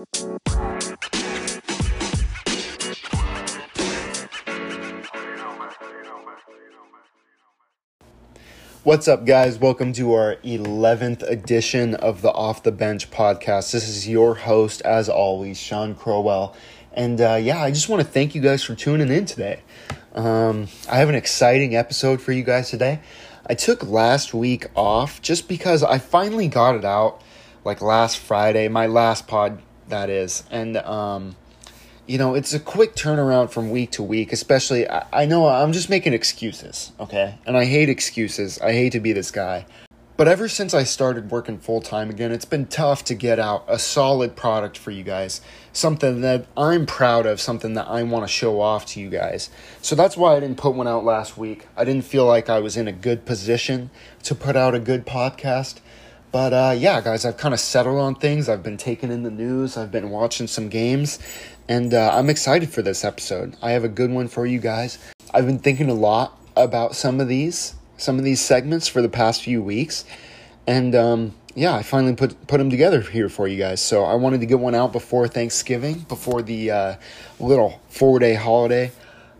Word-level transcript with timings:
What's 0.00 0.22
up, 9.08 9.26
guys? 9.26 9.58
Welcome 9.58 9.92
to 9.92 10.14
our 10.14 10.36
11th 10.36 11.22
edition 11.30 11.94
of 11.96 12.22
the 12.22 12.32
Off 12.32 12.62
the 12.62 12.72
Bench 12.72 13.10
podcast. 13.10 13.72
This 13.72 13.88
is 13.88 14.08
your 14.08 14.36
host, 14.36 14.80
as 14.86 15.10
always, 15.10 15.60
Sean 15.60 15.94
Crowell. 15.94 16.56
And 16.94 17.20
uh, 17.20 17.34
yeah, 17.34 17.62
I 17.62 17.70
just 17.70 17.90
want 17.90 18.00
to 18.00 18.08
thank 18.08 18.34
you 18.34 18.40
guys 18.40 18.62
for 18.62 18.74
tuning 18.74 19.10
in 19.10 19.26
today. 19.26 19.60
Um, 20.14 20.68
I 20.90 20.96
have 20.96 21.10
an 21.10 21.14
exciting 21.14 21.76
episode 21.76 22.22
for 22.22 22.32
you 22.32 22.42
guys 22.42 22.70
today. 22.70 23.00
I 23.46 23.52
took 23.52 23.84
last 23.84 24.32
week 24.32 24.68
off 24.74 25.20
just 25.20 25.46
because 25.46 25.82
I 25.82 25.98
finally 25.98 26.48
got 26.48 26.74
it 26.74 26.86
out, 26.86 27.20
like 27.66 27.82
last 27.82 28.18
Friday, 28.18 28.68
my 28.68 28.86
last 28.86 29.28
pod, 29.28 29.60
that 29.90 30.10
is. 30.10 30.44
And 30.50 30.76
um, 30.78 31.36
you 32.06 32.18
know, 32.18 32.34
it's 32.34 32.52
a 32.52 32.58
quick 32.58 32.96
turnaround 32.96 33.50
from 33.50 33.70
week 33.70 33.92
to 33.92 34.02
week, 34.02 34.32
especially. 34.32 34.88
I, 34.88 35.06
I, 35.12 35.26
know 35.26 35.46
I'm 35.46 35.72
just 35.72 35.88
making 35.88 36.12
excuses, 36.12 36.90
okay? 36.98 37.36
And 37.46 37.56
I 37.56 37.66
hate 37.66 37.88
excuses. 37.88 38.60
I 38.60 38.72
hate 38.72 38.92
to 38.92 39.00
be 39.00 39.12
this 39.12 39.30
guy. 39.30 39.66
But 40.16 40.28
ever 40.28 40.48
since 40.48 40.74
I 40.74 40.82
started 40.82 41.30
working 41.30 41.56
full 41.56 41.80
time 41.80 42.10
again, 42.10 42.30
it's 42.30 42.44
been 42.44 42.66
tough 42.66 43.04
to 43.04 43.14
get 43.14 43.38
out 43.38 43.64
a 43.68 43.78
solid 43.78 44.36
product 44.36 44.76
for 44.76 44.90
you 44.90 45.02
guys. 45.02 45.40
Something 45.72 46.20
that 46.20 46.44
I'm 46.58 46.84
proud 46.84 47.24
of, 47.24 47.40
something 47.40 47.72
that 47.72 47.86
I 47.86 48.02
want 48.02 48.24
to 48.24 48.28
show 48.28 48.60
off 48.60 48.84
to 48.86 49.00
you 49.00 49.08
guys. 49.08 49.48
So 49.80 49.94
that's 49.94 50.18
why 50.18 50.36
I 50.36 50.40
didn't 50.40 50.58
put 50.58 50.74
one 50.74 50.86
out 50.86 51.04
last 51.04 51.38
week. 51.38 51.68
I 51.74 51.84
didn't 51.84 52.04
feel 52.04 52.26
like 52.26 52.50
I 52.50 52.58
was 52.58 52.76
in 52.76 52.86
a 52.86 52.92
good 52.92 53.24
position 53.24 53.88
to 54.24 54.34
put 54.34 54.56
out 54.56 54.74
a 54.74 54.78
good 54.78 55.06
podcast. 55.06 55.78
But 56.32 56.52
uh, 56.52 56.74
yeah, 56.76 57.00
guys, 57.00 57.24
I've 57.24 57.36
kind 57.36 57.54
of 57.54 57.60
settled 57.60 57.98
on 57.98 58.14
things. 58.14 58.48
I've 58.48 58.62
been 58.62 58.76
taking 58.76 59.10
in 59.10 59.22
the 59.22 59.30
news. 59.30 59.76
I've 59.76 59.90
been 59.90 60.10
watching 60.10 60.46
some 60.46 60.68
games. 60.68 61.18
And 61.68 61.92
uh, 61.92 62.10
I'm 62.12 62.30
excited 62.30 62.70
for 62.70 62.82
this 62.82 63.04
episode. 63.04 63.56
I 63.62 63.72
have 63.72 63.84
a 63.84 63.88
good 63.88 64.10
one 64.10 64.28
for 64.28 64.46
you 64.46 64.58
guys. 64.58 64.98
I've 65.32 65.46
been 65.46 65.58
thinking 65.58 65.88
a 65.88 65.94
lot 65.94 66.38
about 66.56 66.94
some 66.94 67.20
of 67.20 67.28
these, 67.28 67.74
some 67.96 68.18
of 68.18 68.24
these 68.24 68.40
segments 68.40 68.88
for 68.88 69.02
the 69.02 69.08
past 69.08 69.42
few 69.42 69.62
weeks. 69.62 70.04
And 70.66 70.94
um, 70.94 71.34
yeah, 71.54 71.74
I 71.74 71.82
finally 71.82 72.14
put 72.14 72.46
put 72.46 72.58
them 72.58 72.70
together 72.70 73.00
here 73.00 73.28
for 73.28 73.48
you 73.48 73.58
guys. 73.58 73.80
So 73.80 74.04
I 74.04 74.14
wanted 74.14 74.40
to 74.40 74.46
get 74.46 74.60
one 74.60 74.74
out 74.74 74.92
before 74.92 75.26
Thanksgiving, 75.26 76.00
before 76.00 76.42
the 76.42 76.70
uh, 76.70 76.96
little 77.38 77.80
four 77.88 78.18
day 78.18 78.34
holiday. 78.34 78.92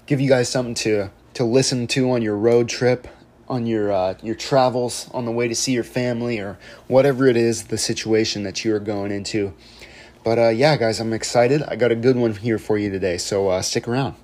Give 0.07 0.21
you 0.21 0.29
guys 0.29 0.49
something 0.49 0.75
to 0.75 1.11
to 1.35 1.45
listen 1.45 1.87
to 1.89 2.11
on 2.11 2.23
your 2.23 2.37
road 2.37 2.69
trip, 2.69 3.07
on 3.51 3.67
your 3.67 3.93
uh, 3.93 4.15
your 4.23 4.37
travels, 4.37 5.11
on 5.13 5.27
the 5.27 5.33
way 5.33 5.49
to 5.49 5.55
see 5.55 5.73
your 5.73 5.85
family, 5.85 6.39
or 6.39 6.57
whatever 6.87 7.27
it 7.27 7.37
is 7.37 7.65
the 7.65 7.77
situation 7.77 8.45
that 8.45 8.65
you 8.65 8.75
are 8.75 8.81
going 8.81 9.11
into. 9.11 9.53
But 10.25 10.39
uh, 10.39 10.49
yeah, 10.49 10.77
guys, 10.77 11.01
I'm 11.01 11.13
excited. 11.13 11.63
I 11.65 11.77
got 11.77 11.91
a 11.91 11.97
good 11.97 12.17
one 12.17 12.35
here 12.35 12.59
for 12.59 12.79
you 12.79 12.91
today, 12.91 13.19
so 13.19 13.49
uh, 13.49 13.61
stick 13.61 13.89
around. 13.89 14.15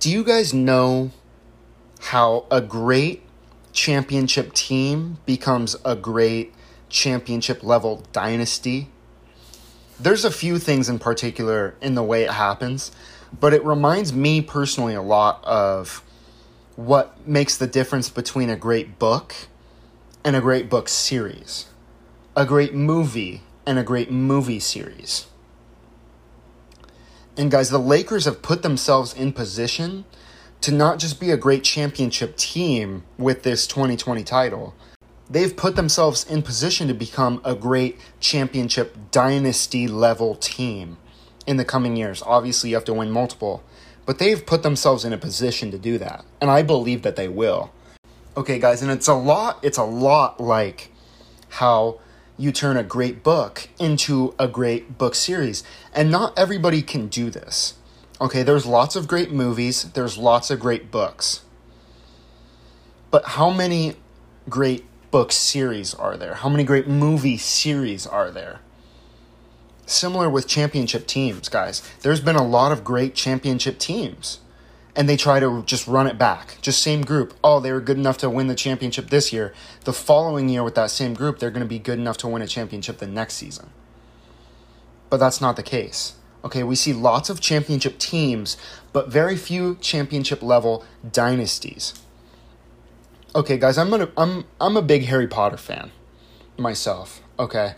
Do 0.00 0.10
you 0.10 0.24
guys 0.24 0.52
know 0.52 1.10
how 2.00 2.46
a 2.50 2.60
great 2.60 3.22
championship 3.72 4.52
team 4.52 5.18
becomes 5.26 5.76
a 5.84 5.96
great 5.96 6.52
championship 6.88 7.62
level 7.62 8.04
dynasty? 8.12 8.88
There's 9.98 10.24
a 10.24 10.30
few 10.30 10.58
things 10.58 10.88
in 10.88 10.98
particular 10.98 11.76
in 11.80 11.94
the 11.94 12.02
way 12.02 12.24
it 12.24 12.30
happens, 12.30 12.90
but 13.38 13.52
it 13.54 13.64
reminds 13.64 14.12
me 14.12 14.40
personally 14.40 14.94
a 14.94 15.02
lot 15.02 15.42
of 15.44 16.02
what 16.76 17.26
makes 17.26 17.56
the 17.56 17.66
difference 17.66 18.08
between 18.08 18.50
a 18.50 18.56
great 18.56 18.98
book 18.98 19.34
and 20.24 20.34
a 20.34 20.40
great 20.40 20.68
book 20.68 20.88
series, 20.88 21.66
a 22.36 22.44
great 22.44 22.74
movie 22.74 23.42
and 23.66 23.78
a 23.78 23.84
great 23.84 24.10
movie 24.10 24.58
series. 24.58 25.26
And 27.36 27.50
guys, 27.50 27.70
the 27.70 27.78
Lakers 27.78 28.24
have 28.24 28.42
put 28.42 28.62
themselves 28.62 29.12
in 29.12 29.32
position 29.32 30.04
to 30.60 30.72
not 30.72 30.98
just 30.98 31.20
be 31.20 31.30
a 31.30 31.36
great 31.36 31.62
championship 31.62 32.36
team 32.36 33.04
with 33.18 33.42
this 33.42 33.66
2020 33.66 34.24
title. 34.24 34.74
They've 35.28 35.56
put 35.56 35.76
themselves 35.76 36.24
in 36.24 36.42
position 36.42 36.88
to 36.88 36.94
become 36.94 37.40
a 37.44 37.54
great 37.54 37.98
championship 38.20 38.96
dynasty 39.10 39.88
level 39.88 40.34
team 40.34 40.98
in 41.46 41.56
the 41.56 41.64
coming 41.64 41.96
years. 41.96 42.22
Obviously, 42.24 42.70
you 42.70 42.76
have 42.76 42.84
to 42.84 42.94
win 42.94 43.10
multiple 43.10 43.64
but 44.06 44.18
they've 44.18 44.44
put 44.44 44.62
themselves 44.62 45.04
in 45.04 45.12
a 45.12 45.18
position 45.18 45.70
to 45.70 45.78
do 45.78 45.98
that. 45.98 46.24
And 46.40 46.50
I 46.50 46.62
believe 46.62 47.02
that 47.02 47.16
they 47.16 47.28
will. 47.28 47.72
Okay, 48.36 48.58
guys, 48.58 48.82
and 48.82 48.90
it's 48.90 49.08
a 49.08 49.14
lot 49.14 49.58
it's 49.62 49.78
a 49.78 49.84
lot 49.84 50.40
like 50.40 50.90
how 51.50 52.00
you 52.36 52.50
turn 52.50 52.76
a 52.76 52.82
great 52.82 53.22
book 53.22 53.68
into 53.78 54.34
a 54.38 54.48
great 54.48 54.98
book 54.98 55.14
series. 55.14 55.62
And 55.94 56.10
not 56.10 56.36
everybody 56.36 56.82
can 56.82 57.06
do 57.06 57.30
this. 57.30 57.74
Okay, 58.20 58.42
there's 58.42 58.66
lots 58.66 58.96
of 58.96 59.06
great 59.06 59.30
movies, 59.30 59.84
there's 59.92 60.18
lots 60.18 60.50
of 60.50 60.58
great 60.58 60.90
books. 60.90 61.42
But 63.10 63.24
how 63.24 63.50
many 63.50 63.96
great 64.48 64.84
book 65.14 65.30
series 65.30 65.94
are 65.94 66.16
there? 66.16 66.34
How 66.34 66.48
many 66.48 66.64
great 66.64 66.88
movie 66.88 67.36
series 67.36 68.04
are 68.04 68.32
there? 68.32 68.58
Similar 69.86 70.28
with 70.28 70.48
championship 70.48 71.06
teams, 71.06 71.48
guys. 71.48 71.88
There's 72.00 72.20
been 72.20 72.34
a 72.34 72.44
lot 72.44 72.72
of 72.72 72.82
great 72.82 73.14
championship 73.14 73.78
teams. 73.78 74.40
And 74.96 75.08
they 75.08 75.16
try 75.16 75.38
to 75.38 75.62
just 75.66 75.86
run 75.86 76.08
it 76.08 76.18
back. 76.18 76.58
Just 76.62 76.82
same 76.82 77.02
group. 77.02 77.32
Oh, 77.44 77.60
they 77.60 77.70
were 77.70 77.80
good 77.80 77.96
enough 77.96 78.18
to 78.18 78.28
win 78.28 78.48
the 78.48 78.56
championship 78.56 79.10
this 79.10 79.32
year. 79.32 79.54
The 79.84 79.92
following 79.92 80.48
year 80.48 80.64
with 80.64 80.74
that 80.74 80.90
same 80.90 81.14
group, 81.14 81.38
they're 81.38 81.52
going 81.52 81.62
to 81.62 81.68
be 81.68 81.78
good 81.78 82.00
enough 82.00 82.16
to 82.16 82.26
win 82.26 82.42
a 82.42 82.48
championship 82.48 82.98
the 82.98 83.06
next 83.06 83.34
season. 83.34 83.70
But 85.10 85.18
that's 85.18 85.40
not 85.40 85.54
the 85.54 85.62
case. 85.62 86.14
Okay, 86.44 86.64
we 86.64 86.74
see 86.74 86.92
lots 86.92 87.30
of 87.30 87.40
championship 87.40 87.98
teams, 88.00 88.56
but 88.92 89.12
very 89.12 89.36
few 89.36 89.76
championship 89.76 90.42
level 90.42 90.84
dynasties. 91.08 91.94
Okay, 93.36 93.58
guys, 93.58 93.78
I'm 93.78 93.90
gonna 93.90 94.10
I'm 94.16 94.44
I'm 94.60 94.76
a 94.76 94.82
big 94.82 95.06
Harry 95.06 95.26
Potter 95.26 95.56
fan 95.56 95.90
myself. 96.56 97.20
Okay, 97.36 97.74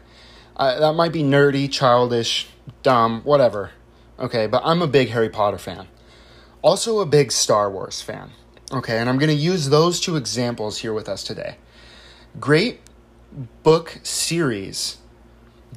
uh, 0.54 0.80
that 0.80 0.92
might 0.92 1.12
be 1.12 1.22
nerdy, 1.22 1.70
childish, 1.72 2.48
dumb, 2.82 3.22
whatever. 3.22 3.70
Okay, 4.18 4.46
but 4.46 4.60
I'm 4.66 4.82
a 4.82 4.86
big 4.86 5.08
Harry 5.08 5.30
Potter 5.30 5.56
fan. 5.56 5.88
Also, 6.60 7.00
a 7.00 7.06
big 7.06 7.32
Star 7.32 7.70
Wars 7.70 8.02
fan. 8.02 8.32
Okay, 8.70 8.98
and 8.98 9.08
I'm 9.08 9.18
going 9.18 9.30
to 9.30 9.34
use 9.34 9.68
those 9.68 10.00
two 10.00 10.16
examples 10.16 10.78
here 10.78 10.92
with 10.92 11.08
us 11.08 11.22
today. 11.22 11.56
Great 12.40 12.80
book 13.62 14.00
series 14.02 14.98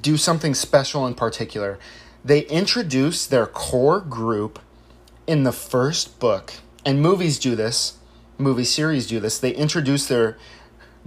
do 0.01 0.17
something 0.17 0.53
special 0.53 1.05
in 1.05 1.13
particular. 1.13 1.77
They 2.25 2.41
introduce 2.47 3.27
their 3.27 3.45
core 3.45 4.01
group 4.01 4.59
in 5.27 5.43
the 5.43 5.51
first 5.51 6.19
book, 6.19 6.53
and 6.83 7.01
movies 7.01 7.37
do 7.37 7.55
this, 7.55 7.98
movie 8.39 8.63
series 8.63 9.07
do 9.07 9.19
this. 9.19 9.37
They 9.37 9.51
introduce 9.51 10.07
their 10.07 10.37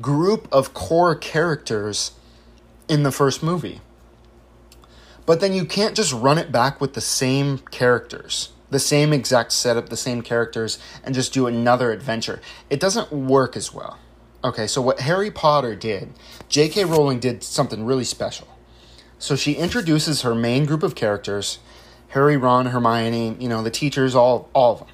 group 0.00 0.48
of 0.52 0.74
core 0.74 1.14
characters 1.14 2.12
in 2.88 3.02
the 3.02 3.12
first 3.12 3.42
movie. 3.42 3.80
But 5.24 5.40
then 5.40 5.52
you 5.52 5.64
can't 5.64 5.94
just 5.94 6.12
run 6.12 6.38
it 6.38 6.50
back 6.50 6.80
with 6.80 6.94
the 6.94 7.00
same 7.00 7.58
characters, 7.58 8.50
the 8.70 8.80
same 8.80 9.12
exact 9.12 9.52
setup, 9.52 9.88
the 9.88 9.96
same 9.96 10.22
characters, 10.22 10.78
and 11.04 11.14
just 11.14 11.32
do 11.32 11.46
another 11.46 11.92
adventure. 11.92 12.40
It 12.68 12.80
doesn't 12.80 13.12
work 13.12 13.56
as 13.56 13.72
well. 13.72 13.98
Okay, 14.44 14.66
so 14.66 14.82
what 14.82 15.00
Harry 15.00 15.30
Potter 15.30 15.76
did, 15.76 16.12
J.K. 16.48 16.84
Rowling 16.86 17.20
did 17.20 17.44
something 17.44 17.84
really 17.84 18.04
special. 18.04 18.48
So 19.18 19.36
she 19.36 19.52
introduces 19.52 20.22
her 20.22 20.34
main 20.34 20.64
group 20.64 20.82
of 20.82 20.96
characters 20.96 21.58
Harry, 22.08 22.36
Ron, 22.36 22.66
Hermione, 22.66 23.36
you 23.40 23.48
know, 23.48 23.62
the 23.62 23.70
teachers, 23.70 24.14
all, 24.14 24.50
all 24.52 24.74
of 24.74 24.78
them. 24.80 24.88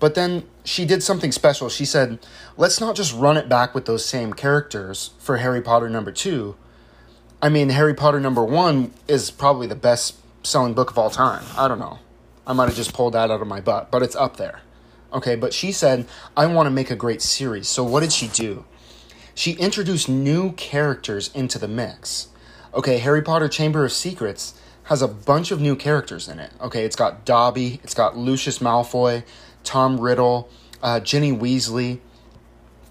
But 0.00 0.14
then 0.14 0.44
she 0.64 0.84
did 0.84 1.02
something 1.02 1.32
special. 1.32 1.68
She 1.68 1.84
said, 1.84 2.18
let's 2.56 2.80
not 2.80 2.96
just 2.96 3.14
run 3.14 3.36
it 3.36 3.48
back 3.48 3.74
with 3.74 3.86
those 3.86 4.04
same 4.04 4.32
characters 4.32 5.10
for 5.18 5.38
Harry 5.38 5.62
Potter 5.62 5.88
number 5.88 6.12
two 6.12 6.56
I 7.44 7.50
mean, 7.50 7.68
Harry 7.68 7.92
Potter 7.92 8.20
number 8.20 8.42
one 8.42 8.90
is 9.06 9.30
probably 9.30 9.66
the 9.66 9.74
best 9.74 10.16
selling 10.42 10.72
book 10.72 10.90
of 10.90 10.96
all 10.96 11.10
time. 11.10 11.44
I 11.58 11.68
don't 11.68 11.78
know. 11.78 11.98
I 12.46 12.54
might 12.54 12.70
have 12.70 12.74
just 12.74 12.94
pulled 12.94 13.12
that 13.12 13.30
out 13.30 13.42
of 13.42 13.46
my 13.46 13.60
butt, 13.60 13.90
but 13.90 14.02
it's 14.02 14.16
up 14.16 14.38
there. 14.38 14.62
Okay, 15.12 15.36
but 15.36 15.52
she 15.52 15.70
said, 15.70 16.06
I 16.38 16.46
want 16.46 16.68
to 16.68 16.70
make 16.70 16.90
a 16.90 16.96
great 16.96 17.20
series. 17.20 17.68
So 17.68 17.84
what 17.84 18.00
did 18.00 18.14
she 18.14 18.28
do? 18.28 18.64
She 19.34 19.52
introduced 19.52 20.08
new 20.08 20.52
characters 20.52 21.30
into 21.34 21.58
the 21.58 21.68
mix. 21.68 22.28
Okay, 22.72 22.96
Harry 22.96 23.20
Potter 23.20 23.48
Chamber 23.48 23.84
of 23.84 23.92
Secrets 23.92 24.58
has 24.84 25.02
a 25.02 25.08
bunch 25.08 25.50
of 25.50 25.60
new 25.60 25.76
characters 25.76 26.28
in 26.28 26.38
it. 26.38 26.50
Okay, 26.62 26.86
it's 26.86 26.96
got 26.96 27.26
Dobby, 27.26 27.78
it's 27.84 27.92
got 27.92 28.16
Lucius 28.16 28.58
Malfoy, 28.60 29.22
Tom 29.64 30.00
Riddle, 30.00 30.48
uh, 30.82 31.00
Ginny 31.00 31.32
Weasley, 31.32 32.00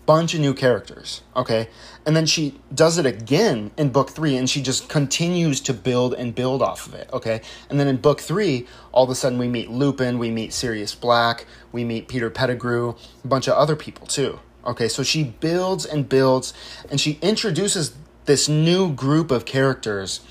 bunch 0.06 0.34
of 0.34 0.42
new 0.42 0.54
characters, 0.54 1.22
okay? 1.36 1.70
And 2.06 2.16
then 2.16 2.26
she 2.26 2.60
does 2.74 2.98
it 2.98 3.06
again 3.06 3.72
in 3.78 3.90
book 3.90 4.10
three, 4.10 4.36
and 4.36 4.50
she 4.50 4.62
just 4.62 4.90
continues 4.90 5.62
to 5.62 5.74
build 5.74 6.14
and 6.14 6.36
build 6.36 6.62
off 6.62 6.88
of 6.88 6.94
it, 6.94 7.10
okay? 7.14 7.42
And 7.70 7.80
then 7.80 7.88
in 7.88 7.98
book 7.98 8.20
three, 8.20 8.68
all 8.92 9.06
of 9.06 9.10
a 9.10 9.16
sudden 9.16 9.40
we 9.40 9.48
meet 9.48 9.70
Lupin, 9.70 10.20
we 10.20 10.30
meet 10.30 10.52
Sirius 10.52 10.94
Black, 10.94 11.46
we 11.72 11.86
meet 11.86 12.10
Peter 12.10 12.30
Pettigrew, 12.30 12.96
a 13.24 13.28
bunch 13.28 13.48
of 13.48 13.54
other 13.54 13.78
people 13.78 14.06
too, 14.06 14.40
Okay, 14.66 14.88
so 14.88 15.04
she 15.04 15.24
builds 15.24 15.86
and 15.86 16.08
builds 16.08 16.54
and 16.90 17.00
she 17.00 17.20
introduces 17.22 17.96
this 18.26 18.48
new 18.48 18.94
group 18.94 19.30
of 19.30 19.46
characters 19.46 20.22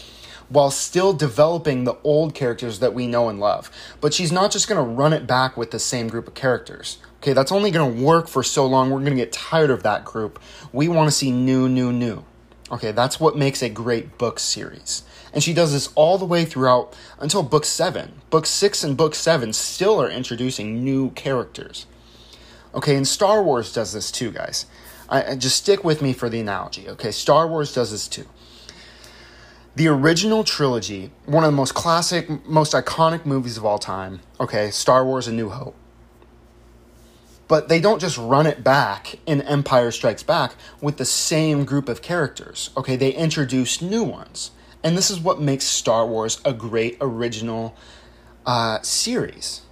while 0.52 0.70
still 0.70 1.14
developing 1.14 1.84
the 1.84 1.96
old 2.04 2.34
characters 2.34 2.78
that 2.80 2.92
we 2.92 3.06
know 3.06 3.28
and 3.28 3.40
love. 3.40 3.70
But 4.00 4.12
she's 4.12 4.30
not 4.30 4.52
just 4.52 4.68
going 4.68 4.84
to 4.84 4.94
run 4.94 5.12
it 5.12 5.26
back 5.26 5.56
with 5.56 5.70
the 5.70 5.78
same 5.78 6.08
group 6.08 6.28
of 6.28 6.34
characters. 6.34 6.98
Okay, 7.16 7.32
that's 7.32 7.52
only 7.52 7.70
going 7.70 7.96
to 7.96 8.02
work 8.02 8.28
for 8.28 8.42
so 8.42 8.66
long. 8.66 8.90
We're 8.90 9.00
going 9.00 9.12
to 9.12 9.16
get 9.16 9.32
tired 9.32 9.70
of 9.70 9.82
that 9.84 10.04
group. 10.04 10.38
We 10.72 10.88
want 10.88 11.08
to 11.08 11.16
see 11.16 11.30
new, 11.30 11.68
new, 11.68 11.92
new. 11.92 12.24
Okay, 12.70 12.92
that's 12.92 13.18
what 13.18 13.36
makes 13.36 13.62
a 13.62 13.70
great 13.70 14.18
book 14.18 14.38
series. 14.38 15.04
And 15.32 15.42
she 15.42 15.54
does 15.54 15.72
this 15.72 15.90
all 15.94 16.18
the 16.18 16.26
way 16.26 16.44
throughout 16.44 16.94
until 17.18 17.42
book 17.42 17.64
seven. 17.64 18.20
Book 18.28 18.44
six 18.44 18.84
and 18.84 18.96
book 18.96 19.14
seven 19.14 19.52
still 19.52 20.00
are 20.02 20.10
introducing 20.10 20.84
new 20.84 21.10
characters. 21.10 21.86
Okay, 22.74 22.96
and 22.96 23.08
Star 23.08 23.42
Wars 23.42 23.72
does 23.72 23.92
this 23.92 24.10
too, 24.10 24.30
guys. 24.30 24.66
I, 25.08 25.36
just 25.36 25.56
stick 25.56 25.84
with 25.84 26.00
me 26.00 26.14
for 26.14 26.30
the 26.30 26.40
analogy. 26.40 26.88
Okay, 26.88 27.10
Star 27.10 27.46
Wars 27.46 27.74
does 27.74 27.90
this 27.90 28.08
too. 28.08 28.26
The 29.74 29.88
original 29.88 30.44
trilogy, 30.44 31.10
one 31.24 31.44
of 31.44 31.48
the 31.50 31.56
most 31.56 31.72
classic, 31.74 32.46
most 32.46 32.74
iconic 32.74 33.24
movies 33.24 33.56
of 33.56 33.64
all 33.64 33.78
time. 33.78 34.20
Okay, 34.38 34.70
Star 34.70 35.04
Wars: 35.04 35.26
A 35.26 35.32
New 35.32 35.48
Hope. 35.48 35.74
But 37.48 37.68
they 37.68 37.80
don't 37.80 38.00
just 38.00 38.18
run 38.18 38.46
it 38.46 38.62
back 38.62 39.18
in 39.26 39.40
Empire 39.42 39.90
Strikes 39.90 40.22
Back 40.22 40.54
with 40.80 40.98
the 40.98 41.04
same 41.04 41.64
group 41.64 41.88
of 41.88 42.02
characters. 42.02 42.70
Okay, 42.76 42.96
they 42.96 43.12
introduce 43.12 43.80
new 43.80 44.04
ones. 44.04 44.50
And 44.84 44.96
this 44.96 45.10
is 45.10 45.20
what 45.20 45.40
makes 45.40 45.64
Star 45.64 46.06
Wars 46.06 46.40
a 46.44 46.52
great 46.52 46.96
original 47.00 47.74
uh, 48.44 48.80
series. 48.82 49.62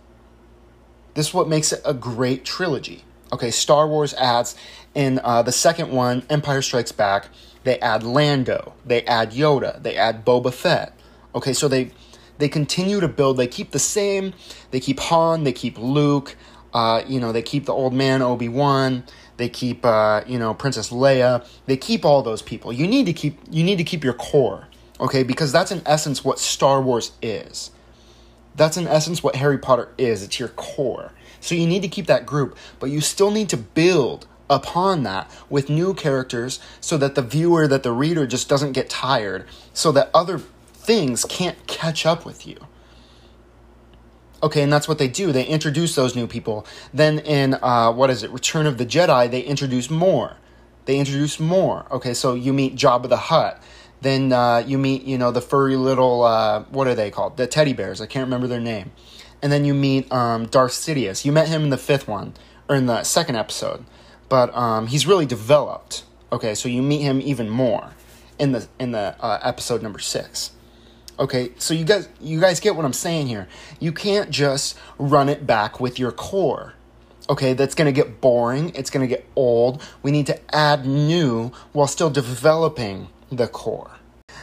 This 1.14 1.28
is 1.28 1.34
what 1.34 1.48
makes 1.48 1.72
it 1.72 1.80
a 1.84 1.94
great 1.94 2.44
trilogy. 2.44 3.04
Okay, 3.32 3.50
Star 3.50 3.86
Wars 3.86 4.14
adds 4.14 4.56
in 4.94 5.20
uh, 5.22 5.42
the 5.42 5.52
second 5.52 5.90
one, 5.90 6.24
Empire 6.30 6.62
Strikes 6.62 6.92
Back, 6.92 7.28
they 7.64 7.78
add 7.80 8.02
Lando, 8.02 8.74
they 8.84 9.02
add 9.02 9.32
Yoda, 9.32 9.82
they 9.82 9.96
add 9.96 10.24
Boba 10.24 10.52
Fett. 10.52 10.98
Okay, 11.34 11.52
so 11.52 11.68
they 11.68 11.90
they 12.38 12.48
continue 12.48 13.00
to 13.00 13.08
build. 13.08 13.36
They 13.36 13.46
keep 13.46 13.70
the 13.72 13.78
same. 13.78 14.32
They 14.70 14.80
keep 14.80 14.98
Han. 15.00 15.44
They 15.44 15.52
keep 15.52 15.78
Luke. 15.78 16.36
Uh, 16.72 17.02
you 17.06 17.20
know, 17.20 17.32
they 17.32 17.42
keep 17.42 17.66
the 17.66 17.72
old 17.72 17.92
man 17.92 18.22
Obi 18.22 18.48
Wan. 18.48 19.04
They 19.36 19.48
keep 19.48 19.84
uh, 19.84 20.22
you 20.26 20.38
know 20.38 20.54
Princess 20.54 20.90
Leia. 20.90 21.46
They 21.66 21.76
keep 21.76 22.04
all 22.04 22.22
those 22.22 22.42
people. 22.42 22.72
You 22.72 22.86
need 22.86 23.06
to 23.06 23.12
keep 23.12 23.38
you 23.50 23.62
need 23.62 23.76
to 23.78 23.84
keep 23.84 24.04
your 24.04 24.14
core 24.14 24.66
okay? 25.00 25.22
Because 25.22 25.50
that's 25.50 25.72
in 25.72 25.82
essence 25.86 26.24
what 26.24 26.38
Star 26.38 26.80
Wars 26.80 27.12
is. 27.22 27.70
That's 28.54 28.76
in 28.76 28.86
essence 28.86 29.22
what 29.22 29.36
Harry 29.36 29.58
Potter 29.58 29.88
is. 29.96 30.22
It's 30.22 30.38
your 30.38 30.50
core. 30.50 31.12
So 31.40 31.54
you 31.54 31.66
need 31.66 31.82
to 31.82 31.88
keep 31.88 32.06
that 32.06 32.26
group, 32.26 32.56
but 32.78 32.90
you 32.90 33.00
still 33.00 33.30
need 33.30 33.48
to 33.48 33.56
build 33.56 34.26
upon 34.50 35.04
that 35.04 35.30
with 35.48 35.70
new 35.70 35.94
characters 35.94 36.60
so 36.80 36.98
that 36.98 37.14
the 37.14 37.22
viewer, 37.22 37.66
that 37.68 37.82
the 37.82 37.92
reader 37.92 38.26
just 38.26 38.48
doesn't 38.48 38.72
get 38.72 38.90
tired, 38.90 39.46
so 39.72 39.92
that 39.92 40.10
other 40.12 40.38
things 40.38 41.24
can't 41.24 41.66
catch 41.66 42.04
up 42.04 42.26
with 42.26 42.46
you. 42.46 42.58
Okay, 44.42 44.62
and 44.62 44.72
that's 44.72 44.88
what 44.88 44.98
they 44.98 45.08
do. 45.08 45.32
They 45.32 45.44
introduce 45.44 45.94
those 45.94 46.16
new 46.16 46.26
people. 46.26 46.66
Then 46.92 47.18
in, 47.20 47.54
uh, 47.54 47.92
what 47.92 48.10
is 48.10 48.22
it, 48.22 48.30
Return 48.30 48.66
of 48.66 48.78
the 48.78 48.86
Jedi, 48.86 49.30
they 49.30 49.42
introduce 49.42 49.90
more. 49.90 50.36
They 50.86 50.98
introduce 50.98 51.38
more. 51.38 51.86
Okay, 51.90 52.14
so 52.14 52.34
you 52.34 52.52
meet 52.52 52.74
Jabba 52.74 53.08
the 53.08 53.18
Hutt. 53.18 53.62
Then 54.00 54.32
uh, 54.32 54.64
you 54.66 54.78
meet, 54.78 55.02
you 55.02 55.18
know, 55.18 55.30
the 55.30 55.42
furry 55.42 55.76
little, 55.76 56.22
uh, 56.22 56.64
what 56.70 56.86
are 56.86 56.94
they 56.94 57.10
called? 57.10 57.36
The 57.36 57.46
teddy 57.46 57.74
bears. 57.74 58.00
I 58.00 58.06
can't 58.06 58.24
remember 58.24 58.46
their 58.46 58.60
name. 58.60 58.92
And 59.42 59.52
then 59.52 59.66
you 59.66 59.74
meet 59.74 60.10
um, 60.10 60.46
Darth 60.46 60.72
Sidious. 60.72 61.24
You 61.24 61.32
met 61.32 61.48
him 61.48 61.64
in 61.64 61.70
the 61.70 61.78
fifth 61.78 62.08
one, 62.08 62.32
or 62.68 62.76
in 62.76 62.86
the 62.86 63.02
second 63.04 63.36
episode. 63.36 63.84
But 64.30 64.56
um, 64.56 64.86
he's 64.86 65.06
really 65.06 65.26
developed. 65.26 66.04
Okay, 66.32 66.54
so 66.54 66.70
you 66.70 66.80
meet 66.80 67.02
him 67.02 67.20
even 67.20 67.50
more 67.50 67.90
in 68.38 68.52
the 68.52 68.66
in 68.78 68.92
the 68.92 69.14
uh, 69.20 69.40
episode 69.42 69.82
number 69.82 69.98
six. 69.98 70.52
Okay, 71.18 71.50
so 71.58 71.74
you 71.74 71.84
guys 71.84 72.08
you 72.20 72.40
guys 72.40 72.60
get 72.60 72.76
what 72.76 72.86
I'm 72.86 72.94
saying 72.94 73.26
here. 73.26 73.46
You 73.78 73.92
can't 73.92 74.30
just 74.30 74.78
run 74.98 75.28
it 75.28 75.46
back 75.46 75.78
with 75.78 75.98
your 75.98 76.12
core. 76.12 76.74
Okay, 77.28 77.52
that's 77.52 77.74
going 77.74 77.86
to 77.86 77.92
get 77.92 78.20
boring. 78.20 78.72
It's 78.74 78.90
going 78.90 79.06
to 79.06 79.14
get 79.14 79.28
old. 79.36 79.82
We 80.02 80.10
need 80.10 80.26
to 80.28 80.54
add 80.54 80.86
new 80.86 81.52
while 81.72 81.86
still 81.86 82.10
developing 82.10 83.08
the 83.30 83.46
core. 83.46 83.90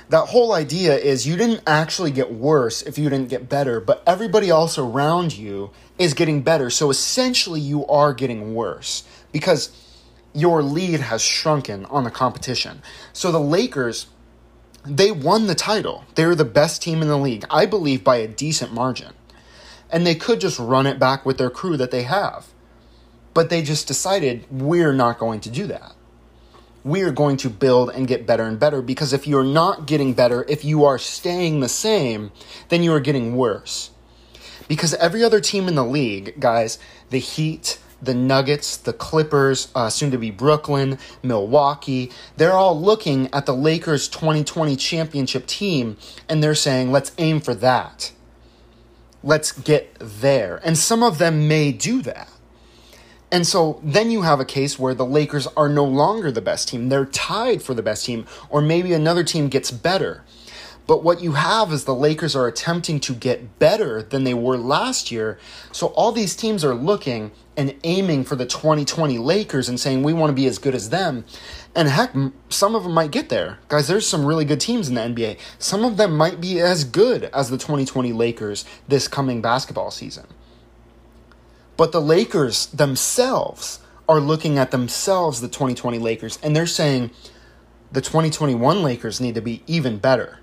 That 0.10 0.28
whole 0.28 0.54
idea 0.54 0.96
is 0.98 1.28
you 1.28 1.36
didn't 1.36 1.64
actually 1.68 2.12
get 2.12 2.32
worse 2.32 2.82
if 2.82 2.98
you 2.98 3.10
didn't 3.10 3.28
get 3.30 3.50
better, 3.50 3.82
but 3.82 4.04
everybody 4.08 4.50
else 4.50 4.78
around 4.78 5.36
you 5.36 5.72
is 5.98 6.14
getting 6.14 6.44
better. 6.44 6.70
So 6.70 6.90
essentially, 6.90 7.60
you 7.60 7.86
are 7.88 8.14
getting 8.14 8.54
worse 8.56 9.04
because 9.32 9.72
your 10.34 10.62
lead 10.62 11.00
has 11.00 11.22
shrunken 11.22 11.86
on 11.86 12.04
the 12.04 12.12
competition. 12.12 12.82
So 13.14 13.32
the 13.32 13.40
Lakers, 13.40 14.08
they 14.86 15.12
won 15.12 15.48
the 15.48 15.56
title. 15.56 16.06
They're 16.16 16.36
the 16.36 16.46
best 16.46 16.82
team 16.82 17.02
in 17.02 17.08
the 17.08 17.18
league, 17.18 17.46
I 17.50 17.66
believe, 17.66 18.04
by 18.04 18.18
a 18.18 18.28
decent 18.28 18.74
margin. 18.74 19.14
And 19.90 20.06
they 20.06 20.16
could 20.16 20.42
just 20.42 20.60
run 20.60 20.86
it 20.86 21.00
back 21.00 21.26
with 21.26 21.38
their 21.38 21.50
crew 21.50 21.78
that 21.78 21.92
they 21.92 22.04
have. 22.04 22.48
But 23.34 23.50
they 23.50 23.62
just 23.62 23.88
decided, 23.88 24.46
we're 24.50 24.94
not 24.94 25.20
going 25.20 25.40
to 25.42 25.50
do 25.50 25.68
that 25.68 25.94
we 26.88 27.02
are 27.02 27.12
going 27.12 27.36
to 27.36 27.50
build 27.50 27.90
and 27.90 28.08
get 28.08 28.26
better 28.26 28.44
and 28.44 28.58
better 28.58 28.82
because 28.82 29.12
if 29.12 29.28
you're 29.28 29.44
not 29.44 29.86
getting 29.86 30.14
better, 30.14 30.46
if 30.48 30.64
you 30.64 30.86
are 30.86 30.98
staying 30.98 31.60
the 31.60 31.68
same, 31.68 32.32
then 32.70 32.82
you 32.82 32.94
are 32.94 33.02
getting 33.02 33.36
worse. 33.36 33.92
Because 34.70 34.94
every 34.96 35.22
other 35.22 35.42
team 35.42 35.68
in 35.68 35.76
the 35.76 35.84
league, 35.84 36.40
guys, 36.40 36.80
the 37.10 37.20
Heat, 37.20 37.80
the 38.02 38.14
Nuggets, 38.14 38.78
the 38.78 38.94
Clippers, 38.94 39.70
uh, 39.76 39.90
soon 39.90 40.12
to 40.12 40.18
be 40.18 40.32
Brooklyn, 40.32 41.00
Milwaukee, 41.24 42.12
they're 42.38 42.54
all 42.54 42.80
looking 42.80 43.30
at 43.34 43.46
the 43.46 43.56
Lakers 43.56 44.08
2020 44.08 44.76
championship 44.76 45.46
team 45.48 45.98
and 46.30 46.44
they're 46.44 46.56
saying, 46.56 46.92
let's 46.92 47.12
aim 47.18 47.40
for 47.40 47.56
that. 47.56 48.12
Let's 49.24 49.52
get 49.52 49.98
there. 50.00 50.62
And 50.64 50.78
some 50.78 51.04
of 51.04 51.18
them 51.18 51.48
may 51.48 51.72
do 51.72 52.02
that. 52.04 52.30
And 53.32 53.46
so 53.46 53.82
then 53.84 54.10
you 54.10 54.22
have 54.22 54.40
a 54.40 54.46
case 54.46 54.80
where 54.80 54.94
the 54.94 55.06
Lakers 55.06 55.48
are 55.48 55.68
no 55.68 55.84
longer 55.84 56.32
the 56.32 56.42
best 56.42 56.70
team. 56.70 56.90
They're 56.90 57.06
tied 57.06 57.62
for 57.62 57.74
the 57.74 57.84
best 57.84 58.06
team, 58.06 58.26
or 58.50 58.62
maybe 58.62 58.94
another 58.94 59.24
team 59.24 59.50
gets 59.50 59.70
better. 59.70 60.24
But 60.88 61.04
what 61.04 61.22
you 61.22 61.34
have 61.34 61.74
is 61.74 61.84
the 61.84 61.94
Lakers 61.94 62.34
are 62.34 62.48
attempting 62.48 63.02
to 63.02 63.14
get 63.14 63.60
better 63.60 64.02
than 64.02 64.24
they 64.24 64.34
were 64.34 64.58
last 64.58 65.12
year. 65.12 65.38
So 65.74 65.88
all 65.88 66.14
these 66.14 66.34
teams 66.34 66.64
are 66.64 66.74
looking 66.74 67.32
and 67.58 67.76
aiming 67.84 68.24
for 68.24 68.38
the 68.38 68.46
2020 68.46 69.18
Lakers 69.18 69.68
and 69.68 69.78
saying, 69.78 70.04
we 70.04 70.14
want 70.14 70.30
to 70.30 70.34
be 70.34 70.48
as 70.48 70.58
good 70.58 70.74
as 70.74 70.90
them. 70.90 71.26
And 71.76 71.90
heck, 71.90 72.14
some 72.48 72.74
of 72.74 72.84
them 72.84 72.94
might 72.94 73.12
get 73.12 73.28
there. 73.28 73.60
Guys, 73.68 73.90
there's 73.90 74.08
some 74.08 74.26
really 74.26 74.46
good 74.46 74.62
teams 74.62 74.88
in 74.88 74.96
the 74.96 75.02
NBA. 75.02 75.38
Some 75.60 75.84
of 75.84 75.98
them 75.98 76.16
might 76.16 76.40
be 76.40 76.62
as 76.62 76.86
good 76.86 77.26
as 77.34 77.50
the 77.50 77.58
2020 77.58 78.14
Lakers 78.14 78.64
this 78.88 79.10
coming 79.10 79.42
basketball 79.42 79.92
season. 79.92 80.26
But 81.76 81.92
the 81.92 82.02
Lakers 82.02 82.68
themselves 82.68 83.82
are 84.08 84.22
looking 84.22 84.58
at 84.58 84.72
themselves, 84.72 85.42
the 85.42 85.50
2020 85.50 86.00
Lakers, 86.00 86.40
and 86.42 86.56
they're 86.56 86.66
saying 86.66 87.12
the 87.92 88.02
2021 88.02 88.82
Lakers 88.82 89.20
need 89.20 89.36
to 89.36 89.42
be 89.42 89.64
even 89.68 89.98
better. 89.98 90.40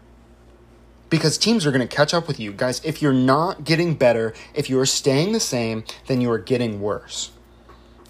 Because 1.14 1.38
teams 1.38 1.64
are 1.64 1.71
going 1.71 1.87
to 1.87 1.97
catch 1.97 2.12
up 2.12 2.26
with 2.26 2.40
you. 2.40 2.50
Guys, 2.50 2.85
if 2.85 3.00
you're 3.00 3.12
not 3.12 3.62
getting 3.62 3.94
better, 3.94 4.35
if 4.52 4.68
you're 4.68 4.85
staying 4.85 5.30
the 5.30 5.38
same, 5.38 5.85
then 6.09 6.21
you 6.21 6.28
are 6.33 6.40
getting 6.40 6.80
worse. 6.80 7.30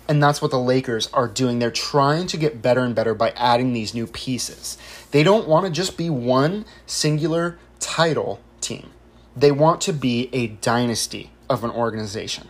And 0.09 0.23
that's 0.23 0.41
what 0.41 0.51
the 0.51 0.59
Lakers 0.59 1.11
are 1.13 1.29
doing. 1.29 1.59
They're 1.59 1.71
trying 1.71 2.27
to 2.29 2.39
get 2.39 2.63
better 2.63 2.81
and 2.81 2.95
better 2.95 3.13
by 3.13 3.33
adding 3.37 3.75
these 3.75 3.93
new 3.93 4.07
pieces. 4.07 4.79
They 5.11 5.23
don't 5.23 5.47
want 5.47 5.67
to 5.67 5.71
just 5.71 5.99
be 5.99 6.09
one 6.09 6.65
singular 6.87 7.59
title 7.79 8.41
team, 8.63 8.89
they 9.37 9.53
want 9.53 9.83
to 9.83 9.93
be 9.93 10.31
a 10.33 10.47
dynasty 10.47 11.31
of 11.51 11.63
an 11.63 11.71
organization. 11.71 12.49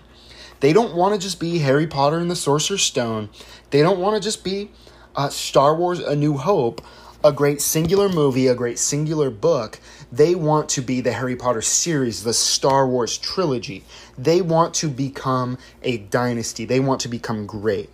They 0.60 0.72
don't 0.72 0.94
want 0.94 1.14
to 1.14 1.20
just 1.20 1.40
be 1.40 1.58
Harry 1.58 1.88
Potter 1.88 2.18
and 2.18 2.30
the 2.30 2.36
Sorcerer's 2.36 2.82
Stone. 2.82 3.30
They 3.70 3.82
don't 3.82 3.98
want 3.98 4.14
to 4.14 4.22
just 4.22 4.44
be 4.44 4.70
uh, 5.16 5.30
Star 5.30 5.74
Wars 5.74 5.98
A 5.98 6.14
New 6.14 6.36
Hope, 6.36 6.80
a 7.24 7.32
great 7.32 7.62
singular 7.62 8.10
movie, 8.10 8.46
a 8.46 8.54
great 8.54 8.78
singular 8.78 9.30
book. 9.30 9.80
They 10.12 10.34
want 10.34 10.68
to 10.70 10.82
be 10.82 11.00
the 11.00 11.12
Harry 11.12 11.34
Potter 11.34 11.62
series, 11.62 12.22
the 12.22 12.34
Star 12.34 12.86
Wars 12.86 13.16
trilogy. 13.16 13.82
They 14.18 14.42
want 14.42 14.74
to 14.74 14.88
become 14.88 15.56
a 15.82 15.96
dynasty. 15.96 16.66
They 16.66 16.80
want 16.80 17.00
to 17.00 17.08
become 17.08 17.46
great. 17.46 17.88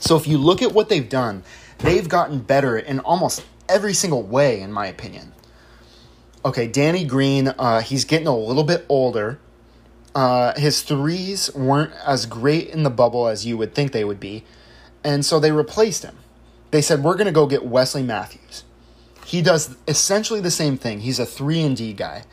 So 0.00 0.16
if 0.16 0.26
you 0.26 0.38
look 0.38 0.60
at 0.60 0.72
what 0.72 0.88
they've 0.88 1.08
done, 1.08 1.44
they've 1.78 2.08
gotten 2.08 2.40
better 2.40 2.76
in 2.76 2.98
almost 2.98 3.44
every 3.68 3.94
single 3.94 4.24
way, 4.24 4.60
in 4.60 4.72
my 4.72 4.86
opinion. 4.86 5.32
Okay, 6.44 6.66
Danny 6.66 7.04
Green, 7.04 7.46
uh, 7.46 7.80
he's 7.80 8.04
getting 8.04 8.26
a 8.26 8.36
little 8.36 8.64
bit 8.64 8.84
older. 8.88 9.38
Uh, 10.16 10.58
his 10.58 10.82
threes 10.82 11.54
weren't 11.54 11.92
as 12.04 12.26
great 12.26 12.70
in 12.70 12.82
the 12.82 12.90
bubble 12.90 13.28
as 13.28 13.46
you 13.46 13.56
would 13.56 13.72
think 13.72 13.92
they 13.92 14.04
would 14.04 14.18
be, 14.18 14.44
and 15.04 15.24
so 15.24 15.38
they 15.38 15.52
replaced 15.52 16.02
him. 16.02 16.16
They 16.72 16.82
said, 16.82 17.04
We're 17.04 17.14
going 17.14 17.26
to 17.26 17.32
go 17.32 17.46
get 17.46 17.64
Wesley 17.64 18.02
Matthews. 18.02 18.64
He 19.24 19.40
does 19.40 19.76
essentially 19.86 20.40
the 20.40 20.50
same 20.50 20.76
thing. 20.76 21.00
He's 21.00 21.20
a 21.20 21.26
3 21.26 21.62
and 21.62 21.76
D 21.76 21.92
guy. 21.92 22.24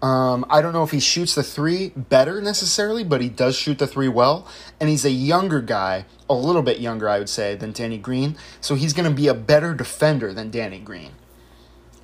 Um, 0.00 0.44
I 0.48 0.60
don't 0.62 0.72
know 0.72 0.84
if 0.84 0.92
he 0.92 1.00
shoots 1.00 1.34
the 1.34 1.42
three 1.42 1.88
better 1.96 2.40
necessarily, 2.40 3.02
but 3.02 3.20
he 3.20 3.28
does 3.28 3.56
shoot 3.56 3.78
the 3.78 3.86
three 3.86 4.08
well. 4.08 4.46
And 4.78 4.88
he's 4.88 5.04
a 5.04 5.10
younger 5.10 5.60
guy, 5.60 6.04
a 6.30 6.34
little 6.34 6.62
bit 6.62 6.78
younger, 6.78 7.08
I 7.08 7.18
would 7.18 7.28
say, 7.28 7.56
than 7.56 7.72
Danny 7.72 7.98
Green. 7.98 8.36
So 8.60 8.76
he's 8.76 8.92
going 8.92 9.08
to 9.08 9.14
be 9.14 9.26
a 9.26 9.34
better 9.34 9.74
defender 9.74 10.32
than 10.32 10.50
Danny 10.50 10.78
Green. 10.78 11.12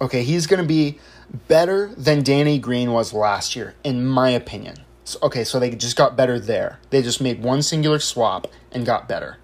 Okay, 0.01 0.25
he's 0.25 0.49
going 0.49 0.61
to 0.61 0.67
be 0.67 0.99
better 1.47 1.95
than 1.97 2.25
Danny 2.25 2.59
Green 2.59 2.91
was 2.91 3.13
last 3.13 3.55
year, 3.55 3.75
in 3.85 4.05
my 4.05 4.31
opinion. 4.31 4.79
So, 5.05 5.21
okay, 5.23 5.45
so 5.45 5.61
they 5.61 5.71
just 5.71 5.97
got 5.97 6.17
better 6.17 6.41
there. 6.41 6.81
They 6.91 7.01
just 7.01 7.21
made 7.21 7.45
one 7.45 7.63
singular 7.63 8.01
swap 8.01 8.49
and 8.73 8.85
got 8.85 9.09
better. 9.09 9.39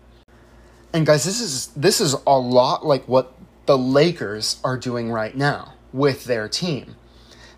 And 0.93 1.07
guys, 1.07 1.25
this 1.25 1.41
is 1.41 1.69
this 1.69 2.01
is 2.01 2.15
a 2.27 2.39
lot 2.39 2.85
like 2.85 3.07
what 3.07 3.33
the 3.67 3.79
Lakers 3.79 4.59
are 4.65 4.77
doing 4.77 5.13
right 5.13 5.37
now 5.37 5.75
with 5.93 6.25
their 6.25 6.49
team. 6.49 6.97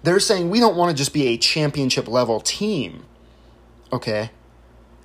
They're 0.02 0.20
saying 0.20 0.50
we 0.50 0.60
don't 0.60 0.76
want 0.76 0.90
to 0.90 0.96
just 0.96 1.12
be 1.12 1.28
a 1.28 1.36
championship 1.36 2.08
level 2.08 2.40
team. 2.40 3.04
Okay? 3.92 4.30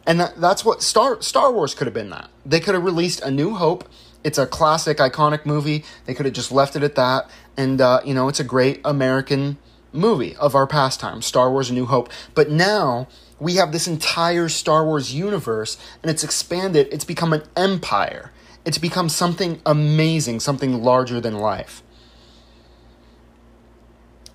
And 0.05 0.19
that, 0.19 0.39
that's 0.39 0.65
what 0.65 0.81
Star 0.81 1.21
Star 1.21 1.51
Wars 1.51 1.75
could 1.75 1.87
have 1.87 1.93
been 1.93 2.09
that. 2.09 2.29
They 2.45 2.59
could 2.59 2.73
have 2.73 2.83
released 2.83 3.21
A 3.21 3.31
New 3.31 3.55
Hope. 3.55 3.87
It's 4.23 4.37
a 4.37 4.47
classic, 4.47 4.97
iconic 4.97 5.45
movie. 5.45 5.85
They 6.05 6.13
could 6.13 6.25
have 6.25 6.33
just 6.33 6.51
left 6.51 6.75
it 6.75 6.83
at 6.83 6.95
that. 6.95 7.29
And, 7.55 7.79
uh, 7.79 8.01
you 8.03 8.13
know, 8.13 8.27
it's 8.27 8.39
a 8.39 8.43
great 8.43 8.81
American 8.83 9.57
movie 9.93 10.35
of 10.37 10.55
our 10.55 10.67
pastime, 10.67 11.21
Star 11.21 11.51
Wars 11.51 11.69
A 11.69 11.73
New 11.73 11.85
Hope. 11.85 12.09
But 12.33 12.49
now 12.49 13.07
we 13.39 13.55
have 13.55 13.71
this 13.71 13.87
entire 13.87 14.49
Star 14.49 14.85
Wars 14.85 15.13
universe 15.13 15.77
and 16.01 16.09
it's 16.09 16.23
expanded. 16.23 16.87
It's 16.91 17.05
become 17.05 17.33
an 17.33 17.43
empire. 17.55 18.31
It's 18.65 18.77
become 18.77 19.09
something 19.09 19.61
amazing, 19.65 20.39
something 20.39 20.83
larger 20.83 21.21
than 21.21 21.35
life. 21.35 21.83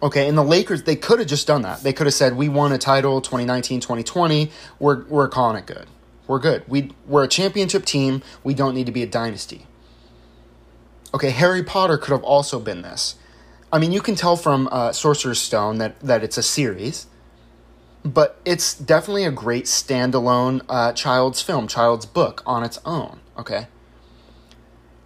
Okay, 0.02 0.26
and 0.26 0.36
the 0.36 0.42
Lakers, 0.42 0.82
they 0.82 0.96
could 0.96 1.20
have 1.20 1.28
just 1.28 1.46
done 1.46 1.62
that. 1.62 1.82
They 1.82 1.92
could 1.92 2.06
have 2.06 2.14
said, 2.14 2.36
We 2.36 2.48
won 2.48 2.72
a 2.72 2.78
title 2.78 3.20
2019 3.20 3.80
2020. 3.80 4.50
We're, 4.80 5.04
we're 5.04 5.28
calling 5.28 5.56
it 5.56 5.66
good. 5.66 5.86
We're 6.26 6.40
good. 6.40 6.64
We, 6.66 6.90
we're 7.06 7.24
a 7.24 7.28
championship 7.28 7.84
team. 7.84 8.22
We 8.42 8.54
don't 8.54 8.74
need 8.74 8.86
to 8.86 8.92
be 8.92 9.02
a 9.02 9.06
dynasty. 9.06 9.66
Okay, 11.14 11.30
Harry 11.30 11.62
Potter 11.62 11.98
could 11.98 12.12
have 12.12 12.24
also 12.24 12.58
been 12.58 12.82
this. 12.82 13.16
I 13.72 13.78
mean, 13.78 13.92
you 13.92 14.00
can 14.00 14.14
tell 14.14 14.36
from 14.36 14.68
uh, 14.72 14.92
Sorcerer's 14.92 15.40
Stone 15.40 15.78
that, 15.78 16.00
that 16.00 16.24
it's 16.24 16.36
a 16.36 16.42
series, 16.42 17.06
but 18.04 18.40
it's 18.44 18.74
definitely 18.74 19.24
a 19.24 19.30
great 19.30 19.64
standalone 19.64 20.62
uh, 20.68 20.92
child's 20.92 21.40
film, 21.42 21.66
child's 21.68 22.06
book 22.06 22.42
on 22.46 22.64
its 22.64 22.78
own. 22.84 23.20
Okay? 23.38 23.66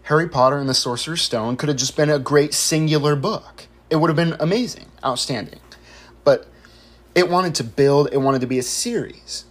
Harry 0.04 0.28
Potter 0.28 0.58
and 0.58 0.68
the 0.68 0.74
Sorcerer's 0.74 1.22
Stone 1.22 1.56
could 1.56 1.68
have 1.68 1.78
just 1.78 1.96
been 1.96 2.10
a 2.10 2.18
great 2.18 2.54
singular 2.54 3.16
book 3.16 3.66
it 3.90 3.96
would 3.96 4.08
have 4.08 4.16
been 4.16 4.36
amazing, 4.40 4.86
outstanding. 5.04 5.60
But 6.24 6.46
it 7.14 7.30
wanted 7.30 7.54
to 7.56 7.64
build, 7.64 8.08
it 8.12 8.18
wanted 8.18 8.40
to 8.40 8.46
be 8.46 8.58
a 8.58 8.62
series. 8.62 9.44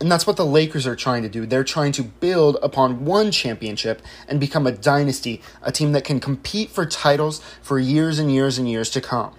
And 0.00 0.10
that's 0.10 0.26
what 0.26 0.36
the 0.36 0.46
Lakers 0.46 0.86
are 0.86 0.96
trying 0.96 1.22
to 1.22 1.28
do. 1.28 1.46
They're 1.46 1.62
trying 1.62 1.92
to 1.92 2.02
build 2.02 2.56
upon 2.62 3.04
one 3.04 3.30
championship 3.30 4.02
and 4.26 4.40
become 4.40 4.66
a 4.66 4.72
dynasty, 4.72 5.40
a 5.62 5.70
team 5.70 5.92
that 5.92 6.04
can 6.04 6.18
compete 6.18 6.70
for 6.70 6.86
titles 6.86 7.40
for 7.62 7.78
years 7.78 8.18
and 8.18 8.32
years 8.32 8.58
and 8.58 8.68
years 8.68 8.90
to 8.90 9.00
come. 9.00 9.34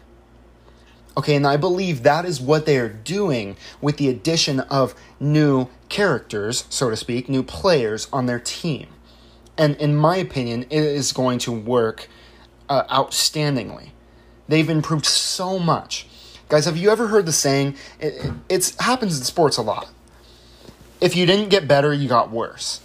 Okay, 1.15 1.36
and 1.36 1.46
I 1.46 1.58
believe 1.58 2.03
that 2.03 2.25
is 2.25 2.41
what 2.41 2.65
they 2.65 2.77
are 2.77 2.89
doing 2.89 3.55
with 3.82 3.98
the 3.98 4.10
addition 4.10 4.62
of 4.62 4.96
new 5.20 5.67
characters, 5.88 6.65
so 6.70 6.89
to 6.89 6.96
speak, 6.96 7.29
new 7.29 7.43
players 7.43 8.08
on 8.12 8.25
their 8.25 8.39
team. 8.39 8.88
And 9.58 9.75
in 9.75 9.96
my 9.96 10.17
opinion, 10.17 10.63
it 10.63 10.84
is 10.84 11.12
going 11.13 11.38
to 11.39 11.51
work 11.51 12.08
uh, 12.67 12.84
outstandingly. 12.86 13.89
They've 14.48 14.70
improved 14.70 15.05
so 15.05 15.60
much. 15.60 16.08
Guys, 16.50 16.65
have 16.65 16.77
you 16.77 16.89
ever 16.89 17.08
heard 17.08 17.27
the 17.27 17.32
saying? 17.32 17.75
It, 18.00 18.32
it 18.50 18.75
happens 18.79 19.17
in 19.17 19.24
sports 19.24 19.58
a 19.58 19.62
lot. 19.62 19.89
If 21.00 21.15
you 21.15 21.25
didn't 21.25 21.50
get 21.50 21.67
better, 21.67 21.93
you 21.93 22.08
got 22.08 22.32
worse. 22.32 22.82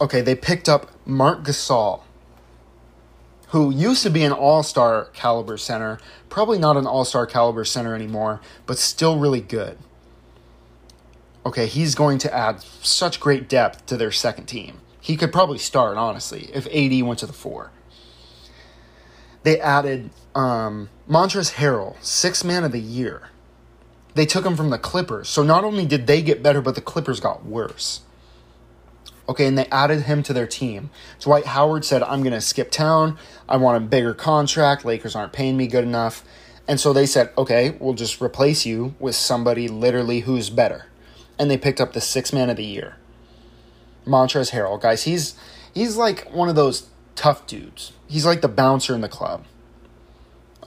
Okay, 0.00 0.20
they 0.20 0.34
picked 0.34 0.68
up 0.68 0.90
Marc 1.04 1.44
Gasol, 1.44 2.02
who 3.48 3.70
used 3.70 4.02
to 4.02 4.10
be 4.10 4.24
an 4.24 4.32
all 4.32 4.62
star 4.62 5.06
caliber 5.12 5.56
center, 5.56 5.98
probably 6.28 6.58
not 6.58 6.76
an 6.76 6.86
all 6.86 7.04
star 7.04 7.26
caliber 7.26 7.64
center 7.64 7.94
anymore, 7.94 8.40
but 8.66 8.78
still 8.78 9.18
really 9.18 9.40
good. 9.40 9.78
Okay, 11.46 11.66
he's 11.66 11.94
going 11.94 12.18
to 12.18 12.34
add 12.34 12.62
such 12.82 13.20
great 13.20 13.48
depth 13.48 13.86
to 13.86 13.96
their 13.96 14.12
second 14.12 14.46
team. 14.46 14.80
He 15.00 15.16
could 15.16 15.32
probably 15.32 15.58
start, 15.58 15.96
honestly, 15.96 16.50
if 16.52 16.66
AD 16.66 17.02
went 17.06 17.20
to 17.20 17.26
the 17.26 17.32
four 17.32 17.70
they 19.42 19.60
added 19.60 20.10
um, 20.34 20.90
Montrezl 21.08 21.54
Harrell, 21.54 21.96
six 22.02 22.44
man 22.44 22.64
of 22.64 22.72
the 22.72 22.80
year. 22.80 23.30
They 24.14 24.26
took 24.26 24.44
him 24.44 24.56
from 24.56 24.70
the 24.70 24.78
Clippers. 24.78 25.28
So 25.28 25.42
not 25.42 25.64
only 25.64 25.86
did 25.86 26.06
they 26.06 26.22
get 26.22 26.42
better, 26.42 26.60
but 26.60 26.74
the 26.74 26.80
Clippers 26.80 27.20
got 27.20 27.46
worse. 27.46 28.00
Okay, 29.28 29.46
and 29.46 29.58
they 29.58 29.66
added 29.66 30.04
him 30.04 30.22
to 30.22 30.32
their 30.32 30.46
team. 30.46 30.88
Dwight 31.20 31.46
Howard 31.46 31.84
said, 31.84 32.02
I'm 32.02 32.22
going 32.22 32.32
to 32.32 32.40
skip 32.40 32.70
town. 32.70 33.18
I 33.46 33.58
want 33.58 33.76
a 33.76 33.86
bigger 33.86 34.14
contract. 34.14 34.86
Lakers 34.86 35.14
aren't 35.14 35.34
paying 35.34 35.56
me 35.56 35.66
good 35.66 35.84
enough. 35.84 36.24
And 36.66 36.80
so 36.80 36.92
they 36.92 37.06
said, 37.06 37.30
okay, 37.36 37.76
we'll 37.78 37.94
just 37.94 38.22
replace 38.22 38.64
you 38.64 38.94
with 38.98 39.14
somebody 39.14 39.68
literally 39.68 40.20
who's 40.20 40.50
better. 40.50 40.86
And 41.38 41.50
they 41.50 41.58
picked 41.58 41.80
up 41.80 41.92
the 41.92 42.00
six 42.00 42.32
man 42.32 42.50
of 42.50 42.56
the 42.56 42.64
year. 42.64 42.96
Montrezl 44.06 44.52
Harrell. 44.52 44.80
Guys, 44.80 45.04
he's 45.04 45.34
he's 45.74 45.96
like 45.96 46.30
one 46.32 46.48
of 46.48 46.56
those 46.56 46.88
tough 47.14 47.46
dudes. 47.46 47.92
He's 48.06 48.24
like 48.26 48.40
the 48.40 48.48
bouncer 48.48 48.94
in 48.94 49.02
the 49.02 49.08
club. 49.08 49.44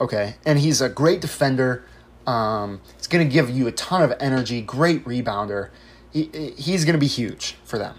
Okay, 0.00 0.36
and 0.46 0.58
he's 0.58 0.80
a 0.80 0.88
great 0.88 1.20
defender. 1.20 1.84
Um, 2.26 2.80
he's 2.96 3.06
going 3.06 3.26
to 3.26 3.32
give 3.32 3.50
you 3.50 3.66
a 3.66 3.72
ton 3.72 4.02
of 4.02 4.14
energy. 4.20 4.62
Great 4.62 5.04
rebounder. 5.04 5.70
He, 6.12 6.30
he's 6.56 6.84
going 6.84 6.94
to 6.94 7.00
be 7.00 7.06
huge 7.06 7.56
for 7.64 7.78
them. 7.78 7.96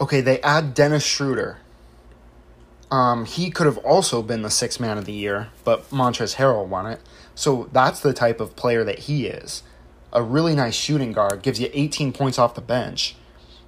Okay, 0.00 0.20
they 0.20 0.40
add 0.40 0.74
Dennis 0.74 1.04
Schroeder. 1.04 1.58
Um, 2.90 3.24
he 3.24 3.50
could 3.50 3.66
have 3.66 3.78
also 3.78 4.22
been 4.22 4.42
the 4.42 4.50
sixth 4.50 4.78
man 4.78 4.98
of 4.98 5.04
the 5.04 5.12
year, 5.12 5.48
but 5.64 5.88
Montrezl 5.90 6.36
Harrell 6.36 6.66
won 6.66 6.86
it. 6.86 7.00
So 7.34 7.68
that's 7.72 8.00
the 8.00 8.12
type 8.12 8.40
of 8.40 8.56
player 8.56 8.84
that 8.84 9.00
he 9.00 9.26
is. 9.26 9.62
A 10.12 10.22
really 10.22 10.54
nice 10.54 10.74
shooting 10.74 11.12
guard, 11.12 11.42
gives 11.42 11.60
you 11.60 11.70
18 11.72 12.12
points 12.12 12.38
off 12.38 12.54
the 12.54 12.60
bench. 12.60 13.16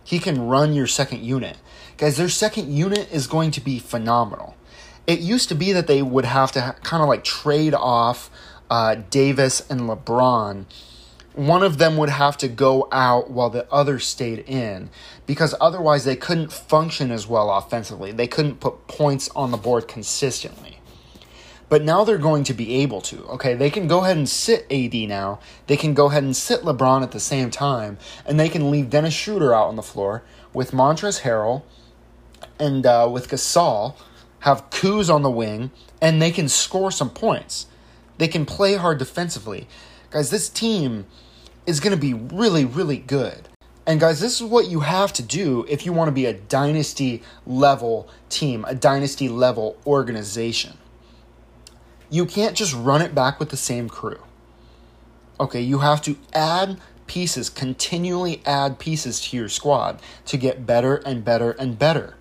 He 0.04 0.18
can 0.18 0.46
run 0.46 0.72
your 0.72 0.86
second 0.86 1.24
unit. 1.24 1.58
Guys, 1.96 2.16
their 2.16 2.28
second 2.28 2.72
unit 2.72 3.10
is 3.10 3.26
going 3.26 3.50
to 3.52 3.60
be 3.60 3.78
phenomenal. 3.78 4.56
It 5.06 5.20
used 5.20 5.48
to 5.48 5.54
be 5.54 5.72
that 5.72 5.86
they 5.86 6.02
would 6.02 6.24
have 6.24 6.52
to 6.52 6.60
ha- 6.60 6.76
kind 6.82 7.02
of 7.02 7.08
like 7.08 7.24
trade 7.24 7.74
off 7.74 8.30
uh, 8.70 8.96
Davis 9.10 9.68
and 9.70 9.82
LeBron. 9.82 10.66
One 11.36 11.62
of 11.62 11.76
them 11.76 11.98
would 11.98 12.08
have 12.08 12.38
to 12.38 12.48
go 12.48 12.88
out 12.90 13.30
while 13.30 13.50
the 13.50 13.70
other 13.70 13.98
stayed 13.98 14.40
in 14.48 14.88
because 15.26 15.54
otherwise 15.60 16.04
they 16.04 16.16
couldn't 16.16 16.50
function 16.50 17.10
as 17.10 17.26
well 17.26 17.50
offensively. 17.50 18.10
They 18.10 18.26
couldn't 18.26 18.58
put 18.58 18.88
points 18.88 19.28
on 19.36 19.50
the 19.50 19.58
board 19.58 19.86
consistently. 19.86 20.80
But 21.68 21.84
now 21.84 22.04
they're 22.04 22.16
going 22.16 22.44
to 22.44 22.54
be 22.54 22.76
able 22.76 23.02
to. 23.02 23.22
Okay, 23.24 23.54
they 23.54 23.68
can 23.68 23.86
go 23.86 24.02
ahead 24.02 24.16
and 24.16 24.26
sit 24.26 24.66
AD 24.70 24.94
now. 25.08 25.40
They 25.66 25.76
can 25.76 25.92
go 25.92 26.06
ahead 26.06 26.22
and 26.22 26.34
sit 26.34 26.62
LeBron 26.62 27.02
at 27.02 27.10
the 27.10 27.20
same 27.20 27.50
time, 27.50 27.98
and 28.24 28.40
they 28.40 28.48
can 28.48 28.70
leave 28.70 28.88
Dennis 28.88 29.12
Schroeder 29.12 29.52
out 29.52 29.68
on 29.68 29.76
the 29.76 29.82
floor 29.82 30.22
with 30.54 30.70
Montrezl 30.70 31.20
Harrell 31.20 31.64
and 32.58 32.86
uh, 32.86 33.10
with 33.12 33.28
Gasol 33.28 33.94
have 34.40 34.70
Kuz 34.70 35.12
on 35.12 35.22
the 35.22 35.30
wing, 35.30 35.70
and 36.00 36.22
they 36.22 36.30
can 36.30 36.48
score 36.48 36.90
some 36.90 37.10
points. 37.10 37.66
They 38.16 38.28
can 38.28 38.46
play 38.46 38.76
hard 38.76 38.98
defensively. 38.98 39.66
Guys, 40.10 40.30
this 40.30 40.48
team 40.48 41.04
is 41.66 41.80
going 41.80 41.94
to 41.94 42.00
be 42.00 42.14
really, 42.14 42.64
really 42.64 42.98
good. 42.98 43.48
And 43.86 44.00
guys, 44.00 44.20
this 44.20 44.40
is 44.40 44.42
what 44.42 44.68
you 44.68 44.80
have 44.80 45.12
to 45.14 45.22
do 45.22 45.64
if 45.68 45.86
you 45.86 45.92
want 45.92 46.08
to 46.08 46.12
be 46.12 46.26
a 46.26 46.32
dynasty 46.32 47.22
level 47.46 48.08
team, 48.28 48.64
a 48.66 48.74
dynasty 48.74 49.28
level 49.28 49.76
organization. 49.86 50.78
You 52.10 52.26
can't 52.26 52.56
just 52.56 52.74
run 52.74 53.02
it 53.02 53.14
back 53.14 53.38
with 53.38 53.50
the 53.50 53.56
same 53.56 53.88
crew. 53.88 54.20
Okay, 55.38 55.60
you 55.60 55.80
have 55.80 56.02
to 56.02 56.16
add 56.32 56.80
pieces, 57.06 57.48
continually 57.50 58.42
add 58.44 58.78
pieces 58.78 59.20
to 59.20 59.36
your 59.36 59.48
squad 59.48 60.00
to 60.24 60.36
get 60.36 60.66
better 60.66 60.96
and 60.96 61.24
better 61.24 61.52
and 61.52 61.78
better 61.78 62.16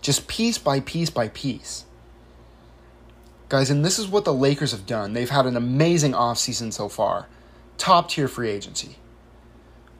just 0.00 0.28
piece 0.28 0.58
by 0.58 0.80
piece 0.80 1.10
by 1.10 1.28
piece. 1.28 1.84
Guys, 3.48 3.70
and 3.70 3.84
this 3.84 3.98
is 3.98 4.08
what 4.08 4.24
the 4.24 4.34
Lakers 4.34 4.72
have 4.72 4.86
done. 4.86 5.12
They've 5.12 5.30
had 5.30 5.46
an 5.46 5.56
amazing 5.56 6.12
offseason 6.12 6.72
so 6.72 6.88
far. 6.88 7.26
Top 7.78 8.10
tier 8.10 8.28
free 8.28 8.50
agency. 8.50 8.96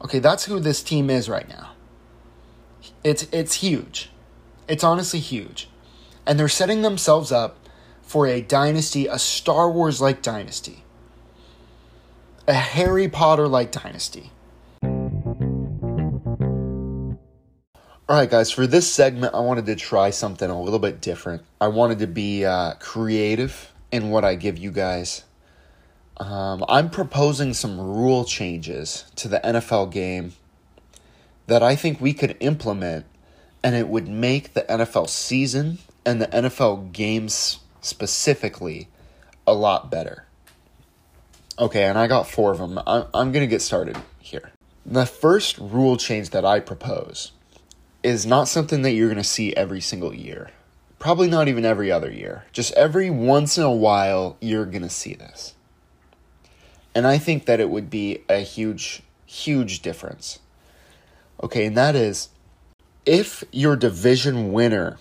Okay, 0.03 0.19
that's 0.19 0.45
who 0.45 0.61
this 0.61 0.83
team 0.83 1.09
is 1.11 1.29
right 1.29 1.49
now. 1.49 1.71
It's 3.03 3.25
it's 3.33 3.55
huge. 3.55 4.11
It's 4.69 4.85
honestly 4.85 5.21
huge. 5.21 5.69
And 6.27 6.39
they're 6.39 6.49
setting 6.49 6.83
themselves 6.83 7.33
up 7.33 7.57
for 8.03 8.27
a 8.27 8.41
dynasty, 8.41 9.07
a 9.07 9.19
Star 9.19 9.71
Wars 9.71 10.01
like 10.01 10.21
dynasty. 10.21 10.85
A 12.47 12.53
Harry 12.53 13.09
Potter 13.09 13.49
like 13.49 13.73
dynasty. 13.73 14.31
All 18.11 18.17
right, 18.17 18.31
guys, 18.31 18.51
for 18.51 18.67
this 18.67 18.91
segment, 18.91 19.35
I 19.35 19.41
wanted 19.41 19.67
to 19.67 19.77
try 19.77 20.09
something 20.09 20.49
a 20.49 20.61
little 20.61 20.79
bit 20.79 21.03
different. 21.03 21.43
I 21.61 21.69
wanted 21.69 21.99
to 21.99 22.07
be 22.07 22.47
uh, 22.47 22.75
creative 22.81 23.71
in 23.93 24.09
what 24.09 24.25
I 24.25 24.35
give 24.35 24.57
you 24.57 24.71
guys. 24.71 25.25
Um, 26.19 26.65
I'm 26.69 26.91
proposing 26.91 27.55
some 27.55 27.81
rule 27.81 28.25
changes 28.25 29.05
to 29.17 29.29
the 29.29 29.41
NFL 29.45 29.93
game 29.93 30.33
that 31.47 31.63
I 31.63 31.77
think 31.77 32.01
we 32.01 32.13
could 32.13 32.37
implement, 32.41 33.07
and 33.63 33.75
it 33.75 33.89
would 33.89 34.09
make 34.09 34.55
the 34.55 34.63
NFL 34.63 35.09
season 35.09 35.79
and 36.05 36.21
the 36.21 36.27
NFL 36.27 36.93
games 36.93 37.61
specifically 37.81 38.89
a 39.47 39.55
lot 39.55 39.91
better. 39.91 40.25
Okay, 41.59 41.85
and 41.85 41.99
I 41.99 42.07
got 42.07 42.29
four 42.29 42.53
of 42.53 42.59
them. 42.59 42.79
I'm, 42.87 43.05
I'm 43.15 43.33
going 43.33 43.43
to 43.43 43.47
get 43.47 43.63
started 43.63 43.97
here. 44.19 44.53
The 44.85 45.07
first 45.07 45.59
rule 45.59 45.97
change 45.97 46.31
that 46.31 46.45
I 46.45 46.61
propose 46.61 47.33
is 48.03 48.27
not 48.27 48.49
something 48.49 48.83
that 48.83 48.93
you're 48.93 49.09
going 49.09 49.19
to 49.19 49.25
see 49.25 49.55
every 49.55 49.81
single 49.81 50.15
year. 50.15 50.51
Probably 50.99 51.29
not 51.29 51.49
even 51.49 51.65
every 51.65 51.93
other 51.93 52.11
year. 52.11 52.45
Just 52.53 52.73
every 52.75 53.11
once 53.11 53.59
in 53.59 53.65
a 53.65 53.73
while, 53.73 54.37
you're 54.41 54.67
going 54.67 54.83
to 54.83 54.91
see 54.91 55.15
this. 55.15 55.55
And 56.99 57.07
I 57.07 57.17
think 57.17 57.45
that 57.45 57.61
it 57.61 57.71
would 57.71 57.91
be 57.91 58.25
a 58.29 58.41
huge, 58.41 59.05
huge 59.25 59.83
difference. 59.83 60.41
Okay, 61.41 61.65
and 61.65 61.77
that 61.77 61.95
is 61.95 62.31
if 63.07 63.45
your 63.53 63.77
division 63.77 64.53
winner 64.53 64.99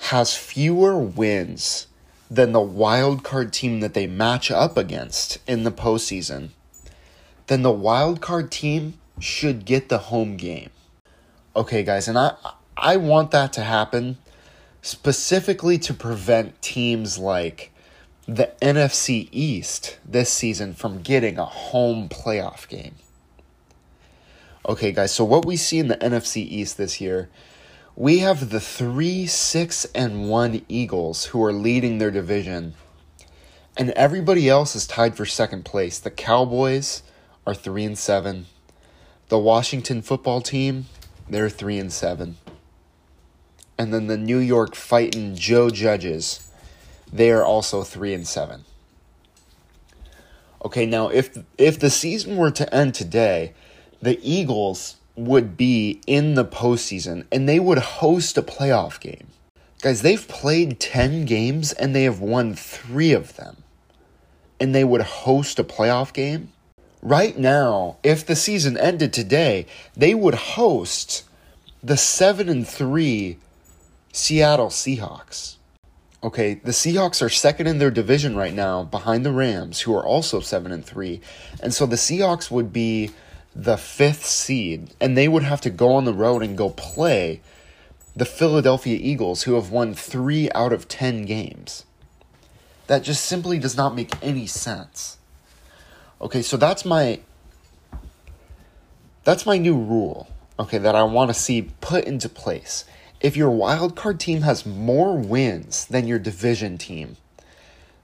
has 0.00 0.36
fewer 0.36 0.98
wins 0.98 1.86
than 2.30 2.52
the 2.52 2.60
wild 2.60 3.24
card 3.24 3.54
team 3.54 3.80
that 3.80 3.94
they 3.94 4.06
match 4.06 4.50
up 4.50 4.76
against 4.76 5.38
in 5.46 5.64
the 5.64 5.72
postseason, 5.72 6.50
then 7.46 7.62
the 7.62 7.72
wild 7.72 8.20
card 8.20 8.50
team 8.50 8.98
should 9.18 9.64
get 9.64 9.88
the 9.88 10.10
home 10.12 10.36
game. 10.36 10.68
Okay, 11.56 11.82
guys, 11.82 12.06
and 12.06 12.18
I 12.18 12.34
I 12.76 12.98
want 12.98 13.30
that 13.30 13.54
to 13.54 13.62
happen 13.62 14.18
specifically 14.82 15.78
to 15.78 15.94
prevent 15.94 16.60
teams 16.60 17.16
like 17.16 17.72
the 18.26 18.52
NFC 18.60 19.28
East 19.32 19.98
this 20.04 20.32
season 20.32 20.74
from 20.74 21.02
getting 21.02 21.38
a 21.38 21.44
home 21.44 22.08
playoff 22.08 22.68
game. 22.68 22.96
Okay, 24.68 24.92
guys, 24.92 25.12
so 25.12 25.24
what 25.24 25.46
we 25.46 25.56
see 25.56 25.78
in 25.78 25.88
the 25.88 25.96
NFC 25.96 26.36
East 26.36 26.76
this 26.76 27.00
year, 27.00 27.30
we 27.96 28.18
have 28.18 28.50
the 28.50 28.60
3 28.60 29.26
6 29.26 29.84
and 29.94 30.28
1 30.28 30.62
Eagles 30.68 31.26
who 31.26 31.42
are 31.42 31.52
leading 31.52 31.98
their 31.98 32.10
division, 32.10 32.74
and 33.76 33.90
everybody 33.90 34.48
else 34.48 34.76
is 34.76 34.86
tied 34.86 35.16
for 35.16 35.24
second 35.24 35.64
place. 35.64 35.98
The 35.98 36.10
Cowboys 36.10 37.02
are 37.46 37.54
3 37.54 37.84
and 37.84 37.98
7. 37.98 38.46
The 39.28 39.38
Washington 39.38 40.02
football 40.02 40.40
team, 40.40 40.86
they're 41.28 41.48
3 41.48 41.78
and 41.78 41.92
7. 41.92 42.36
And 43.78 43.94
then 43.94 44.08
the 44.08 44.18
New 44.18 44.38
York 44.38 44.74
fighting 44.74 45.34
Joe 45.34 45.70
Judges 45.70 46.49
they 47.12 47.30
are 47.30 47.44
also 47.44 47.82
3 47.82 48.14
and 48.14 48.26
7. 48.26 48.64
Okay, 50.64 50.86
now 50.86 51.08
if 51.08 51.36
if 51.56 51.78
the 51.78 51.90
season 51.90 52.36
were 52.36 52.50
to 52.50 52.74
end 52.74 52.94
today, 52.94 53.54
the 54.02 54.18
Eagles 54.22 54.96
would 55.16 55.56
be 55.56 56.00
in 56.06 56.34
the 56.34 56.44
postseason 56.44 57.24
and 57.30 57.48
they 57.48 57.60
would 57.60 57.78
host 57.78 58.38
a 58.38 58.42
playoff 58.42 59.00
game. 59.00 59.26
Guys, 59.82 60.02
they've 60.02 60.28
played 60.28 60.78
10 60.78 61.24
games 61.24 61.72
and 61.72 61.94
they 61.94 62.04
have 62.04 62.20
won 62.20 62.54
3 62.54 63.12
of 63.12 63.36
them. 63.36 63.56
And 64.58 64.74
they 64.74 64.84
would 64.84 65.00
host 65.00 65.58
a 65.58 65.64
playoff 65.64 66.12
game? 66.12 66.52
Right 67.00 67.38
now, 67.38 67.96
if 68.02 68.26
the 68.26 68.36
season 68.36 68.76
ended 68.76 69.14
today, 69.14 69.66
they 69.96 70.14
would 70.14 70.34
host 70.34 71.24
the 71.82 71.96
7 71.96 72.50
and 72.50 72.68
3 72.68 73.38
Seattle 74.12 74.68
Seahawks. 74.68 75.56
Okay, 76.22 76.54
the 76.54 76.72
Seahawks 76.72 77.22
are 77.22 77.30
second 77.30 77.66
in 77.66 77.78
their 77.78 77.90
division 77.90 78.36
right 78.36 78.52
now 78.52 78.84
behind 78.84 79.24
the 79.24 79.32
Rams, 79.32 79.80
who 79.80 79.94
are 79.94 80.04
also 80.04 80.40
7 80.40 80.70
and 80.70 80.84
3. 80.84 81.18
And 81.62 81.72
so 81.72 81.86
the 81.86 81.96
Seahawks 81.96 82.50
would 82.50 82.74
be 82.74 83.10
the 83.56 83.78
fifth 83.78 84.26
seed, 84.26 84.94
and 85.00 85.16
they 85.16 85.28
would 85.28 85.44
have 85.44 85.62
to 85.62 85.70
go 85.70 85.92
on 85.94 86.04
the 86.04 86.12
road 86.12 86.42
and 86.42 86.58
go 86.58 86.70
play 86.70 87.40
the 88.14 88.26
Philadelphia 88.26 88.98
Eagles, 89.00 89.44
who 89.44 89.54
have 89.54 89.70
won 89.70 89.94
3 89.94 90.50
out 90.54 90.74
of 90.74 90.88
10 90.88 91.24
games. 91.24 91.86
That 92.86 93.02
just 93.02 93.24
simply 93.24 93.58
does 93.58 93.76
not 93.76 93.94
make 93.94 94.12
any 94.22 94.46
sense. 94.46 95.16
Okay, 96.20 96.42
so 96.42 96.58
that's 96.58 96.84
my 96.84 97.20
that's 99.24 99.46
my 99.46 99.56
new 99.56 99.76
rule, 99.76 100.28
okay, 100.58 100.78
that 100.78 100.94
I 100.94 101.02
want 101.04 101.30
to 101.30 101.34
see 101.34 101.70
put 101.80 102.04
into 102.04 102.28
place 102.28 102.84
if 103.20 103.36
your 103.36 103.50
wild 103.50 103.96
card 103.96 104.18
team 104.18 104.42
has 104.42 104.64
more 104.64 105.16
wins 105.16 105.84
than 105.84 106.06
your 106.06 106.18
division 106.18 106.78
team, 106.78 107.16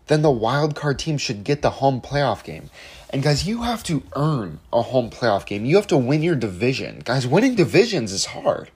then 0.09 0.22
the 0.22 0.31
wild 0.31 0.76
card 0.76 0.98
team 0.98 1.18
should 1.18 1.42
get 1.42 1.62
the 1.62 1.70
home 1.70 2.00
playoff 2.00 2.44
game. 2.44 2.70
And 3.11 3.22
guys, 3.22 3.46
you 3.46 3.62
have 3.62 3.83
to 3.85 4.02
earn 4.14 4.61
a 4.72 4.83
home 4.83 5.11
playoff 5.11 5.46
game. 5.46 5.64
You 5.64 5.76
have 5.76 5.87
to 5.88 5.96
win 5.96 6.22
your 6.22 6.37
division. 6.37 7.00
Guys, 7.05 7.26
winning 7.26 7.55
divisions 7.55 8.12
is 8.12 8.26
hard. 8.26 8.70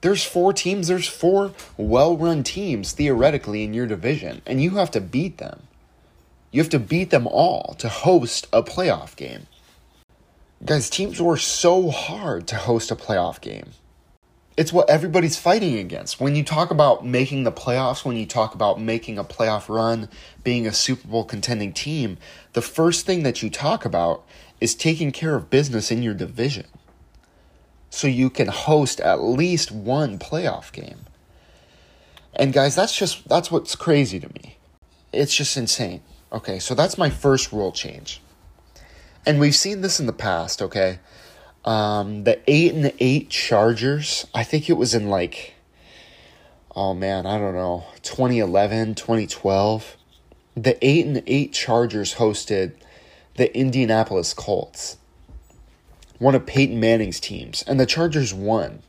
There's 0.00 0.24
four 0.24 0.52
teams, 0.52 0.88
there's 0.88 1.06
four 1.06 1.52
well-run 1.76 2.42
teams 2.42 2.92
theoretically 2.92 3.62
in 3.62 3.72
your 3.72 3.86
division, 3.86 4.42
and 4.46 4.60
you 4.60 4.70
have 4.70 4.90
to 4.92 5.00
beat 5.00 5.38
them. 5.38 5.62
You 6.50 6.60
have 6.60 6.70
to 6.70 6.80
beat 6.80 7.10
them 7.10 7.28
all 7.28 7.76
to 7.78 7.88
host 7.88 8.48
a 8.52 8.62
playoff 8.62 9.14
game. 9.14 9.46
Guys, 10.64 10.90
teams 10.90 11.22
work 11.22 11.38
so 11.38 11.90
hard 11.90 12.48
to 12.48 12.56
host 12.56 12.90
a 12.90 12.96
playoff 12.96 13.40
game 13.40 13.70
it's 14.56 14.72
what 14.72 14.90
everybody's 14.90 15.38
fighting 15.38 15.78
against. 15.78 16.20
When 16.20 16.36
you 16.36 16.44
talk 16.44 16.70
about 16.70 17.06
making 17.06 17.44
the 17.44 17.52
playoffs, 17.52 18.04
when 18.04 18.16
you 18.16 18.26
talk 18.26 18.54
about 18.54 18.80
making 18.80 19.18
a 19.18 19.24
playoff 19.24 19.68
run, 19.68 20.08
being 20.44 20.66
a 20.66 20.72
Super 20.72 21.08
Bowl 21.08 21.24
contending 21.24 21.72
team, 21.72 22.18
the 22.52 22.62
first 22.62 23.06
thing 23.06 23.22
that 23.22 23.42
you 23.42 23.48
talk 23.48 23.84
about 23.84 24.24
is 24.60 24.74
taking 24.74 25.10
care 25.10 25.34
of 25.34 25.50
business 25.50 25.90
in 25.90 26.02
your 26.02 26.14
division. 26.14 26.66
So 27.90 28.06
you 28.06 28.30
can 28.30 28.48
host 28.48 29.00
at 29.00 29.22
least 29.22 29.72
one 29.72 30.18
playoff 30.18 30.72
game. 30.72 31.00
And 32.34 32.52
guys, 32.52 32.74
that's 32.74 32.96
just 32.96 33.28
that's 33.28 33.50
what's 33.50 33.74
crazy 33.74 34.18
to 34.20 34.28
me. 34.28 34.56
It's 35.12 35.34
just 35.34 35.56
insane. 35.56 36.02
Okay, 36.32 36.58
so 36.58 36.74
that's 36.74 36.96
my 36.96 37.10
first 37.10 37.52
rule 37.52 37.72
change. 37.72 38.22
And 39.26 39.38
we've 39.38 39.54
seen 39.54 39.82
this 39.82 40.00
in 40.00 40.06
the 40.06 40.12
past, 40.12 40.62
okay? 40.62 40.98
Um, 41.64 42.24
the 42.24 42.40
eight 42.50 42.74
and 42.74 42.92
eight 42.98 43.30
Chargers, 43.30 44.26
I 44.34 44.42
think 44.42 44.68
it 44.68 44.76
was 44.76 44.94
in 44.94 45.08
like, 45.08 45.54
oh 46.74 46.92
man, 46.94 47.24
I 47.26 47.38
don't 47.38 47.54
know, 47.54 47.84
2011, 48.02 48.96
2012. 48.96 49.96
The 50.56 50.86
eight 50.86 51.06
and 51.06 51.22
eight 51.26 51.52
Chargers 51.52 52.14
hosted 52.14 52.72
the 53.36 53.56
Indianapolis 53.56 54.34
Colts, 54.34 54.98
one 56.18 56.34
of 56.34 56.46
Peyton 56.46 56.80
Manning's 56.80 57.20
teams, 57.20 57.62
and 57.62 57.78
the 57.78 57.86
Chargers 57.86 58.34
won, 58.34 58.82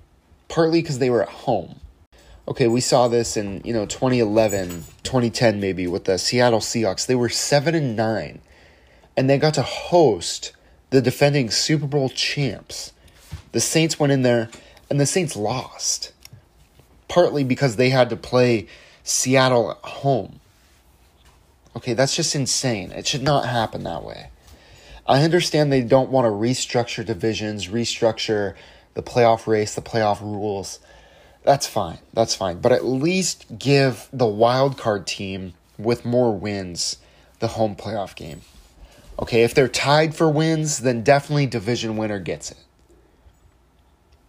partly 0.49 0.81
because 0.81 0.99
they 0.99 1.09
were 1.09 1.21
at 1.21 1.29
home. 1.29 1.79
Okay, 2.47 2.67
we 2.67 2.81
saw 2.81 3.07
this 3.07 3.38
in 3.38 3.62
you 3.63 3.73
know 3.73 3.86
2011, 3.86 4.83
2010 5.03 5.59
maybe 5.59 5.88
with 5.88 6.05
the 6.05 6.17
Seattle 6.17 6.59
Seahawks. 6.59 7.05
They 7.05 7.15
were 7.15 7.29
seven 7.29 7.75
and 7.75 7.95
nine, 7.95 8.41
and 9.15 9.29
they 9.29 9.38
got 9.38 9.53
to 9.53 9.62
host 9.62 10.51
the 10.93 11.01
defending 11.01 11.49
Super 11.49 11.88
Bowl 11.88 12.08
champs. 12.08 12.93
The 13.51 13.60
Saints 13.60 13.99
went 13.99 14.13
in 14.13 14.21
there 14.21 14.51
and 14.91 14.99
the 14.99 15.08
Saints 15.08 15.36
lost. 15.36 16.13
Partly 17.08 17.43
because 17.43 17.77
they 17.77 17.89
had 17.89 18.12
to 18.12 18.15
play 18.15 18.67
Seattle 19.01 19.71
at 19.71 19.77
home. 19.77 20.39
Okay, 21.75 21.95
that's 21.95 22.15
just 22.15 22.36
insane. 22.36 22.91
It 22.91 23.08
should 23.08 23.23
not 23.23 23.47
happen 23.47 23.82
that 23.86 24.03
way. 24.03 24.29
I 25.08 25.23
understand 25.23 25.71
they 25.71 25.82
don't 25.82 26.12
want 26.12 26.25
to 26.25 26.29
restructure 26.29 27.03
divisions, 27.03 27.69
restructure 27.69 28.53
the 28.93 29.01
playoff 29.01 29.47
race, 29.47 29.73
the 29.73 29.82
playoff 29.82 30.21
rules. 30.21 30.77
That's 31.41 31.65
fine. 31.65 31.97
That's 32.13 32.36
fine. 32.36 32.60
But 32.60 32.71
at 32.71 32.86
least 32.86 33.58
give 33.58 34.08
the 34.13 34.27
wild 34.27 34.77
card 34.77 35.08
team 35.08 35.56
with 35.79 36.06
more 36.06 36.38
wins 36.38 36.97
the 37.39 37.47
home 37.47 37.75
playoff 37.75 38.15
game. 38.15 38.41
Okay, 39.19 39.43
if 39.43 39.54
they're 39.54 39.67
tied 39.67 40.15
for 40.15 40.30
wins, 40.30 40.80
then 40.80 41.04
definitely 41.04 41.45
division 41.45 41.97
winner 41.97 42.19
gets 42.19 42.52
it. 42.52 42.58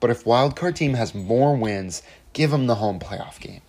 But 0.00 0.10
if 0.10 0.24
wildcard 0.24 0.74
team 0.74 0.94
has 0.94 1.14
more 1.14 1.56
wins, 1.56 2.02
give 2.32 2.50
them 2.50 2.66
the 2.66 2.74
home 2.74 3.00
playoff 3.00 3.40
game. 3.40 3.62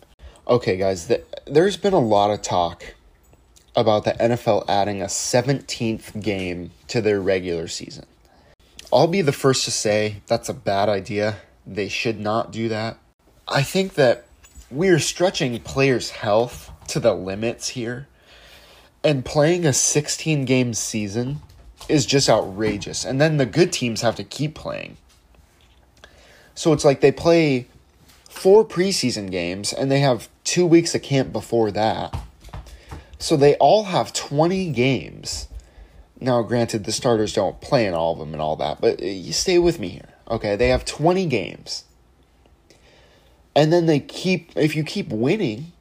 Okay, 0.48 0.76
guys, 0.78 1.08
the, 1.08 1.24
there's 1.46 1.78
been 1.78 1.94
a 1.94 2.00
lot 2.00 2.32
of 2.32 2.42
talk 2.42 2.96
about 3.76 4.04
the 4.04 4.12
NFL 4.12 4.66
adding 4.68 5.02
a 5.02 5.06
17th 5.06 6.22
game 6.22 6.72
to 6.88 7.02
their 7.02 7.22
regular 7.22 7.68
season. 7.68 8.06
I'll 8.92 9.08
be 9.08 9.22
the 9.22 9.32
first 9.32 9.66
to 9.66 9.72
say 9.72 10.22
that's 10.28 10.50
a 10.50 10.54
bad 10.54 10.90
idea. 10.90 11.38
They 11.66 11.88
should 11.88 12.20
not 12.20 12.52
do 12.52 12.70
that. 12.70 12.98
I 13.48 13.64
think 13.64 13.94
that 13.96 14.26
we're 14.70 15.00
stretching 15.00 15.60
players' 15.62 16.12
health 16.12 16.72
to 16.90 17.00
the 17.00 17.14
limits 17.14 17.70
here 17.70 18.08
and 19.06 19.24
playing 19.24 19.66
a 19.66 19.74
16 19.74 20.46
game 20.46 20.74
season 20.74 21.42
is 21.88 22.06
just 22.06 22.28
outrageous. 22.28 23.06
And 23.06 23.22
then 23.22 23.38
the 23.38 23.46
good 23.46 23.72
teams 23.72 24.02
have 24.02 24.16
to 24.16 24.24
keep 24.24 24.56
playing. 24.56 24.98
So 26.56 26.74
it's 26.74 26.84
like 26.84 27.02
they 27.02 27.12
play 27.12 27.68
four 28.28 28.66
preseason 28.66 29.30
games 29.30 29.72
and 29.72 29.92
they 29.92 30.00
have 30.00 30.28
two 30.44 30.66
weeks 30.66 30.96
of 30.96 31.04
camp 31.04 31.32
before 31.32 31.70
that. 31.72 32.18
So 33.20 33.38
they 33.38 33.56
all 33.56 33.86
have 33.86 34.12
20 34.12 34.72
games 34.72 35.48
Now, 36.20 36.42
granted, 36.44 36.86
the 36.86 36.92
starters 36.92 37.34
don't 37.34 37.60
play 37.60 37.86
in 37.86 37.94
all 37.94 38.14
of 38.14 38.20
them 38.20 38.34
and 38.34 38.42
all 38.42 38.56
that, 38.56 38.80
but 38.80 39.02
uh, 39.02 39.06
you 39.06 39.34
stay 39.34 39.60
with 39.60 39.80
me 39.80 39.90
here. 39.90 40.10
Okay, 40.30 40.56
they 40.56 40.70
have 40.70 40.86
20 40.86 41.26
games. 41.26 41.84
And 43.54 43.72
then 43.72 43.86
they 43.86 44.00
keep, 44.00 44.52
if 44.56 44.76
you 44.76 44.84
keep 44.84 45.10
winning, 45.10 45.74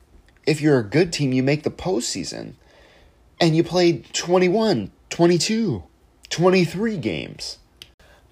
if 0.46 0.60
you're 0.60 0.78
a 0.78 0.84
good 0.84 1.12
team, 1.12 1.32
you 1.32 1.42
make 1.42 1.62
the 1.62 1.70
postseason. 1.70 2.54
And 3.40 3.56
you 3.56 3.64
played 3.64 4.12
21, 4.12 4.90
22, 5.10 5.82
23 6.30 6.96
games. 6.98 7.58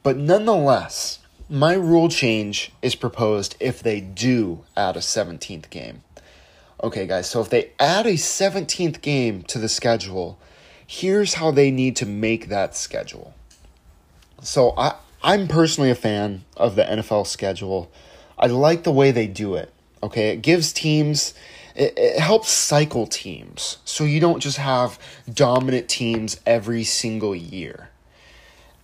But 0.03 0.17
nonetheless, 0.17 1.21
my 1.49 1.75
rule 1.75 2.09
change 2.09 2.73
is 2.83 2.95
proposed 2.95 3.57
if 3.61 3.83
they 3.83 4.01
do 4.01 4.65
add 4.77 4.97
a 4.97 5.01
17th 5.01 5.71
game. 5.71 6.03
Okay, 6.83 7.07
guys, 7.07 7.31
so 7.31 7.41
if 7.41 7.51
they 7.51 7.71
add 7.79 8.07
a 8.07 8.15
17th 8.15 9.01
game 9.03 9.43
to 9.45 9.59
the 9.59 9.69
schedule, 9.69 10.39
here's 10.87 11.35
how 11.35 11.51
they 11.51 11.71
need 11.71 11.95
to 11.97 12.07
make 12.07 12.49
that 12.49 12.77
schedule. 12.77 13.35
So 14.43 14.75
I, 14.77 14.97
I'm 15.23 15.47
personally 15.47 15.91
a 15.91 15.95
fan 15.95 16.45
of 16.57 16.75
the 16.75 16.83
NFL 16.83 17.27
schedule. 17.29 17.93
I 18.37 18.47
like 18.47 18.83
the 18.83 18.91
way 18.91 19.13
they 19.13 19.29
do 19.29 19.55
it. 19.55 19.73
Okay, 20.03 20.31
it 20.31 20.43
gives 20.43 20.73
teams, 20.73 21.35
it, 21.75 21.95
it 21.97 22.19
helps 22.19 22.51
cycle 22.51 23.07
teams. 23.07 23.79
So 23.85 24.05
you 24.05 24.21
don't 24.21 24.41
just 24.41 24.59
have 24.59 24.99
dominant 25.33 25.89
teams 25.89 26.41
every 26.47 26.85
single 26.85 27.35
year. 27.35 27.91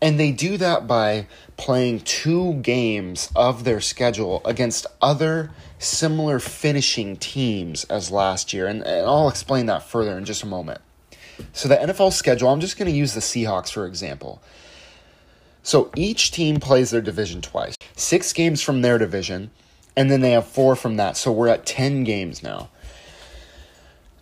And 0.00 0.18
they 0.18 0.30
do 0.30 0.56
that 0.58 0.86
by 0.86 1.26
playing 1.56 2.00
two 2.00 2.54
games 2.54 3.30
of 3.34 3.64
their 3.64 3.80
schedule 3.80 4.40
against 4.44 4.86
other 5.02 5.50
similar 5.78 6.38
finishing 6.38 7.16
teams 7.16 7.84
as 7.84 8.10
last 8.10 8.52
year. 8.52 8.66
And, 8.66 8.82
and 8.82 9.06
I'll 9.06 9.28
explain 9.28 9.66
that 9.66 9.82
further 9.82 10.16
in 10.16 10.24
just 10.24 10.42
a 10.42 10.46
moment. 10.46 10.80
So, 11.52 11.68
the 11.68 11.76
NFL 11.76 12.12
schedule, 12.12 12.48
I'm 12.48 12.60
just 12.60 12.78
going 12.78 12.90
to 12.90 12.96
use 12.96 13.14
the 13.14 13.20
Seahawks 13.20 13.72
for 13.72 13.86
example. 13.86 14.42
So, 15.62 15.90
each 15.94 16.32
team 16.32 16.58
plays 16.58 16.90
their 16.90 17.00
division 17.00 17.40
twice 17.40 17.76
six 17.94 18.32
games 18.32 18.62
from 18.62 18.82
their 18.82 18.98
division, 18.98 19.50
and 19.96 20.10
then 20.10 20.20
they 20.20 20.32
have 20.32 20.46
four 20.46 20.74
from 20.74 20.96
that. 20.96 21.16
So, 21.16 21.30
we're 21.30 21.48
at 21.48 21.64
10 21.64 22.02
games 22.02 22.42
now. 22.42 22.70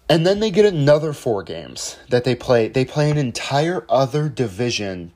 And 0.09 0.25
then 0.25 0.39
they 0.39 0.51
get 0.51 0.65
another 0.65 1.13
four 1.13 1.43
games 1.43 1.99
that 2.11 2.25
they 2.25 2.37
play. 2.37 2.69
They 2.69 2.85
play 2.85 3.11
an 3.11 3.19
entire 3.19 3.85
other 3.89 4.29
division 4.29 5.13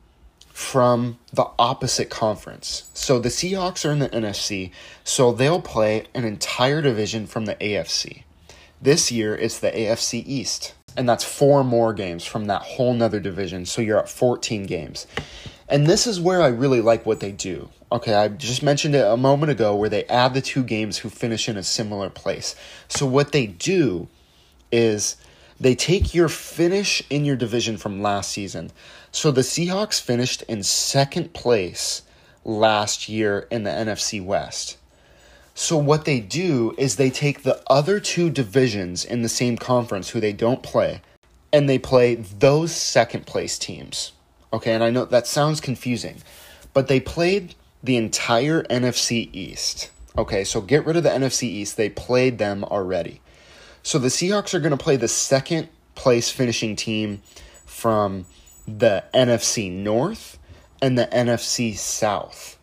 from 0.52 1.18
the 1.32 1.46
opposite 1.58 2.10
conference. 2.10 2.90
So 2.92 3.18
the 3.18 3.28
Seahawks 3.28 3.88
are 3.88 3.92
in 3.92 4.00
the 4.00 4.08
NFC, 4.08 4.72
so 5.04 5.32
they'll 5.32 5.62
play 5.62 6.04
an 6.12 6.24
entire 6.24 6.82
division 6.82 7.26
from 7.26 7.46
the 7.46 7.54
AFC. 7.54 8.24
This 8.82 9.10
year 9.12 9.34
it's 9.34 9.58
the 9.58 9.70
AFC 9.70 10.22
East, 10.26 10.74
and 10.96 11.08
that's 11.08 11.24
four 11.24 11.64
more 11.64 11.94
games 11.94 12.26
from 12.26 12.46
that 12.46 12.62
whole 12.62 12.92
nother 12.92 13.20
division, 13.20 13.64
so 13.64 13.80
you're 13.80 13.98
at 13.98 14.08
14 14.08 14.66
games. 14.66 15.06
And 15.68 15.86
this 15.86 16.06
is 16.06 16.20
where 16.20 16.42
I 16.42 16.48
really 16.48 16.80
like 16.80 17.06
what 17.06 17.20
they 17.20 17.32
do. 17.32 17.70
Okay, 17.92 18.14
I 18.14 18.28
just 18.28 18.62
mentioned 18.62 18.94
it 18.94 19.06
a 19.06 19.16
moment 19.16 19.52
ago 19.52 19.74
where 19.74 19.88
they 19.88 20.04
add 20.04 20.34
the 20.34 20.42
two 20.42 20.64
games 20.64 20.98
who 20.98 21.08
finish 21.08 21.48
in 21.48 21.56
a 21.56 21.62
similar 21.62 22.10
place. 22.10 22.54
So 22.88 23.06
what 23.06 23.32
they 23.32 23.46
do 23.46 24.08
is 24.72 25.16
they 25.58 25.74
take 25.74 26.14
your 26.14 26.28
finish 26.28 27.02
in 27.10 27.24
your 27.24 27.36
division 27.36 27.76
from 27.76 28.02
last 28.02 28.30
season. 28.30 28.70
So 29.12 29.30
the 29.30 29.42
Seahawks 29.42 30.00
finished 30.00 30.42
in 30.42 30.62
second 30.62 31.34
place 31.34 32.02
last 32.44 33.08
year 33.08 33.46
in 33.50 33.64
the 33.64 33.70
NFC 33.70 34.24
West. 34.24 34.78
So 35.54 35.76
what 35.76 36.06
they 36.06 36.20
do 36.20 36.74
is 36.78 36.96
they 36.96 37.10
take 37.10 37.42
the 37.42 37.62
other 37.68 38.00
two 38.00 38.30
divisions 38.30 39.04
in 39.04 39.22
the 39.22 39.28
same 39.28 39.58
conference 39.58 40.10
who 40.10 40.20
they 40.20 40.32
don't 40.32 40.62
play 40.62 41.02
and 41.52 41.68
they 41.68 41.78
play 41.78 42.14
those 42.14 42.72
second 42.72 43.26
place 43.26 43.58
teams. 43.58 44.12
Okay, 44.52 44.72
and 44.72 44.82
I 44.82 44.90
know 44.90 45.04
that 45.04 45.26
sounds 45.26 45.60
confusing, 45.60 46.22
but 46.72 46.88
they 46.88 47.00
played 47.00 47.54
the 47.82 47.96
entire 47.96 48.62
NFC 48.64 49.28
East. 49.32 49.90
Okay, 50.16 50.44
so 50.44 50.60
get 50.60 50.84
rid 50.84 50.96
of 50.96 51.02
the 51.02 51.10
NFC 51.10 51.44
East. 51.44 51.76
They 51.76 51.88
played 51.88 52.38
them 52.38 52.64
already. 52.64 53.20
So 53.82 53.98
the 53.98 54.08
Seahawks 54.08 54.54
are 54.54 54.60
going 54.60 54.76
to 54.76 54.76
play 54.76 54.96
the 54.96 55.08
second 55.08 55.68
place 55.94 56.30
finishing 56.30 56.76
team 56.76 57.22
from 57.64 58.26
the 58.66 59.04
NFC 59.14 59.70
North 59.72 60.38
and 60.82 60.98
the 60.98 61.06
NFC 61.06 61.76
South. 61.76 62.58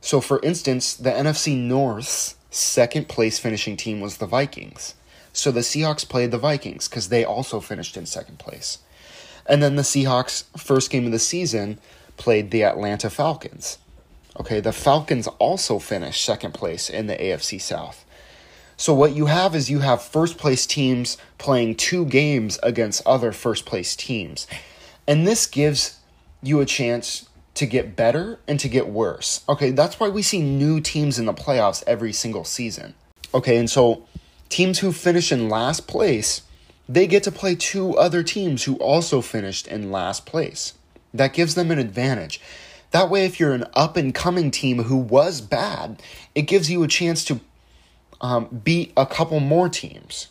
So, 0.00 0.20
for 0.20 0.40
instance, 0.42 0.94
the 0.94 1.10
NFC 1.10 1.56
North's 1.56 2.36
second 2.50 3.08
place 3.08 3.38
finishing 3.38 3.76
team 3.76 4.00
was 4.00 4.16
the 4.16 4.26
Vikings. 4.26 4.94
So 5.32 5.50
the 5.50 5.60
Seahawks 5.60 6.08
played 6.08 6.30
the 6.30 6.38
Vikings 6.38 6.88
because 6.88 7.10
they 7.10 7.22
also 7.22 7.60
finished 7.60 7.96
in 7.96 8.06
second 8.06 8.38
place. 8.38 8.78
And 9.44 9.62
then 9.62 9.76
the 9.76 9.82
Seahawks' 9.82 10.44
first 10.58 10.90
game 10.90 11.04
of 11.04 11.12
the 11.12 11.18
season 11.18 11.78
played 12.16 12.50
the 12.50 12.64
Atlanta 12.64 13.10
Falcons. 13.10 13.76
Okay, 14.40 14.60
the 14.60 14.72
Falcons 14.72 15.26
also 15.38 15.78
finished 15.78 16.24
second 16.24 16.54
place 16.54 16.88
in 16.88 17.06
the 17.06 17.16
AFC 17.16 17.60
South. 17.60 18.05
So 18.76 18.92
what 18.92 19.16
you 19.16 19.26
have 19.26 19.54
is 19.54 19.70
you 19.70 19.80
have 19.80 20.02
first 20.02 20.36
place 20.36 20.66
teams 20.66 21.16
playing 21.38 21.76
two 21.76 22.04
games 22.04 22.58
against 22.62 23.06
other 23.06 23.32
first 23.32 23.64
place 23.64 23.96
teams. 23.96 24.46
And 25.06 25.26
this 25.26 25.46
gives 25.46 25.98
you 26.42 26.60
a 26.60 26.66
chance 26.66 27.28
to 27.54 27.66
get 27.66 27.96
better 27.96 28.38
and 28.46 28.60
to 28.60 28.68
get 28.68 28.88
worse. 28.88 29.42
Okay, 29.48 29.70
that's 29.70 29.98
why 29.98 30.10
we 30.10 30.20
see 30.20 30.42
new 30.42 30.80
teams 30.80 31.18
in 31.18 31.24
the 31.24 31.32
playoffs 31.32 31.82
every 31.86 32.12
single 32.12 32.44
season. 32.44 32.94
Okay, 33.32 33.56
and 33.56 33.70
so 33.70 34.04
teams 34.50 34.80
who 34.80 34.92
finish 34.92 35.32
in 35.32 35.48
last 35.48 35.86
place, 35.86 36.42
they 36.86 37.06
get 37.06 37.22
to 37.22 37.32
play 37.32 37.54
two 37.54 37.96
other 37.96 38.22
teams 38.22 38.64
who 38.64 38.76
also 38.76 39.22
finished 39.22 39.66
in 39.66 39.90
last 39.90 40.26
place. 40.26 40.74
That 41.14 41.32
gives 41.32 41.54
them 41.54 41.70
an 41.70 41.78
advantage. 41.78 42.42
That 42.90 43.08
way, 43.08 43.24
if 43.24 43.40
you're 43.40 43.54
an 43.54 43.64
up 43.72 43.96
and 43.96 44.14
coming 44.14 44.50
team 44.50 44.84
who 44.84 44.96
was 44.96 45.40
bad, 45.40 46.02
it 46.34 46.42
gives 46.42 46.70
you 46.70 46.82
a 46.82 46.88
chance 46.88 47.24
to 47.24 47.40
um, 48.20 48.60
beat 48.64 48.92
a 48.96 49.06
couple 49.06 49.40
more 49.40 49.68
teams 49.68 50.28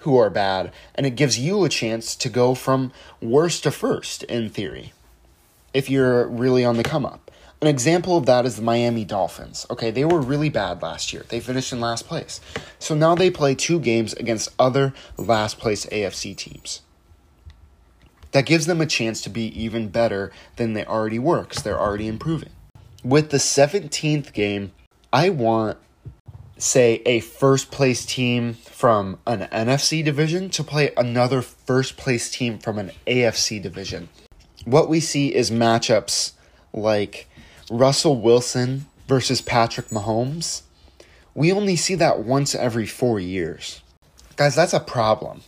who 0.00 0.16
are 0.16 0.30
bad, 0.30 0.72
and 0.94 1.06
it 1.06 1.16
gives 1.16 1.38
you 1.38 1.64
a 1.64 1.68
chance 1.68 2.16
to 2.16 2.28
go 2.28 2.54
from 2.54 2.92
worst 3.20 3.62
to 3.62 3.70
first, 3.70 4.24
in 4.24 4.50
theory, 4.50 4.92
if 5.72 5.88
you're 5.88 6.26
really 6.26 6.64
on 6.64 6.76
the 6.76 6.82
come 6.82 7.06
up. 7.06 7.30
An 7.60 7.68
example 7.68 8.16
of 8.16 8.26
that 8.26 8.44
is 8.44 8.56
the 8.56 8.62
Miami 8.62 9.04
Dolphins. 9.04 9.64
Okay, 9.70 9.92
they 9.92 10.04
were 10.04 10.20
really 10.20 10.48
bad 10.48 10.82
last 10.82 11.12
year. 11.12 11.24
They 11.28 11.38
finished 11.38 11.72
in 11.72 11.80
last 11.80 12.08
place. 12.08 12.40
So 12.80 12.96
now 12.96 13.14
they 13.14 13.30
play 13.30 13.54
two 13.54 13.78
games 13.78 14.14
against 14.14 14.48
other 14.58 14.92
last 15.16 15.60
place 15.60 15.86
AFC 15.86 16.36
teams. 16.36 16.82
That 18.32 18.46
gives 18.46 18.66
them 18.66 18.80
a 18.80 18.86
chance 18.86 19.22
to 19.22 19.30
be 19.30 19.46
even 19.62 19.90
better 19.90 20.32
than 20.56 20.72
they 20.72 20.84
already 20.84 21.20
were 21.20 21.42
because 21.42 21.62
they're 21.62 21.78
already 21.78 22.08
improving. 22.08 22.50
With 23.04 23.30
the 23.30 23.36
17th 23.36 24.32
game, 24.32 24.72
I 25.12 25.28
want 25.28 25.78
say 26.62 27.02
a 27.04 27.18
first 27.18 27.72
place 27.72 28.06
team 28.06 28.54
from 28.54 29.18
an 29.26 29.48
NFC 29.50 30.04
division 30.04 30.48
to 30.48 30.62
play 30.62 30.92
another 30.96 31.42
first 31.42 31.96
place 31.96 32.30
team 32.30 32.56
from 32.58 32.78
an 32.78 32.92
AFC 33.04 33.60
division. 33.60 34.08
What 34.64 34.88
we 34.88 35.00
see 35.00 35.34
is 35.34 35.50
matchups 35.50 36.32
like 36.72 37.28
Russell 37.68 38.20
Wilson 38.20 38.86
versus 39.08 39.40
Patrick 39.40 39.88
Mahomes. 39.88 40.62
We 41.34 41.50
only 41.50 41.74
see 41.74 41.96
that 41.96 42.20
once 42.20 42.54
every 42.54 42.86
four 42.86 43.18
years. 43.18 43.82
Guys, 44.36 44.54
that's 44.54 44.72
a 44.72 44.80
problem 44.80 45.42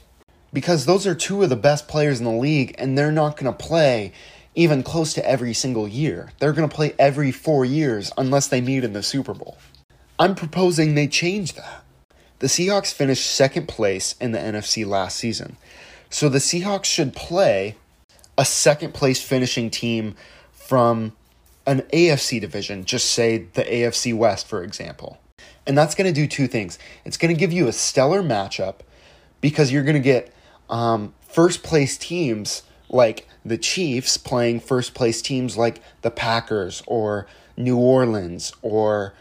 because 0.53 0.85
those 0.85 1.07
are 1.07 1.15
two 1.15 1.45
of 1.45 1.49
the 1.49 1.57
best 1.57 1.87
players 1.87 2.19
in 2.19 2.25
the 2.25 2.33
league 2.33 2.75
and 2.77 2.99
they're 2.99 3.13
not 3.13 3.37
going 3.37 3.53
to 3.53 3.65
play 3.65 4.13
even 4.57 4.83
close 4.83 5.15
to 5.15 5.29
every 5.29 5.55
single 5.55 5.87
year. 5.87 6.33
They're 6.41 6.53
going 6.53 6.69
to 6.69 6.75
play 6.75 6.93
every 6.99 7.31
four 7.31 7.65
years 7.65 8.11
unless 8.19 8.49
they 8.49 8.61
meet 8.61 8.83
in 8.83 8.95
the 8.95 9.03
Super 9.03 9.33
Bowl. 9.33 9.57
I'm 10.19 10.35
proposing 10.35 10.95
they 10.95 11.09
change 11.09 11.55
that. 11.55 11.85
The 12.39 12.47
Seahawks 12.47 12.93
finished 12.93 13.31
second 13.31 13.69
place 13.69 14.15
in 14.21 14.33
the 14.33 14.39
NFC 14.39 14.87
last 14.87 15.17
season. 15.17 15.57
So 16.11 16.29
the 16.29 16.39
Seahawks 16.39 16.85
should 16.85 17.15
play 17.15 17.77
a 18.39 18.45
second 18.45 18.95
place 18.95 19.23
finishing 19.23 19.71
team 19.71 20.15
from 20.53 21.13
an 21.67 21.83
AFC 21.93 22.41
division, 22.41 22.85
just 22.85 23.11
say 23.11 23.39
the 23.55 23.65
AFC 23.65 24.15
West, 24.17 24.47
for 24.47 24.63
example. 24.63 25.19
And 25.67 25.77
that's 25.77 25.95
going 25.95 26.13
to 26.13 26.13
do 26.13 26.27
two 26.27 26.47
things. 26.47 26.79
It's 27.05 27.17
going 27.17 27.35
to 27.35 27.39
give 27.39 27.53
you 27.53 27.69
a 27.69 27.73
stellar 27.73 28.23
matchup 28.23 28.81
because 29.41 29.73
you're 29.73 29.83
going 29.83 29.95
to 29.95 30.01
get 30.01 30.33
um, 30.69 31.15
first 31.29 31.63
place 31.63 31.97
teams 31.97 32.63
like 32.89 33.27
the 33.45 33.59
Chiefs 33.59 34.17
playing 34.17 34.61
first 34.61 34.95
place 34.95 35.21
teams 35.21 35.57
like 35.57 35.81
the 36.03 36.11
Packers 36.11 36.83
or 36.87 37.27
New 37.57 37.79
Orleans 37.79 38.53
or 38.63 39.15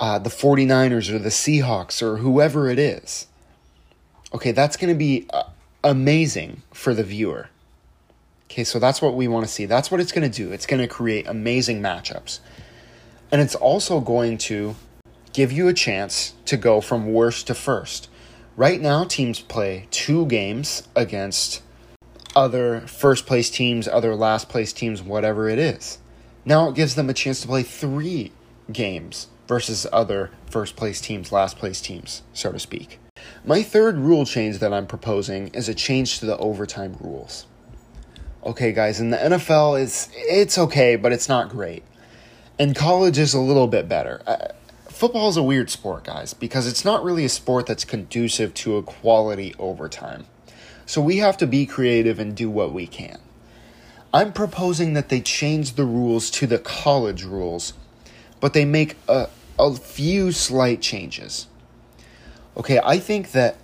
uh, 0.00 0.18
the 0.18 0.30
49ers 0.30 1.10
or 1.10 1.18
the 1.18 1.28
Seahawks 1.28 2.00
or 2.00 2.16
whoever 2.16 2.70
it 2.70 2.78
is. 2.78 3.26
Okay, 4.32 4.50
that's 4.50 4.78
going 4.78 4.92
to 4.92 4.98
be 4.98 5.26
uh, 5.30 5.44
amazing 5.84 6.62
for 6.72 6.94
the 6.94 7.04
viewer. 7.04 7.50
Okay, 8.46 8.64
so 8.64 8.78
that's 8.78 9.02
what 9.02 9.14
we 9.14 9.28
want 9.28 9.46
to 9.46 9.52
see. 9.52 9.66
That's 9.66 9.90
what 9.90 10.00
it's 10.00 10.10
going 10.10 10.28
to 10.28 10.34
do. 10.34 10.52
It's 10.52 10.64
going 10.64 10.80
to 10.80 10.88
create 10.88 11.26
amazing 11.28 11.82
matchups. 11.82 12.40
And 13.30 13.42
it's 13.42 13.54
also 13.54 14.00
going 14.00 14.38
to 14.38 14.74
give 15.34 15.52
you 15.52 15.68
a 15.68 15.74
chance 15.74 16.32
to 16.46 16.56
go 16.56 16.80
from 16.80 17.12
worst 17.12 17.46
to 17.48 17.54
first. 17.54 18.08
Right 18.56 18.80
now, 18.80 19.04
teams 19.04 19.40
play 19.40 19.86
two 19.90 20.26
games 20.26 20.88
against 20.96 21.62
other 22.34 22.80
first 22.86 23.26
place 23.26 23.50
teams, 23.50 23.86
other 23.86 24.16
last 24.16 24.48
place 24.48 24.72
teams, 24.72 25.02
whatever 25.02 25.48
it 25.48 25.58
is. 25.58 25.98
Now 26.44 26.70
it 26.70 26.74
gives 26.74 26.94
them 26.94 27.10
a 27.10 27.14
chance 27.14 27.42
to 27.42 27.48
play 27.48 27.62
three 27.62 28.32
games 28.72 29.28
versus 29.50 29.84
other 29.92 30.30
first 30.46 30.76
place 30.76 31.00
teams, 31.00 31.32
last 31.32 31.58
place 31.58 31.80
teams, 31.80 32.22
so 32.32 32.52
to 32.52 32.58
speak. 32.60 33.00
My 33.44 33.64
third 33.64 33.98
rule 33.98 34.24
change 34.24 34.58
that 34.60 34.72
I'm 34.72 34.86
proposing 34.86 35.48
is 35.48 35.68
a 35.68 35.74
change 35.74 36.20
to 36.20 36.26
the 36.26 36.38
overtime 36.38 36.96
rules. 37.00 37.46
Okay, 38.46 38.70
guys, 38.72 39.00
in 39.00 39.10
the 39.10 39.16
NFL, 39.16 39.82
it's 39.82 40.08
it's 40.14 40.56
okay, 40.56 40.94
but 40.94 41.10
it's 41.12 41.28
not 41.28 41.48
great. 41.48 41.82
And 42.60 42.76
college 42.76 43.18
is 43.18 43.34
a 43.34 43.40
little 43.40 43.66
bit 43.66 43.88
better. 43.88 44.22
Uh, 44.24 44.52
football 44.88 45.28
is 45.28 45.36
a 45.36 45.42
weird 45.42 45.68
sport, 45.68 46.04
guys, 46.04 46.32
because 46.32 46.68
it's 46.68 46.84
not 46.84 47.02
really 47.02 47.24
a 47.24 47.28
sport 47.28 47.66
that's 47.66 47.84
conducive 47.84 48.54
to 48.54 48.76
a 48.76 48.84
quality 48.84 49.56
overtime. 49.58 50.26
So 50.86 51.00
we 51.00 51.16
have 51.16 51.36
to 51.38 51.48
be 51.48 51.66
creative 51.66 52.20
and 52.20 52.36
do 52.36 52.48
what 52.48 52.72
we 52.72 52.86
can. 52.86 53.18
I'm 54.14 54.32
proposing 54.32 54.92
that 54.94 55.08
they 55.08 55.20
change 55.20 55.72
the 55.74 55.84
rules 55.84 56.30
to 56.38 56.46
the 56.46 56.58
college 56.58 57.24
rules, 57.24 57.72
but 58.38 58.52
they 58.54 58.64
make 58.64 58.96
a, 59.08 59.28
a 59.60 59.74
few 59.74 60.32
slight 60.32 60.80
changes. 60.80 61.46
Okay, 62.56 62.80
I 62.82 62.98
think 62.98 63.32
that 63.32 63.56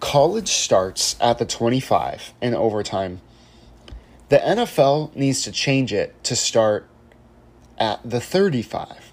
college 0.00 0.48
starts 0.48 1.16
at 1.20 1.38
the 1.38 1.44
25 1.44 2.32
in 2.40 2.54
overtime. 2.54 3.20
The 4.28 4.38
NFL 4.38 5.14
needs 5.14 5.42
to 5.42 5.52
change 5.52 5.92
it 5.92 6.22
to 6.24 6.34
start 6.34 6.88
at 7.78 8.00
the 8.08 8.20
35. 8.20 9.12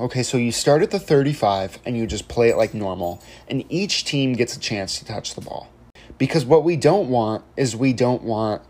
Okay, 0.00 0.22
so 0.22 0.38
you 0.38 0.50
start 0.50 0.82
at 0.82 0.90
the 0.90 0.98
35 0.98 1.78
and 1.84 1.96
you 1.96 2.06
just 2.06 2.26
play 2.26 2.48
it 2.48 2.56
like 2.56 2.72
normal, 2.72 3.22
and 3.46 3.64
each 3.68 4.04
team 4.04 4.32
gets 4.32 4.56
a 4.56 4.60
chance 4.60 4.98
to 4.98 5.04
touch 5.04 5.34
the 5.34 5.42
ball. 5.42 5.68
Because 6.16 6.44
what 6.44 6.64
we 6.64 6.76
don't 6.76 7.08
want 7.08 7.44
is 7.56 7.76
we 7.76 7.92
don't 7.92 8.22
want 8.22 8.62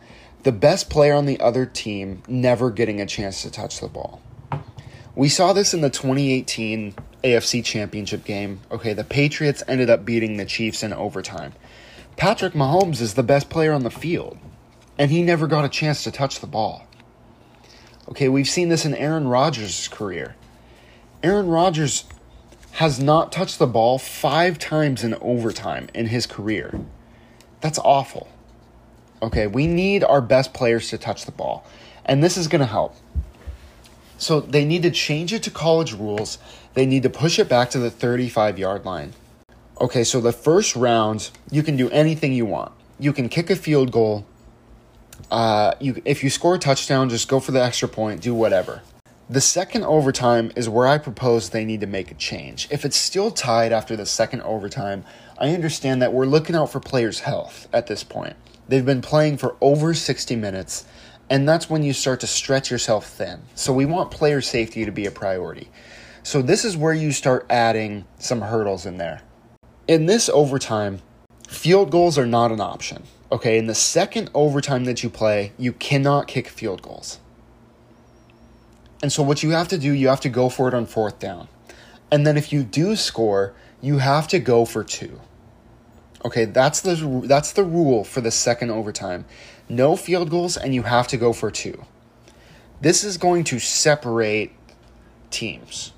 the 0.43 0.53
best 0.53 0.91
player 0.91 1.15
on 1.15 1.27
the 1.27 1.39
other 1.39 1.65
team 1.65 2.23
never 2.27 2.71
getting 2.71 3.01
a 3.01 3.07
chance 3.07 3.43
to 3.43 3.51
touch 3.51 3.81
the 3.81 3.89
ball. 3.89 4.21
We 5.15 5.29
saw 5.29 5.53
this 5.53 5.75
in 5.75 5.83
the 5.83 5.91
2018 5.91 6.95
AFC 7.23 7.63
Championship 7.63 8.25
game. 8.25 8.61
Okay, 8.71 8.95
the 8.95 9.05
Patriots 9.05 9.63
ended 9.69 9.91
up 9.91 10.07
beating 10.07 10.39
the 10.39 10.47
Chiefs 10.47 10.83
in 10.83 10.95
overtime. 10.95 11.53
Patrick 12.17 12.55
Mahomes 12.55 13.03
is 13.03 13.13
the 13.13 13.23
best 13.23 13.51
player 13.51 13.75
on 13.75 13.83
the 13.83 13.91
field, 13.91 14.39
and 14.97 15.11
he 15.11 15.23
never 15.23 15.47
got 15.47 15.67
a 15.67 15.69
chance 15.69 16.03
to 16.05 16.11
touch 16.11 16.41
the 16.41 16.47
ball. 16.47 16.87
Okay, 18.09 18.31
we've 18.31 18.49
seen 18.49 18.71
this 18.71 18.87
in 18.87 18.95
Aaron 18.95 19.29
Rodgers' 19.29 19.87
career. 19.89 20.35
Aaron 21.23 21.49
Rodgers 21.49 22.05
has 22.73 22.99
not 22.99 23.31
touched 23.31 23.59
the 23.59 23.67
ball 23.67 23.99
five 23.99 24.59
times 24.59 25.05
in 25.05 25.15
overtime 25.17 25.89
in 25.93 26.07
his 26.07 26.27
career. 26.27 26.81
That's 27.61 27.79
awful. 27.79 28.29
Okay, 29.23 29.47
we 29.47 29.67
need 29.67 30.05
our 30.05 30.23
best 30.23 30.55
players 30.55 30.89
to 30.89 30.97
touch 30.97 31.27
the 31.27 31.33
ball, 31.33 31.67
and 32.07 32.25
this 32.25 32.39
is 32.39 32.49
going 32.49 32.61
to 32.61 32.67
help. 32.67 32.97
So 34.23 34.39
they 34.39 34.65
need 34.65 34.85
to 34.85 34.91
change 34.93 35.33
it 35.33 35.43
to 35.43 35.51
college 35.51 35.93
rules. 35.95 36.39
They 36.75 36.87
need 36.87 37.03
to 37.03 37.11
push 37.11 37.41
it 37.41 37.49
back 37.49 37.71
to 37.71 37.81
the 37.81 37.91
35 37.91 38.57
yard 38.57 38.85
line. 38.85 39.15
Okay, 39.81 40.05
so 40.05 40.21
the 40.21 40.33
first 40.33 40.77
round, 40.77 41.31
you 41.51 41.65
can 41.65 41.77
do 41.77 41.91
anything 41.91 42.33
you 42.33 42.47
want. 42.47 42.71
You 43.01 43.13
can 43.13 43.29
kick 43.29 43.51
a 43.51 43.57
field 43.57 43.91
goal. 43.91 44.25
Uh, 45.29 45.75
you, 45.81 46.01
if 46.05 46.23
you 46.23 46.31
score 46.31 46.55
a 46.55 46.59
touchdown, 46.59 47.09
just 47.09 47.27
go 47.27 47.41
for 47.41 47.51
the 47.51 47.61
extra 47.61 47.89
point, 47.89 48.21
do 48.21 48.33
whatever. 48.33 48.83
The 49.29 49.41
second 49.41 49.83
overtime 49.83 50.53
is 50.55 50.69
where 50.69 50.87
I 50.87 50.99
propose 50.99 51.51
they 51.51 51.65
need 51.65 51.81
to 51.81 51.89
make 51.89 52.13
a 52.13 52.15
change. 52.15 52.69
If 52.71 52.85
it's 52.85 52.97
still 52.97 53.33
tied 53.33 53.73
after 53.73 53.97
the 53.97 54.07
second 54.07 54.43
overtime, 54.43 55.05
I 55.37 55.49
understand 55.49 56.01
that 56.01 56.13
we're 56.13 56.27
looking 56.27 56.55
out 56.55 56.71
for 56.71 56.79
players' 56.79 57.21
health 57.21 57.67
at 57.73 57.89
this 57.89 58.05
point. 58.05 58.37
They've 58.69 58.87
been 58.87 59.03
playing 59.03 59.39
for 59.39 59.57
over 59.61 59.95
60 59.95 60.37
minutes, 60.37 60.85
and 61.33 61.49
that's 61.49 61.71
when 61.71 61.83
you 61.83 61.95
start 61.95 62.21
to 62.21 62.27
stretch 62.27 62.71
yourself 62.71 63.07
thin. 63.07 63.41
So 63.55 63.73
we 63.73 63.87
want 63.87 64.11
player 64.11 64.43
safety 64.43 64.85
to 64.85 64.93
be 64.93 65.07
a 65.07 65.11
priority. 65.11 65.71
So 66.23 66.43
this 66.43 66.63
is 66.63 66.77
where 66.77 66.93
you 66.93 67.11
start 67.11 67.47
adding 67.49 68.05
some 68.19 68.43
hurdles 68.43 68.85
in 68.85 68.99
there. 68.99 69.23
In 69.89 70.05
this 70.05 70.29
overtime, 70.29 71.01
field 71.49 71.91
goals 71.91 72.19
are 72.19 72.27
not 72.27 72.53
an 72.53 72.61
option. 72.61 73.05
Okay, 73.33 73.57
in 73.57 73.67
the 73.67 73.75
second 73.75 74.31
overtime 74.35 74.85
that 74.85 75.03
you 75.03 75.09
play, 75.09 75.53
you 75.57 75.73
cannot 75.73 76.29
kick 76.29 76.49
field 76.49 76.83
goals. 76.83 77.19
And 79.03 79.11
so 79.11 79.23
what 79.23 79.43
you 79.43 79.53
have 79.53 79.69
to 79.69 79.79
do, 79.79 79.91
you 79.91 80.09
have 80.09 80.21
to 80.21 80.29
go 80.29 80.51
for 80.51 80.69
it 80.69 80.75
on 80.75 80.85
fourth 80.85 81.19
down. 81.19 81.49
And 82.11 82.27
then 82.27 82.37
if 82.37 82.53
you 82.53 82.63
do 82.63 82.95
score, 82.95 83.55
you 83.81 83.99
have 83.99 84.29
to 84.29 84.39
go 84.39 84.67
for 84.67 84.85
two. 84.85 85.19
Okay, 86.27 86.45
that's 86.45 86.83
the 86.83 87.23
that's 87.25 87.53
the 87.53 87.65
rule 87.65 88.05
for 88.05 88.21
the 88.21 88.31
second 88.31 88.71
overtime. 88.71 89.25
No 89.69 89.97
field 89.97 90.31
goals 90.31 90.57
and 90.57 90.75
you 90.75 90.83
have 90.83 91.09
to 91.09 91.17
go 91.17 91.33
for 91.33 91.51
two. 91.51 91.85
This 92.81 93.05
is 93.05 93.17
going 93.17 93.45
to 93.45 93.59
separate 93.59 94.53
teams. 95.31 95.93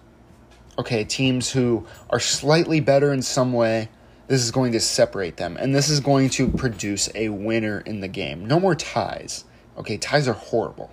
Okay, 0.78 1.04
teams 1.04 1.50
who 1.52 1.86
are 2.10 2.20
slightly 2.20 2.80
better 2.80 3.12
in 3.12 3.22
some 3.22 3.52
way, 3.52 3.88
this 4.26 4.42
is 4.42 4.50
going 4.50 4.72
to 4.72 4.80
separate 4.80 5.36
them 5.36 5.56
and 5.58 5.74
this 5.74 5.88
is 5.88 6.00
going 6.00 6.30
to 6.30 6.48
produce 6.48 7.08
a 7.14 7.28
winner 7.30 7.80
in 7.80 8.00
the 8.00 8.08
game. 8.08 8.44
No 8.44 8.60
more 8.60 8.74
ties. 8.74 9.44
Okay, 9.78 9.96
ties 9.96 10.28
are 10.28 10.34
horrible. 10.34 10.90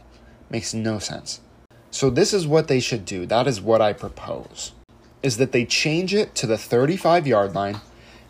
Makes 0.49 0.73
no 0.73 0.99
sense. 0.99 1.41
So 1.91 2.10
this 2.10 2.34
is 2.34 2.47
what 2.47 2.67
they 2.67 2.79
should 2.79 3.05
do. 3.05 3.25
That 3.25 3.47
is 3.47 3.62
what 3.62 3.81
I 3.81 3.93
propose. 3.93 4.71
Is 5.21 5.38
that 5.38 5.51
they 5.51 5.65
change 5.65 6.13
it 6.13 6.34
to 6.36 6.47
the 6.47 6.57
35 6.57 7.27
yard 7.27 7.53
line 7.53 7.81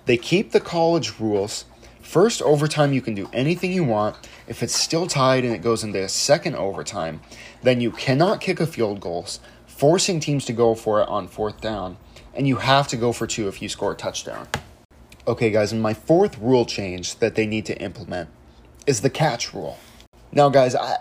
they 0.06 0.18
keep 0.18 0.52
the 0.52 0.60
college 0.60 1.20
rules. 1.20 1.66
First 2.02 2.42
overtime, 2.42 2.94
you 2.94 3.02
can 3.02 3.16
do 3.16 3.30
anything 3.32 3.72
you 3.72 3.84
want. 3.84 4.16
If 4.48 4.64
it's 4.64 4.76
still 4.76 5.08
tied 5.08 5.46
and 5.46 5.54
it 5.54 5.62
goes 5.62 5.84
into 5.84 6.04
a 6.04 6.10
second 6.10 6.56
overtime, 6.56 7.22
then 7.64 7.80
you 7.80 7.92
cannot 7.92 8.42
kick 8.42 8.60
a 8.60 8.68
field 8.68 9.00
goal, 9.00 9.26
forcing 9.66 10.20
teams 10.20 10.46
to 10.46 10.54
go 10.54 10.76
for 10.76 11.02
it 11.02 11.08
on 11.08 11.28
fourth 11.28 11.62
down, 11.62 11.98
and 12.34 12.48
you 12.48 12.58
have 12.58 12.88
to 12.90 12.98
go 12.98 13.14
for 13.14 13.28
two 13.28 13.48
if 13.48 13.62
you 13.62 13.70
score 13.70 13.94
a 13.94 13.96
touchdown. 13.96 14.48
Okay, 15.28 15.52
guys, 15.52 15.72
and 15.72 15.82
my 15.82 15.94
fourth 15.94 16.38
rule 16.40 16.66
change 16.66 17.18
that 17.20 17.36
they 17.36 17.46
need 17.46 17.66
to 17.68 17.80
implement 17.80 18.30
is 18.86 19.02
the 19.02 19.10
catch 19.10 19.54
rule. 19.54 19.78
Now, 20.32 20.50
guys, 20.50 20.76
I, 20.76 20.98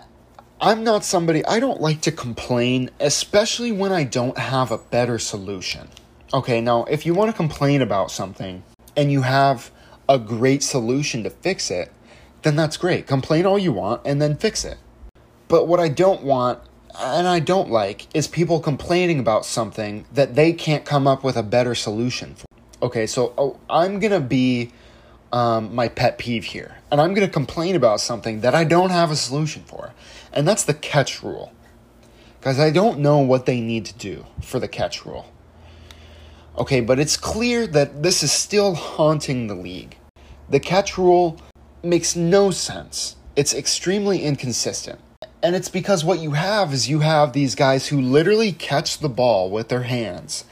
I'm 0.61 0.83
not 0.83 1.03
somebody, 1.03 1.43
I 1.45 1.59
don't 1.59 1.81
like 1.81 2.01
to 2.01 2.11
complain, 2.11 2.91
especially 2.99 3.71
when 3.71 3.91
I 3.91 4.03
don't 4.03 4.37
have 4.37 4.71
a 4.71 4.77
better 4.77 5.17
solution. 5.17 5.89
Okay, 6.33 6.61
now, 6.61 6.85
if 6.85 7.05
you 7.05 7.13
want 7.13 7.31
to 7.31 7.35
complain 7.35 7.81
about 7.81 8.11
something, 8.11 8.63
and 8.95 9.11
you 9.11 9.23
have 9.23 9.71
a 10.11 10.19
great 10.19 10.61
solution 10.61 11.23
to 11.23 11.29
fix 11.29 11.71
it, 11.71 11.91
then 12.41 12.57
that's 12.57 12.75
great. 12.75 13.07
Complain 13.07 13.45
all 13.45 13.57
you 13.57 13.71
want 13.71 14.01
and 14.03 14.21
then 14.21 14.35
fix 14.35 14.65
it. 14.65 14.77
But 15.47 15.67
what 15.67 15.79
I 15.79 15.87
don't 15.87 16.23
want 16.23 16.59
and 16.99 17.27
I 17.27 17.39
don't 17.39 17.69
like 17.69 18.13
is 18.13 18.27
people 18.27 18.59
complaining 18.59 19.19
about 19.19 19.45
something 19.45 20.05
that 20.13 20.35
they 20.35 20.51
can't 20.51 20.83
come 20.83 21.07
up 21.07 21.23
with 21.23 21.37
a 21.37 21.43
better 21.43 21.73
solution 21.73 22.35
for. 22.35 22.45
Okay, 22.81 23.07
so 23.07 23.33
oh, 23.37 23.59
I'm 23.69 23.99
going 23.99 24.11
to 24.11 24.19
be 24.19 24.71
um, 25.31 25.73
my 25.73 25.87
pet 25.87 26.17
peeve 26.17 26.43
here. 26.43 26.77
And 26.91 26.99
I'm 26.99 27.13
going 27.13 27.25
to 27.25 27.31
complain 27.31 27.75
about 27.75 28.01
something 28.01 28.41
that 28.41 28.53
I 28.53 28.65
don't 28.65 28.89
have 28.89 29.11
a 29.11 29.15
solution 29.15 29.63
for. 29.63 29.93
And 30.33 30.45
that's 30.45 30.65
the 30.65 30.73
catch 30.73 31.23
rule. 31.23 31.53
Because 32.39 32.59
I 32.59 32.71
don't 32.71 32.99
know 32.99 33.19
what 33.19 33.45
they 33.45 33.61
need 33.61 33.85
to 33.85 33.93
do 33.93 34.25
for 34.41 34.59
the 34.59 34.67
catch 34.67 35.05
rule. 35.05 35.31
Okay, 36.57 36.81
but 36.81 36.99
it's 36.99 37.15
clear 37.15 37.65
that 37.67 38.03
this 38.03 38.23
is 38.23 38.31
still 38.31 38.75
haunting 38.75 39.47
the 39.47 39.55
league. 39.55 39.95
The 40.51 40.59
catch 40.59 40.97
rule 40.97 41.37
makes 41.81 42.13
no 42.13 42.51
sense. 42.51 43.15
It's 43.37 43.53
extremely 43.53 44.21
inconsistent. 44.21 44.99
And 45.41 45.55
it's 45.55 45.69
because 45.69 46.03
what 46.03 46.19
you 46.19 46.31
have 46.31 46.73
is 46.73 46.89
you 46.89 46.99
have 46.99 47.31
these 47.31 47.55
guys 47.55 47.87
who 47.87 48.01
literally 48.01 48.51
catch 48.51 48.97
the 48.97 49.07
ball 49.07 49.49
with 49.49 49.69
their 49.69 49.83
hands, 49.83 50.43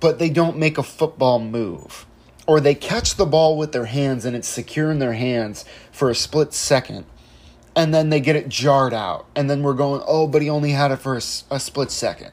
but 0.00 0.18
they 0.18 0.30
don't 0.30 0.56
make 0.56 0.78
a 0.78 0.82
football 0.82 1.38
move. 1.38 2.06
Or 2.46 2.60
they 2.60 2.74
catch 2.74 3.16
the 3.16 3.26
ball 3.26 3.58
with 3.58 3.72
their 3.72 3.84
hands 3.84 4.24
and 4.24 4.34
it's 4.34 4.48
secure 4.48 4.90
in 4.90 5.00
their 5.00 5.12
hands 5.12 5.66
for 5.92 6.08
a 6.08 6.14
split 6.14 6.54
second, 6.54 7.04
and 7.76 7.92
then 7.92 8.08
they 8.08 8.20
get 8.20 8.36
it 8.36 8.48
jarred 8.48 8.94
out. 8.94 9.26
And 9.36 9.50
then 9.50 9.62
we're 9.62 9.74
going, 9.74 10.00
oh, 10.06 10.26
but 10.26 10.40
he 10.40 10.48
only 10.48 10.70
had 10.70 10.92
it 10.92 10.96
for 10.96 11.12
a, 11.12 11.22
a 11.50 11.60
split 11.60 11.90
second. 11.90 12.32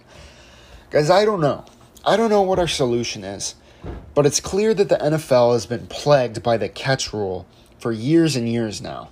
Guys, 0.90 1.10
I 1.10 1.26
don't 1.26 1.42
know. 1.42 1.66
I 2.06 2.16
don't 2.16 2.30
know 2.30 2.44
what 2.44 2.60
our 2.60 2.68
solution 2.68 3.26
is, 3.26 3.56
but 4.14 4.26
it's 4.26 4.40
clear 4.40 4.74
that 4.74 4.90
the 4.90 4.98
NFL 4.98 5.54
has 5.54 5.66
been 5.66 5.88
plagued 5.88 6.44
by 6.44 6.58
the 6.58 6.70
catch 6.70 7.14
rule 7.14 7.46
for 7.80 7.92
years 7.92 8.36
and 8.36 8.48
years 8.48 8.82
now. 8.82 9.10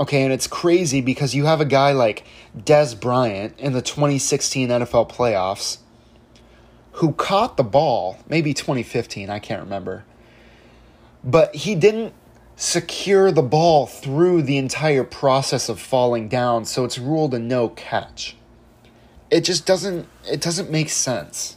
Okay, 0.00 0.22
and 0.22 0.32
it's 0.32 0.46
crazy 0.46 1.00
because 1.00 1.34
you 1.34 1.46
have 1.46 1.60
a 1.60 1.64
guy 1.64 1.92
like 1.92 2.24
Dez 2.56 2.98
Bryant 2.98 3.58
in 3.58 3.72
the 3.72 3.82
2016 3.82 4.68
NFL 4.68 5.10
playoffs 5.10 5.78
who 6.92 7.12
caught 7.12 7.56
the 7.56 7.64
ball, 7.64 8.18
maybe 8.28 8.52
2015, 8.52 9.30
I 9.30 9.38
can't 9.38 9.62
remember. 9.62 10.04
But 11.22 11.54
he 11.54 11.74
didn't 11.74 12.12
secure 12.56 13.30
the 13.30 13.42
ball 13.42 13.86
through 13.86 14.42
the 14.42 14.58
entire 14.58 15.04
process 15.04 15.68
of 15.68 15.80
falling 15.80 16.28
down, 16.28 16.64
so 16.64 16.84
it's 16.84 16.98
ruled 16.98 17.34
a 17.34 17.38
no 17.38 17.68
catch. 17.68 18.36
It 19.30 19.42
just 19.42 19.64
doesn't 19.64 20.08
it 20.28 20.40
doesn't 20.40 20.70
make 20.70 20.88
sense. 20.88 21.56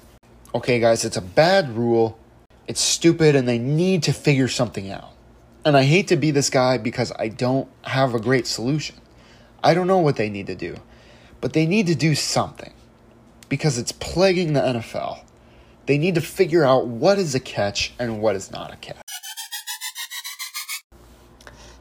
Okay, 0.53 0.79
guys, 0.79 1.03
it's 1.03 1.17
a 1.17 1.21
bad 1.21 1.75
rule. 1.75 2.19
It's 2.71 2.79
stupid, 2.79 3.35
and 3.35 3.49
they 3.49 3.59
need 3.59 4.03
to 4.03 4.13
figure 4.13 4.47
something 4.47 4.89
out. 4.89 5.11
And 5.65 5.75
I 5.75 5.83
hate 5.83 6.07
to 6.07 6.15
be 6.15 6.31
this 6.31 6.49
guy 6.49 6.77
because 6.77 7.11
I 7.19 7.27
don't 7.27 7.67
have 7.81 8.15
a 8.15 8.19
great 8.21 8.47
solution. 8.47 8.95
I 9.61 9.73
don't 9.73 9.87
know 9.87 9.97
what 9.97 10.15
they 10.15 10.29
need 10.29 10.47
to 10.47 10.55
do, 10.55 10.77
but 11.41 11.51
they 11.51 11.65
need 11.65 11.87
to 11.87 11.95
do 11.95 12.15
something 12.15 12.71
because 13.49 13.77
it's 13.77 13.91
plaguing 13.91 14.53
the 14.53 14.61
NFL. 14.61 15.25
They 15.85 15.97
need 15.97 16.15
to 16.15 16.21
figure 16.21 16.63
out 16.63 16.87
what 16.87 17.19
is 17.19 17.35
a 17.35 17.41
catch 17.41 17.91
and 17.99 18.21
what 18.21 18.37
is 18.37 18.51
not 18.51 18.71
a 18.71 18.77
catch. 18.77 19.01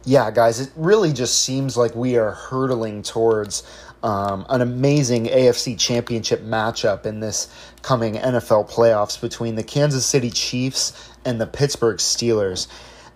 Yeah, 0.04 0.32
guys, 0.32 0.58
it 0.58 0.72
really 0.74 1.12
just 1.12 1.44
seems 1.44 1.76
like 1.76 1.94
we 1.94 2.16
are 2.16 2.32
hurtling 2.32 3.02
towards 3.02 3.62
um, 4.02 4.46
an 4.48 4.60
amazing 4.60 5.26
AFC 5.26 5.78
championship 5.78 6.42
matchup 6.42 7.06
in 7.06 7.20
this 7.20 7.48
coming 7.82 8.14
NFL 8.14 8.70
playoffs 8.70 9.20
between 9.20 9.56
the 9.56 9.62
Kansas 9.62 10.06
City 10.06 10.30
Chiefs 10.30 11.10
and 11.24 11.40
the 11.40 11.46
Pittsburgh 11.46 11.98
Steelers. 11.98 12.66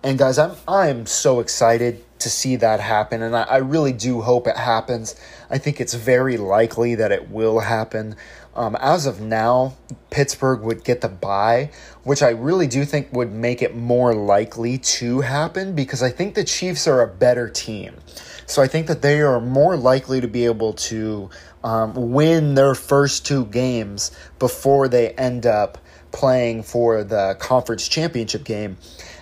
And 0.03 0.19
guys, 0.19 0.37
I'm 0.37 0.55
I'm 0.67 1.05
so 1.07 1.39
excited 1.39 2.03
to 2.19 2.29
see 2.29 2.55
that 2.57 2.79
happen, 2.79 3.23
and 3.23 3.35
I, 3.35 3.43
I 3.43 3.57
really 3.57 3.91
do 3.91 4.21
hope 4.21 4.47
it 4.47 4.55
happens. 4.55 5.15
I 5.49 5.57
think 5.57 5.81
it's 5.81 5.95
very 5.95 6.37
likely 6.37 6.95
that 6.95 7.11
it 7.11 7.29
will 7.31 7.59
happen. 7.59 8.15
Um, 8.55 8.77
as 8.79 9.05
of 9.05 9.19
now, 9.19 9.75
Pittsburgh 10.11 10.61
would 10.61 10.83
get 10.83 11.01
the 11.01 11.09
bye, 11.09 11.71
which 12.03 12.21
I 12.21 12.29
really 12.29 12.67
do 12.67 12.85
think 12.85 13.11
would 13.11 13.33
make 13.33 13.61
it 13.61 13.75
more 13.75 14.13
likely 14.13 14.77
to 14.77 15.21
happen 15.21 15.75
because 15.75 16.01
I 16.01 16.09
think 16.09 16.35
the 16.35 16.43
Chiefs 16.43 16.87
are 16.87 17.01
a 17.01 17.07
better 17.07 17.49
team. 17.49 17.95
So 18.45 18.61
I 18.61 18.67
think 18.67 18.87
that 18.87 19.01
they 19.01 19.21
are 19.21 19.39
more 19.39 19.75
likely 19.75 20.21
to 20.21 20.27
be 20.27 20.45
able 20.45 20.73
to 20.73 21.29
um, 21.63 22.11
win 22.11 22.55
their 22.55 22.75
first 22.75 23.25
two 23.25 23.45
games 23.45 24.11
before 24.37 24.87
they 24.87 25.09
end 25.11 25.45
up 25.45 25.79
playing 26.11 26.63
for 26.63 27.03
the 27.03 27.35
conference 27.39 27.87
championship 27.87 28.45
game. 28.45 28.77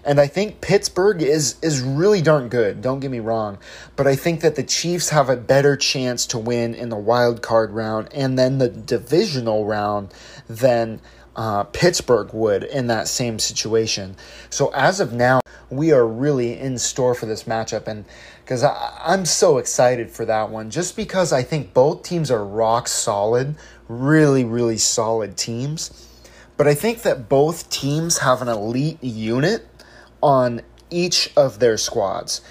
And 0.06 0.20
I 0.20 0.28
think 0.28 0.62
Pittsburgh 0.62 1.22
is 1.22 1.56
is 1.62 1.82
really 1.82 2.22
darn 2.22 2.50
good. 2.50 2.82
Don't 2.82 3.00
get 3.00 3.10
me 3.10 3.20
wrong, 3.20 3.58
but 3.96 4.06
I 4.06 4.16
think 4.16 4.42
that 4.42 4.56
the 4.56 4.64
Chiefs 4.64 5.10
have 5.10 5.30
a 5.30 5.38
better 5.38 5.78
chance 5.78 6.28
to 6.28 6.38
win 6.38 6.76
in 6.76 6.90
the 6.90 6.98
wild 6.98 7.42
card 7.42 7.72
round 7.72 8.10
and 8.14 8.38
then 8.38 8.58
the 8.58 8.68
divisional 8.68 9.66
round 9.66 10.14
than 10.48 11.00
uh, 11.36 11.64
Pittsburgh 11.64 12.34
would 12.34 12.64
in 12.64 12.88
that 12.88 13.08
same 13.08 13.40
situation. 13.40 14.16
So 14.50 14.72
as 14.74 15.00
of 15.00 15.14
now, 15.14 15.40
we 15.70 15.92
are 15.92 16.06
really 16.06 16.58
in 16.58 16.78
store 16.78 17.16
for 17.16 17.26
this 17.26 17.44
matchup, 17.44 17.88
and 17.88 18.06
because 18.44 18.64
I'm 18.64 19.26
so 19.26 19.58
excited 19.58 20.12
for 20.12 20.26
that 20.26 20.50
one, 20.50 20.70
just 20.70 20.96
because 20.96 21.32
I 21.32 21.44
think 21.44 21.74
both 21.74 22.04
teams 22.04 22.30
are 22.30 22.46
rock 22.46 22.88
solid, 22.88 23.56
really, 23.88 24.44
really 24.44 24.78
solid 24.78 25.38
teams. 25.38 26.10
But 26.58 26.68
I 26.68 26.76
think 26.76 27.02
that 27.02 27.30
both 27.30 27.70
teams 27.70 28.20
have 28.20 28.42
an 28.42 28.48
elite 28.48 29.04
unit 29.04 29.68
on 30.22 30.62
each 30.90 31.32
of 31.36 31.60
their 31.60 31.78
squads. 31.78 32.42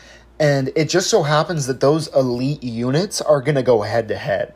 And 0.40 0.72
it 0.74 0.88
just 0.88 1.08
so 1.08 1.22
happens 1.22 1.66
that 1.66 1.80
those 1.80 2.08
elite 2.08 2.64
units 2.64 3.20
are 3.20 3.40
going 3.40 3.54
to 3.54 3.62
go 3.62 3.82
head 3.82 4.08
to 4.08 4.16
head. 4.16 4.54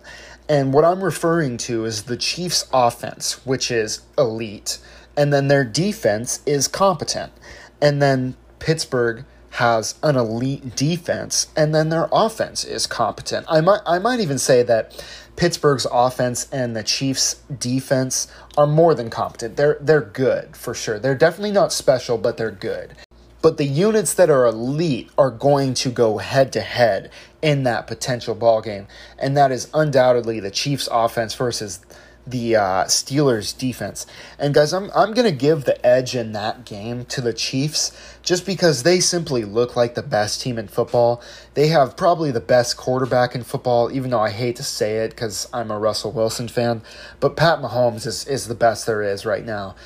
And 0.49 0.73
what 0.73 0.85
I'm 0.85 1.03
referring 1.03 1.59
to 1.59 1.85
is 1.85 2.05
the 2.05 2.16
Chiefs' 2.16 2.69
offense, 2.73 3.45
which 3.47 3.71
is 3.71 4.01
elite, 4.19 4.79
and 5.16 5.33
then 5.33 5.49
their 5.49 5.64
defense 5.64 6.40
is 6.47 6.69
competent. 6.69 7.33
And 7.81 8.03
then 8.03 8.37
Pittsburgh 8.59 9.25
has 9.51 9.95
an 10.03 10.16
elite 10.16 10.77
defense, 10.77 11.49
and 11.57 11.75
then 11.75 11.88
their 11.88 12.09
offense 12.12 12.62
is 12.62 12.87
competent. 12.87 13.47
I 13.49 13.61
might 13.61 13.81
I 13.87 13.99
might 13.99 14.21
even 14.21 14.38
say 14.38 14.62
that 14.64 15.03
Pittsburgh's 15.37 15.87
offense 15.90 16.49
and 16.53 16.77
the 16.77 16.83
Chiefs' 16.83 17.37
defense 17.59 18.29
are 18.57 18.66
more 18.66 18.95
than 18.95 19.11
competent. 19.11 19.57
They're 19.57 19.79
they're 19.81 20.01
good 20.03 20.57
for 20.57 20.75
sure. 20.75 20.99
They're 20.99 21.14
definitely 21.14 21.53
not 21.53 21.73
special, 21.73 22.19
but 22.19 22.37
they're 22.37 22.51
good. 22.51 22.97
But 23.42 23.59
the 23.59 23.64
units 23.64 24.14
that 24.14 24.29
are 24.29 24.45
elite 24.47 25.11
are 25.16 25.31
going 25.31 25.75
to 25.75 25.90
go 25.90 26.19
head 26.19 26.53
to 26.55 26.61
head 26.61 27.11
in 27.42 27.62
that 27.62 27.87
potential 27.87 28.35
ball 28.35 28.61
game, 28.61 28.88
and 29.19 29.37
that 29.37 29.53
is 29.53 29.71
undoubtedly 29.73 30.40
the 30.40 30.51
Chiefs' 30.51 30.88
offense 30.90 31.35
versus 31.35 31.81
the 32.27 32.57
uh, 32.57 32.85
Steelers' 32.85 33.57
defense. 33.57 34.07
And 34.39 34.53
guys, 34.53 34.73
I'm 34.73 34.91
I'm 34.95 35.15
gonna 35.15 35.31
give 35.31 35.65
the 35.65 35.85
edge 35.87 36.17
in 36.17 36.33
that 36.33 36.65
game 36.65 37.05
to 37.07 37.21
the 37.21 37.33
Chiefs 37.33 37.93
just 38.23 38.45
because 38.45 38.83
they 38.83 39.01
simply 39.01 39.45
look 39.45 39.77
like 39.77 39.95
the 39.95 40.03
best 40.03 40.41
team 40.41 40.59
in 40.59 40.69
football. 40.69 41.23
They 41.55 41.69
have 41.69 41.97
probably 41.97 42.31
the 42.33 42.41
best 42.41 42.77
quarterback 42.77 43.35
in 43.35 43.45
football, 43.45 43.91
even 43.93 44.11
though 44.11 44.21
I 44.21 44.31
hate 44.31 44.57
to 44.57 44.65
say 44.65 44.99
it 44.99 45.11
because 45.11 45.49
I'm 45.53 45.71
a 45.71 45.79
Russell 45.79 46.12
Wilson 46.12 46.49
fan. 46.49 46.83
But 47.21 47.37
Pat 47.37 47.61
Mahomes 47.61 48.07
is 48.07 48.27
is 48.27 48.49
the 48.49 48.55
best 48.55 48.87
there 48.87 49.03
is 49.03 49.25
right 49.25 49.45
now. 49.45 49.77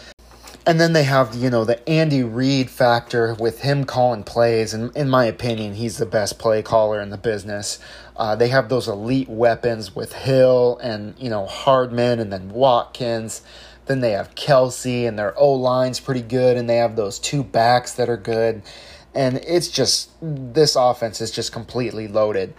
And 0.66 0.78
then 0.78 0.92
they 0.92 1.04
have, 1.04 1.34
you 1.34 1.48
know, 1.48 1.64
the 1.64 1.88
Andy 1.88 2.22
Reid 2.22 2.70
factor 2.70 3.34
with 3.34 3.62
him 3.62 3.84
calling 3.84 4.22
plays. 4.22 4.74
And 4.74 4.94
in 4.94 5.08
my 5.08 5.24
opinion, 5.24 5.74
he's 5.74 5.96
the 5.96 6.06
best 6.06 6.38
play 6.38 6.62
caller 6.62 7.00
in 7.00 7.08
the 7.08 7.16
business. 7.16 7.78
Uh, 8.20 8.36
they 8.36 8.48
have 8.48 8.68
those 8.68 8.86
elite 8.86 9.30
weapons 9.30 9.96
with 9.96 10.12
Hill 10.12 10.78
and, 10.82 11.14
you 11.18 11.30
know, 11.30 11.46
Hardman 11.46 12.20
and 12.20 12.30
then 12.30 12.50
Watkins. 12.50 13.40
Then 13.86 14.00
they 14.00 14.10
have 14.10 14.34
Kelce 14.34 15.08
and 15.08 15.18
their 15.18 15.36
O 15.38 15.54
line's 15.54 16.00
pretty 16.00 16.20
good. 16.20 16.58
And 16.58 16.68
they 16.68 16.76
have 16.76 16.96
those 16.96 17.18
two 17.18 17.42
backs 17.42 17.94
that 17.94 18.10
are 18.10 18.18
good. 18.18 18.60
And 19.14 19.38
it's 19.38 19.68
just, 19.68 20.10
this 20.20 20.76
offense 20.76 21.22
is 21.22 21.30
just 21.30 21.50
completely 21.50 22.08
loaded. 22.08 22.52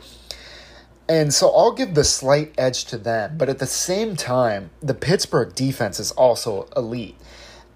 And 1.08 1.32
so 1.32 1.52
I'll 1.52 1.74
give 1.74 1.94
the 1.94 2.06
slight 2.06 2.56
edge 2.58 2.86
to 2.86 2.98
them. 2.98 3.38
But 3.38 3.48
at 3.48 3.60
the 3.60 3.68
same 3.68 4.16
time, 4.16 4.72
the 4.82 4.96
Pittsburgh 4.96 5.54
defense 5.54 6.00
is 6.00 6.12
also 6.14 6.70
elite. 6.76 7.18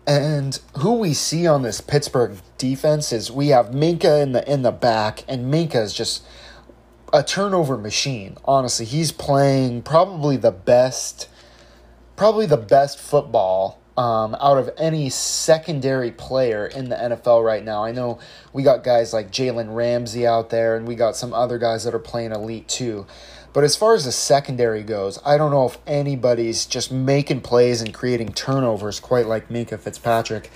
And 0.07 0.59
who 0.79 0.95
we 0.95 1.13
see 1.13 1.45
on 1.45 1.61
this 1.61 1.81
Pittsburgh 1.81 2.37
defense 2.57 3.11
is 3.11 3.31
we 3.31 3.49
have 3.49 3.67
Minkah 3.67 4.23
in 4.23 4.31
the 4.31 4.51
in 4.51 4.61
the 4.61 4.71
back, 4.71 5.23
and 5.27 5.51
Minkah 5.53 5.83
is 5.83 5.93
just 5.93 6.23
a 7.15 7.23
turnover 7.23 7.77
machine. 7.77 8.35
Honestly, 8.43 8.85
he's 8.85 9.13
playing 9.13 9.81
probably 9.83 10.35
the 10.35 10.51
best, 10.51 11.29
probably 12.17 12.45
the 12.45 12.57
best 12.57 12.99
football 12.99 13.79
um, 13.95 14.35
out 14.41 14.57
of 14.57 14.69
any 14.77 15.09
secondary 15.09 16.11
player 16.11 16.65
in 16.65 16.89
the 16.89 16.95
NFL 16.97 17.45
right 17.45 17.63
now. 17.63 17.85
I 17.85 17.93
know 17.93 18.19
we 18.51 18.63
got 18.63 18.83
guys 18.83 19.13
like 19.13 19.31
Jalen 19.31 19.73
Ramsey 19.73 20.27
out 20.27 20.49
there, 20.49 20.75
and 20.75 20.85
we 20.85 20.95
got 20.95 21.15
some 21.15 21.33
other 21.33 21.57
guys 21.57 21.85
that 21.85 21.95
are 21.95 21.99
playing 21.99 22.33
elite 22.33 22.67
too. 22.67 23.05
But 23.53 23.63
as 23.63 23.77
far 23.77 23.95
as 23.95 24.03
the 24.03 24.11
secondary 24.11 24.83
goes, 24.83 25.17
I 25.25 25.37
don't 25.37 25.51
know 25.51 25.65
if 25.65 25.77
anybody's 25.87 26.65
just 26.65 26.91
making 26.91 27.41
plays 27.41 27.81
and 27.81 27.93
creating 27.93 28.33
turnovers 28.33 28.99
quite 28.99 29.27
like 29.27 29.47
Minkah 29.47 29.79
Fitzpatrick. 29.79 30.51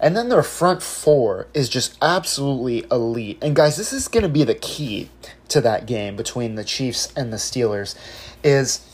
And 0.00 0.16
then 0.16 0.28
their 0.28 0.42
front 0.42 0.82
four 0.82 1.46
is 1.54 1.68
just 1.68 1.96
absolutely 2.02 2.84
elite. 2.90 3.38
And 3.40 3.54
guys, 3.54 3.76
this 3.76 3.92
is 3.92 4.08
going 4.08 4.24
to 4.24 4.28
be 4.28 4.42
the 4.42 4.56
key 4.56 5.10
to 5.48 5.60
that 5.60 5.86
game 5.86 6.16
between 6.16 6.54
the 6.54 6.64
Chiefs 6.64 7.12
and 7.16 7.32
the 7.32 7.36
Steelers 7.36 7.94
is 8.42 8.88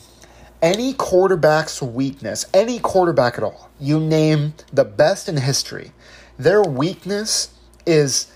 any 0.63 0.93
quarterback's 0.93 1.81
weakness, 1.81 2.45
any 2.53 2.79
quarterback 2.79 3.39
at 3.39 3.45
all, 3.45 3.71
you 3.79 3.99
name 3.99 4.55
the 4.73 4.85
best 4.85 5.29
in 5.29 5.37
history, 5.39 5.93
their 6.39 6.63
weakness 6.63 7.55
is 7.87 8.33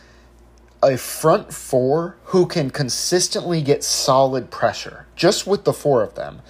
a 0.83 0.96
front 0.96 1.53
four 1.53 2.16
who 2.24 2.46
can 2.46 2.70
consistently 2.70 3.62
get 3.62 3.83
solid 3.83 4.50
pressure, 4.50 5.07
just 5.16 5.46
with 5.46 5.64
the 5.64 5.72
four 5.72 6.03
of 6.03 6.14
them. 6.14 6.40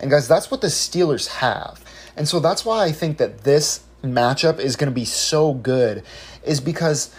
And 0.00 0.10
guys, 0.10 0.26
that's 0.26 0.50
what 0.50 0.60
the 0.60 0.66
Steelers 0.68 1.28
have. 1.28 1.84
And 2.16 2.28
so 2.28 2.40
that's 2.40 2.64
why 2.64 2.84
I 2.84 2.92
think 2.92 3.18
that 3.18 3.44
this 3.44 3.84
matchup 4.02 4.58
is 4.58 4.76
going 4.76 4.90
to 4.90 4.94
be 4.94 5.04
so 5.04 5.54
good, 5.54 6.02
is 6.44 6.60
because 6.60 7.14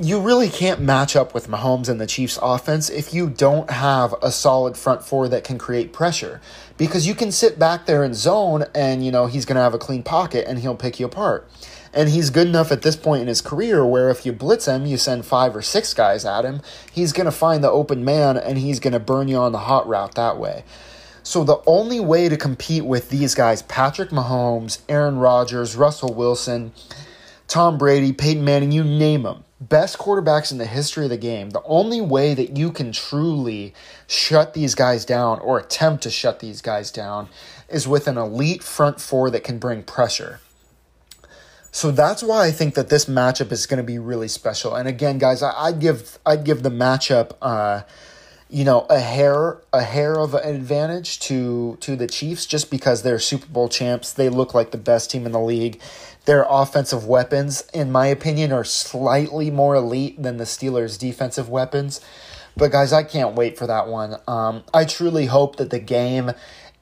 you 0.00 0.20
really 0.20 0.48
can't 0.48 0.80
match 0.80 1.16
up 1.16 1.32
with 1.32 1.48
Mahomes 1.48 1.88
and 1.88 2.00
the 2.00 2.06
Chiefs 2.06 2.38
offense 2.42 2.90
if 2.90 3.14
you 3.14 3.28
don't 3.28 3.70
have 3.70 4.14
a 4.22 4.30
solid 4.30 4.76
front 4.76 5.02
four 5.02 5.28
that 5.28 5.44
can 5.44 5.58
create 5.58 5.92
pressure. 5.92 6.40
Because 6.76 7.06
you 7.06 7.14
can 7.14 7.32
sit 7.32 7.58
back 7.58 7.86
there 7.86 8.04
in 8.04 8.12
zone 8.12 8.64
and, 8.74 9.04
you 9.04 9.10
know, 9.10 9.26
he's 9.26 9.44
going 9.44 9.56
to 9.56 9.62
have 9.62 9.74
a 9.74 9.78
clean 9.78 10.02
pocket 10.02 10.46
and 10.46 10.58
he'll 10.58 10.76
pick 10.76 11.00
you 11.00 11.06
apart. 11.06 11.48
And 11.94 12.10
he's 12.10 12.28
good 12.28 12.46
enough 12.46 12.70
at 12.70 12.82
this 12.82 12.96
point 12.96 13.22
in 13.22 13.28
his 13.28 13.40
career 13.40 13.86
where 13.86 14.10
if 14.10 14.26
you 14.26 14.32
blitz 14.32 14.66
him, 14.66 14.84
you 14.84 14.98
send 14.98 15.24
five 15.24 15.56
or 15.56 15.62
six 15.62 15.94
guys 15.94 16.26
at 16.26 16.44
him, 16.44 16.60
he's 16.92 17.12
going 17.12 17.24
to 17.24 17.32
find 17.32 17.64
the 17.64 17.70
open 17.70 18.04
man 18.04 18.36
and 18.36 18.58
he's 18.58 18.80
going 18.80 18.92
to 18.92 19.00
burn 19.00 19.28
you 19.28 19.36
on 19.36 19.52
the 19.52 19.60
hot 19.60 19.88
route 19.88 20.14
that 20.14 20.36
way. 20.36 20.64
So 21.22 21.42
the 21.42 21.62
only 21.66 21.98
way 21.98 22.28
to 22.28 22.36
compete 22.36 22.84
with 22.84 23.08
these 23.08 23.34
guys, 23.34 23.62
Patrick 23.62 24.10
Mahomes, 24.10 24.80
Aaron 24.88 25.18
Rodgers, 25.18 25.74
Russell 25.74 26.12
Wilson, 26.12 26.72
Tom 27.48 27.78
Brady, 27.78 28.12
Peyton 28.12 28.44
Manning, 28.44 28.72
you 28.72 28.82
name 28.82 29.22
them, 29.22 29.44
best 29.60 29.98
quarterbacks 29.98 30.52
in 30.52 30.58
the 30.58 30.66
history 30.66 31.04
of 31.04 31.10
the 31.10 31.16
game, 31.16 31.50
the 31.50 31.62
only 31.64 32.00
way 32.00 32.34
that 32.34 32.56
you 32.56 32.72
can 32.72 32.92
truly 32.92 33.74
shut 34.06 34.54
these 34.54 34.74
guys 34.74 35.04
down 35.04 35.38
or 35.40 35.58
attempt 35.58 36.02
to 36.02 36.10
shut 36.10 36.40
these 36.40 36.60
guys 36.60 36.90
down 36.90 37.28
is 37.68 37.86
with 37.86 38.08
an 38.08 38.18
elite 38.18 38.62
front 38.62 39.00
four 39.00 39.30
that 39.30 39.44
can 39.44 39.58
bring 39.58 39.82
pressure. 39.82 40.40
So 41.70 41.90
that's 41.90 42.22
why 42.22 42.46
I 42.46 42.52
think 42.52 42.74
that 42.74 42.88
this 42.88 43.04
matchup 43.04 43.52
is 43.52 43.66
going 43.66 43.78
to 43.78 43.84
be 43.84 43.98
really 43.98 44.28
special. 44.28 44.74
And 44.74 44.88
again, 44.88 45.18
guys, 45.18 45.42
I, 45.42 45.70
would 45.70 45.80
give 45.80 46.18
I'd 46.24 46.44
give 46.44 46.62
the 46.62 46.70
matchup 46.70 47.32
uh, 47.42 47.82
you 48.48 48.64
know, 48.64 48.86
a 48.88 49.00
hair 49.00 49.60
a 49.72 49.82
hair 49.82 50.14
of 50.14 50.34
an 50.34 50.54
advantage 50.54 51.18
to 51.20 51.76
to 51.80 51.96
the 51.96 52.06
Chiefs 52.06 52.46
just 52.46 52.70
because 52.70 53.02
they're 53.02 53.18
Super 53.18 53.46
Bowl 53.46 53.68
champs. 53.68 54.12
They 54.12 54.28
look 54.28 54.54
like 54.54 54.70
the 54.70 54.78
best 54.78 55.10
team 55.10 55.26
in 55.26 55.32
the 55.32 55.40
league. 55.40 55.80
Their 56.26 56.44
offensive 56.48 57.06
weapons, 57.06 57.64
in 57.72 57.90
my 57.90 58.08
opinion, 58.08 58.52
are 58.52 58.64
slightly 58.64 59.50
more 59.50 59.76
elite 59.76 60.20
than 60.22 60.36
the 60.36 60.44
Steelers' 60.44 60.98
defensive 60.98 61.48
weapons. 61.48 62.00
But 62.56 62.72
guys, 62.72 62.92
I 62.92 63.04
can't 63.04 63.34
wait 63.34 63.56
for 63.56 63.66
that 63.66 63.88
one. 63.88 64.16
Um, 64.26 64.64
I 64.74 64.84
truly 64.84 65.26
hope 65.26 65.56
that 65.56 65.70
the 65.70 65.78
game 65.78 66.32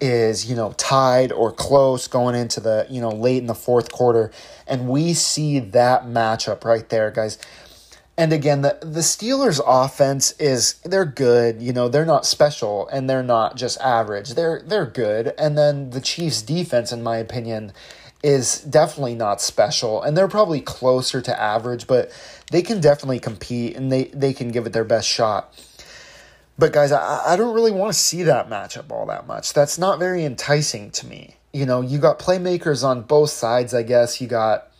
is 0.01 0.51
you 0.51 0.57
know 0.57 0.73
tied 0.73 1.31
or 1.31 1.53
close 1.53 2.09
going 2.09 2.35
into 2.35 2.61
the 2.61 2.87
you 2.91 3.01
know 3.01 3.11
late 3.11 3.39
in 3.39 3.47
the 3.47 3.55
fourth 3.55 3.93
quarter, 3.93 4.31
and 4.67 4.89
we 4.89 5.15
see 5.15 5.59
that 5.59 6.05
matchup 6.05 6.65
right 6.65 6.89
there, 6.89 7.11
guys. 7.11 7.39
And 8.17 8.33
again, 8.33 8.63
the 8.63 8.79
the 8.81 9.01
Steelers' 9.01 9.61
offense 9.67 10.33
is 10.39 10.75
they're 10.85 11.05
good. 11.05 11.61
You 11.61 11.73
know, 11.73 11.89
they're 11.89 12.07
not 12.07 12.25
special 12.25 12.89
and 12.89 13.11
they're 13.11 13.25
not 13.25 13.57
just 13.57 13.81
average. 13.81 14.35
They're 14.35 14.63
they're 14.65 14.87
good. 14.87 15.35
And 15.37 15.59
then 15.59 15.91
the 15.91 16.01
Chiefs' 16.01 16.41
defense, 16.41 16.93
in 16.93 17.03
my 17.03 17.17
opinion, 17.17 17.73
is 18.25 18.61
definitely 18.61 19.15
not 19.15 19.43
special. 19.43 20.03
And 20.03 20.17
they're 20.17 20.29
probably 20.29 20.63
closer 20.63 21.21
to 21.21 21.41
average, 21.41 21.87
but 21.87 22.11
they 22.51 22.63
can 22.63 22.81
definitely 22.81 23.21
compete 23.21 23.77
and 23.77 23.93
they, 23.93 24.05
they 24.05 24.33
can 24.33 24.51
give 24.51 24.65
it 24.67 24.73
their 24.73 24.85
best 24.85 25.07
shot. 25.07 25.55
But 26.59 26.73
guys, 26.73 26.91
I, 26.91 27.23
I 27.27 27.37
don't 27.37 27.55
really 27.55 27.71
want 27.71 27.93
to 27.93 27.99
see 27.99 28.23
that 28.23 28.49
matchup 28.49 28.91
all 28.91 29.05
that 29.07 29.27
much. 29.27 29.53
That's 29.53 29.79
not 29.79 29.99
very 29.99 30.25
enticing 30.25 30.91
to 30.93 31.07
me. 31.07 31.37
You 31.53 31.67
know, 31.67 31.83
you 31.83 31.99
got 31.99 32.19
playmakers 32.19 32.83
on 32.83 33.03
both 33.03 33.31
sides, 33.31 33.75
I 33.75 33.83
guess. 33.83 34.21
You 34.21 34.27
got 34.27 34.71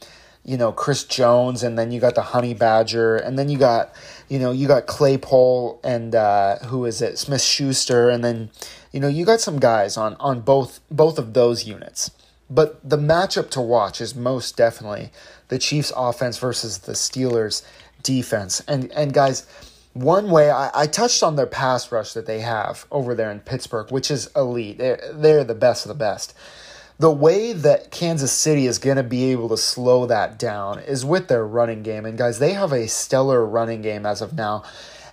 you 0.45 0.57
know 0.57 0.73
Chris 0.73 1.05
Jones, 1.05 1.63
and 1.63 1.79
then 1.79 1.91
you 1.91 2.01
got 2.01 2.15
the 2.15 2.23
Honey 2.23 2.55
Badger, 2.55 3.17
and 3.17 3.39
then 3.39 3.49
you 3.49 3.59
got 3.59 3.93
you 4.29 4.39
know 4.39 4.53
you 4.53 4.67
got 4.67 4.87
Claypool 4.87 5.81
and 5.85 6.15
uh, 6.15 6.59
who 6.61 6.85
is 6.85 7.03
it 7.03 7.19
Smith 7.19 7.43
Schuster, 7.43 8.09
and 8.09 8.25
then 8.25 8.51
you 8.93 9.01
know 9.01 9.09
you 9.09 9.25
got 9.25 9.41
some 9.41 9.59
guys 9.59 9.97
on 9.97 10.17
on 10.19 10.41
both 10.41 10.81
both 10.91 11.19
of 11.19 11.35
those 11.35 11.65
units. 11.65 12.11
But 12.51 12.89
the 12.89 12.99
matchup 12.99 13.51
to 13.51 13.61
watch 13.61 14.01
is 14.01 14.15
most 14.15 14.57
definitely 14.57 15.11
the 15.49 15.59
Chiefs 15.59 15.93
offense 15.97 16.39
versus 16.39 16.79
the 16.79 16.93
Steelers 16.93 17.65
defense. 18.03 18.61
And 18.69 18.93
and 18.93 19.13
guys, 19.13 19.47
one 19.93 20.31
way 20.31 20.51
I, 20.51 20.71
I 20.75 20.87
touched 20.87 21.23
on 21.23 21.37
their 21.37 21.47
pass 21.47 21.91
rush 21.91 22.13
that 22.13 22.27
they 22.27 22.41
have 22.41 22.87
over 22.91 23.15
there 23.15 23.31
in 23.31 23.41
Pittsburgh, 23.41 23.91
which 23.91 24.11
is 24.11 24.31
elite. 24.37 24.79
They're, 24.79 25.01
they're 25.13 25.45
the 25.45 25.55
best 25.55 25.85
of 25.85 25.89
the 25.89 25.95
best 25.95 26.35
the 26.99 27.11
way 27.11 27.53
that 27.53 27.91
Kansas 27.91 28.33
City 28.33 28.67
is 28.67 28.79
going 28.79 28.97
to 28.97 29.03
be 29.03 29.25
able 29.33 29.49
to 29.49 29.57
slow 29.57 30.07
that 30.07 30.39
down 30.39 30.79
is 30.79 31.05
with 31.05 31.29
their 31.29 31.47
running 31.47 31.83
game. 31.83 32.07
And 32.07 32.17
guys, 32.17 32.39
they 32.39 32.53
have 32.53 32.73
a 32.73 32.87
stellar 32.87 33.45
running 33.45 33.83
game 33.83 34.07
as 34.07 34.23
of 34.23 34.33
now. 34.33 34.63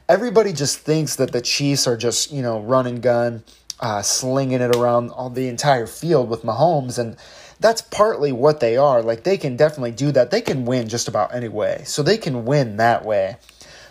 Everybody 0.08 0.54
just 0.54 0.80
thinks 0.80 1.16
that 1.16 1.32
the 1.32 1.42
Chiefs 1.42 1.88
are 1.88 1.98
just, 1.98 2.32
you 2.32 2.42
know, 2.42 2.60
run 2.60 2.86
and 2.86 3.02
gun, 3.02 3.44
uh, 3.82 4.02
slinging 4.02 4.62
it 4.62 4.76
around 4.76 5.10
all 5.10 5.30
the 5.30 5.48
entire 5.48 5.88
field 5.88 6.30
with 6.30 6.44
Mahomes. 6.44 7.00
And 7.00 7.18
that's 7.60 7.82
partly 7.82 8.32
what 8.32 8.60
they 8.60 8.78
are. 8.78 9.02
Like, 9.02 9.24
they 9.24 9.38
can 9.38 9.56
definitely 9.56 9.92
do 9.92 10.12
that. 10.12 10.32
They 10.32 10.42
can 10.42 10.66
win 10.66 10.88
just 10.88 11.08
about 11.08 11.34
any 11.34 11.48
way. 11.48 11.84
So 11.86 12.04
they 12.04 12.18
can 12.18 12.46
win 12.46 12.78
that 12.78 13.06
way. 13.06 13.38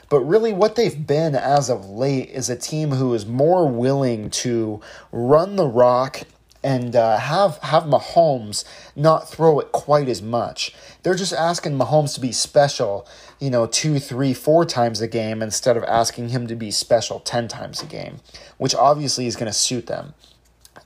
But 0.08 0.20
really, 0.20 0.52
what 0.52 0.74
they've 0.74 1.06
been 1.06 1.36
as 1.36 1.70
of 1.70 1.88
late 1.88 2.30
is 2.30 2.50
a 2.50 2.56
team 2.56 2.90
who 2.90 3.14
is 3.14 3.26
more 3.26 3.68
willing 3.68 4.30
to 4.30 4.80
run 5.12 5.54
the 5.54 5.66
rock 5.66 6.22
and 6.62 6.94
uh, 6.94 7.16
have 7.18 7.58
have 7.58 7.84
Mahomes 7.84 8.64
not 8.94 9.28
throw 9.28 9.60
it 9.60 9.72
quite 9.72 10.08
as 10.08 10.20
much. 10.20 10.74
They're 11.02 11.14
just 11.14 11.32
asking 11.32 11.78
Mahomes 11.78 12.14
to 12.14 12.20
be 12.20 12.32
special, 12.32 13.06
you 13.38 13.50
know, 13.50 13.66
two, 13.66 13.98
three, 13.98 14.34
four 14.34 14.64
times 14.64 15.00
a 15.00 15.08
game 15.08 15.42
instead 15.42 15.76
of 15.76 15.84
asking 15.84 16.30
him 16.30 16.46
to 16.46 16.56
be 16.56 16.70
special 16.70 17.20
ten 17.20 17.48
times 17.48 17.82
a 17.82 17.86
game, 17.86 18.20
which 18.58 18.74
obviously 18.74 19.26
is 19.26 19.36
going 19.36 19.50
to 19.50 19.58
suit 19.58 19.86
them. 19.86 20.14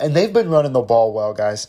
And 0.00 0.14
they've 0.14 0.32
been 0.32 0.50
running 0.50 0.72
the 0.72 0.80
ball 0.80 1.12
well, 1.12 1.34
guys. 1.34 1.66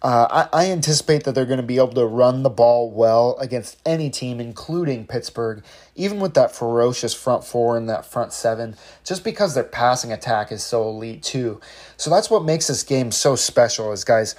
Uh, 0.00 0.46
I, 0.52 0.64
I 0.66 0.70
anticipate 0.70 1.24
that 1.24 1.34
they're 1.34 1.44
going 1.44 1.56
to 1.56 1.62
be 1.62 1.78
able 1.78 1.94
to 1.94 2.06
run 2.06 2.44
the 2.44 2.50
ball 2.50 2.88
well 2.88 3.36
against 3.40 3.78
any 3.84 4.10
team, 4.10 4.40
including 4.40 5.06
Pittsburgh, 5.06 5.64
even 5.96 6.20
with 6.20 6.34
that 6.34 6.54
ferocious 6.54 7.14
front 7.14 7.42
four 7.42 7.76
and 7.76 7.88
that 7.88 8.06
front 8.06 8.32
seven, 8.32 8.76
just 9.04 9.24
because 9.24 9.54
their 9.54 9.64
passing 9.64 10.12
attack 10.12 10.52
is 10.52 10.62
so 10.62 10.88
elite 10.88 11.24
too. 11.24 11.60
So 11.96 12.10
that's 12.10 12.30
what 12.30 12.44
makes 12.44 12.68
this 12.68 12.84
game 12.84 13.10
so 13.10 13.34
special, 13.34 13.90
is 13.90 14.04
guys, 14.04 14.36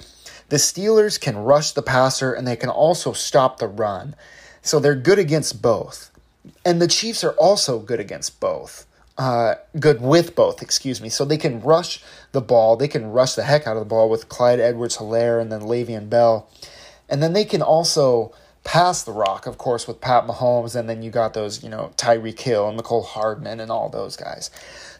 the 0.48 0.56
Steelers 0.56 1.20
can 1.20 1.36
rush 1.36 1.72
the 1.72 1.82
passer 1.82 2.32
and 2.32 2.46
they 2.48 2.56
can 2.56 2.70
also 2.70 3.12
stop 3.12 3.58
the 3.58 3.68
run. 3.68 4.16
So 4.62 4.80
they're 4.80 4.94
good 4.94 5.18
against 5.18 5.60
both. 5.60 6.10
And 6.64 6.80
the 6.80 6.88
Chiefs 6.88 7.22
are 7.22 7.32
also 7.32 7.78
good 7.78 8.00
against 8.00 8.40
both 8.40 8.86
uh, 9.20 9.56
good 9.78 10.00
with 10.00 10.34
both, 10.34 10.62
excuse 10.62 10.98
me. 11.02 11.10
So 11.10 11.26
they 11.26 11.36
can 11.36 11.60
rush 11.60 12.02
the 12.32 12.40
ball, 12.40 12.76
they 12.76 12.88
can 12.88 13.10
rush 13.10 13.34
the 13.34 13.42
heck 13.42 13.66
out 13.66 13.76
of 13.76 13.80
the 13.80 13.88
ball 13.88 14.08
with 14.08 14.30
Clyde 14.30 14.60
Edwards 14.60 14.96
Helaire 14.96 15.42
and 15.42 15.52
then 15.52 15.60
Le'Veon 15.60 16.08
Bell. 16.08 16.48
And 17.06 17.22
then 17.22 17.34
they 17.34 17.44
can 17.44 17.60
also 17.60 18.32
pass 18.64 19.02
the 19.02 19.12
rock, 19.12 19.46
of 19.46 19.58
course, 19.58 19.86
with 19.86 20.00
Pat 20.00 20.26
Mahomes. 20.26 20.74
And 20.74 20.88
then 20.88 21.02
you 21.02 21.10
got 21.10 21.34
those, 21.34 21.62
you 21.62 21.68
know, 21.68 21.92
Tyreek 21.98 22.40
Hill 22.40 22.66
and 22.66 22.80
Mecole 22.80 23.04
Hardman 23.04 23.60
and 23.60 23.70
all 23.70 23.90
those 23.90 24.16
guys. 24.16 24.50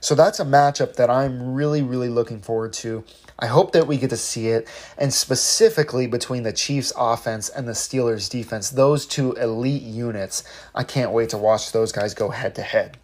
So 0.00 0.14
that's 0.14 0.38
a 0.38 0.44
matchup 0.44 0.96
that 0.96 1.08
I'm 1.08 1.54
really, 1.54 1.80
really 1.80 2.10
looking 2.10 2.42
forward 2.42 2.74
to. 2.74 3.02
I 3.38 3.46
hope 3.46 3.72
that 3.72 3.86
we 3.86 3.96
get 3.96 4.10
to 4.10 4.18
see 4.18 4.48
it, 4.48 4.68
and 4.98 5.14
specifically 5.14 6.06
between 6.06 6.42
the 6.42 6.52
Chiefs 6.52 6.92
offense 6.94 7.48
and 7.48 7.66
the 7.66 7.72
Steelers 7.72 8.28
defense, 8.28 8.68
those 8.68 9.06
two 9.06 9.32
elite 9.32 9.80
units. 9.80 10.44
I 10.74 10.84
can't 10.84 11.12
wait 11.12 11.30
to 11.30 11.38
watch 11.38 11.72
those 11.72 11.90
guys 11.90 12.12
go 12.12 12.28
head 12.28 12.54
to 12.56 12.62
head. 12.62 12.98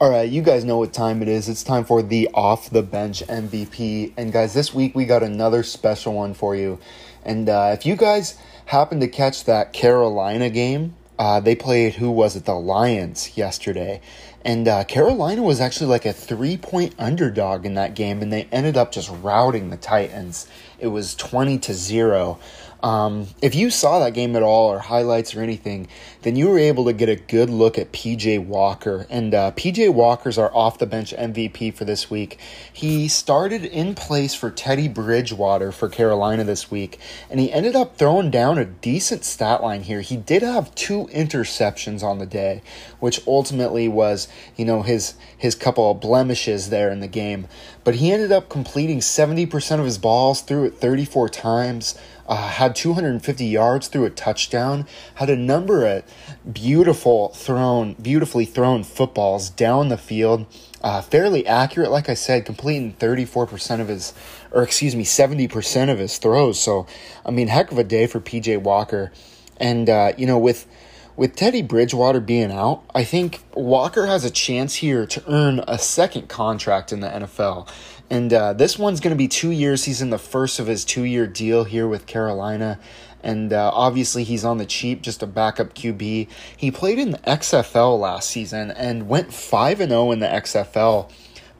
All 0.00 0.08
right, 0.08 0.30
you 0.30 0.40
guys 0.40 0.64
know 0.64 0.78
what 0.78 0.94
time 0.94 1.20
it 1.20 1.28
is. 1.28 1.46
It's 1.46 1.62
time 1.62 1.84
for 1.84 2.00
the 2.02 2.30
off 2.32 2.70
the 2.70 2.82
bench 2.82 3.22
MVP. 3.26 4.14
And 4.16 4.32
guys, 4.32 4.54
this 4.54 4.72
week 4.72 4.94
we 4.94 5.04
got 5.04 5.22
another 5.22 5.62
special 5.62 6.14
one 6.14 6.32
for 6.32 6.56
you. 6.56 6.78
And 7.22 7.50
uh, 7.50 7.72
if 7.74 7.84
you 7.84 7.96
guys 7.96 8.38
happen 8.64 9.00
to 9.00 9.08
catch 9.08 9.44
that 9.44 9.74
Carolina 9.74 10.48
game, 10.48 10.96
uh, 11.18 11.40
they 11.40 11.54
played 11.54 11.96
who 11.96 12.10
was 12.10 12.34
it? 12.34 12.46
The 12.46 12.54
Lions 12.54 13.36
yesterday. 13.36 14.00
And 14.42 14.66
uh, 14.66 14.84
Carolina 14.84 15.42
was 15.42 15.60
actually 15.60 15.88
like 15.88 16.06
a 16.06 16.14
three 16.14 16.56
point 16.56 16.94
underdog 16.98 17.66
in 17.66 17.74
that 17.74 17.94
game, 17.94 18.22
and 18.22 18.32
they 18.32 18.44
ended 18.44 18.78
up 18.78 18.92
just 18.92 19.10
routing 19.20 19.68
the 19.68 19.76
Titans. 19.76 20.48
It 20.78 20.86
was 20.86 21.14
20 21.14 21.58
to 21.58 21.74
0. 21.74 22.38
Um, 22.82 23.26
if 23.42 23.54
you 23.54 23.70
saw 23.70 23.98
that 24.00 24.14
game 24.14 24.34
at 24.36 24.42
all 24.42 24.70
or 24.70 24.78
highlights 24.78 25.34
or 25.34 25.42
anything, 25.42 25.88
then 26.22 26.36
you 26.36 26.48
were 26.48 26.58
able 26.58 26.84
to 26.86 26.92
get 26.92 27.08
a 27.08 27.16
good 27.16 27.50
look 27.50 27.78
at 27.78 27.92
PJ 27.92 28.46
Walker. 28.46 29.06
And 29.10 29.34
uh, 29.34 29.52
PJ 29.52 29.92
Walker's 29.92 30.38
our 30.38 30.54
off 30.54 30.78
the 30.78 30.86
bench 30.86 31.12
MVP 31.12 31.74
for 31.74 31.84
this 31.84 32.10
week. 32.10 32.38
He 32.72 33.08
started 33.08 33.64
in 33.64 33.94
place 33.94 34.34
for 34.34 34.50
Teddy 34.50 34.88
Bridgewater 34.88 35.72
for 35.72 35.88
Carolina 35.88 36.44
this 36.44 36.70
week, 36.70 36.98
and 37.28 37.38
he 37.38 37.52
ended 37.52 37.76
up 37.76 37.96
throwing 37.96 38.30
down 38.30 38.58
a 38.58 38.64
decent 38.64 39.24
stat 39.24 39.62
line 39.62 39.82
here. 39.82 40.00
He 40.00 40.16
did 40.16 40.42
have 40.42 40.74
two 40.74 41.08
interceptions 41.12 42.02
on 42.02 42.18
the 42.18 42.26
day, 42.26 42.62
which 42.98 43.20
ultimately 43.26 43.88
was, 43.88 44.28
you 44.56 44.64
know, 44.64 44.82
his 44.82 45.14
his 45.36 45.54
couple 45.54 45.90
of 45.90 46.00
blemishes 46.00 46.70
there 46.70 46.90
in 46.90 47.00
the 47.00 47.08
game. 47.08 47.46
But 47.84 47.96
he 47.96 48.12
ended 48.12 48.30
up 48.30 48.48
completing 48.48 49.00
70% 49.00 49.78
of 49.78 49.84
his 49.84 49.96
balls, 49.98 50.42
threw 50.42 50.64
it 50.64 50.76
34 50.78 51.30
times 51.30 51.98
uh, 52.30 52.48
had 52.48 52.76
250 52.76 53.44
yards 53.44 53.88
through 53.88 54.04
a 54.04 54.10
touchdown, 54.10 54.86
had 55.16 55.28
a 55.28 55.34
number 55.34 55.84
of 55.84 56.04
beautiful 56.50 57.30
thrown, 57.30 57.94
beautifully 57.94 58.44
thrown 58.44 58.84
footballs 58.84 59.50
down 59.50 59.88
the 59.88 59.98
field, 59.98 60.46
uh, 60.80 61.02
fairly 61.02 61.44
accurate, 61.44 61.90
like 61.90 62.08
I 62.08 62.14
said, 62.14 62.46
completing 62.46 62.94
34% 62.94 63.80
of 63.80 63.88
his, 63.88 64.14
or 64.52 64.62
excuse 64.62 64.94
me, 64.94 65.02
70% 65.02 65.90
of 65.90 65.98
his 65.98 66.18
throws. 66.18 66.60
So, 66.60 66.86
I 67.26 67.32
mean, 67.32 67.48
heck 67.48 67.72
of 67.72 67.78
a 67.78 67.84
day 67.84 68.06
for 68.06 68.20
PJ 68.20 68.62
Walker. 68.62 69.10
And, 69.56 69.90
uh, 69.90 70.12
you 70.16 70.24
know, 70.24 70.38
with, 70.38 70.68
with 71.16 71.34
Teddy 71.34 71.62
Bridgewater 71.62 72.20
being 72.20 72.52
out, 72.52 72.84
I 72.94 73.02
think 73.02 73.42
Walker 73.54 74.06
has 74.06 74.24
a 74.24 74.30
chance 74.30 74.76
here 74.76 75.04
to 75.04 75.22
earn 75.26 75.64
a 75.66 75.80
second 75.80 76.28
contract 76.28 76.92
in 76.92 77.00
the 77.00 77.08
NFL. 77.08 77.68
And 78.10 78.32
uh, 78.32 78.52
this 78.54 78.76
one's 78.76 79.00
going 79.00 79.12
to 79.12 79.18
be 79.18 79.28
two 79.28 79.52
years. 79.52 79.84
He's 79.84 80.02
in 80.02 80.10
the 80.10 80.18
first 80.18 80.58
of 80.58 80.66
his 80.66 80.84
two 80.84 81.04
year 81.04 81.26
deal 81.26 81.64
here 81.64 81.86
with 81.86 82.06
Carolina. 82.06 82.80
And 83.22 83.52
uh, 83.52 83.70
obviously, 83.72 84.24
he's 84.24 84.44
on 84.44 84.58
the 84.58 84.66
cheap, 84.66 85.02
just 85.02 85.22
a 85.22 85.26
backup 85.26 85.74
QB. 85.74 86.28
He 86.56 86.70
played 86.70 86.98
in 86.98 87.12
the 87.12 87.18
XFL 87.18 88.00
last 88.00 88.30
season 88.30 88.70
and 88.70 89.08
went 89.08 89.32
5 89.32 89.78
0 89.78 90.10
in 90.10 90.20
the 90.20 90.26
XFL 90.26 91.10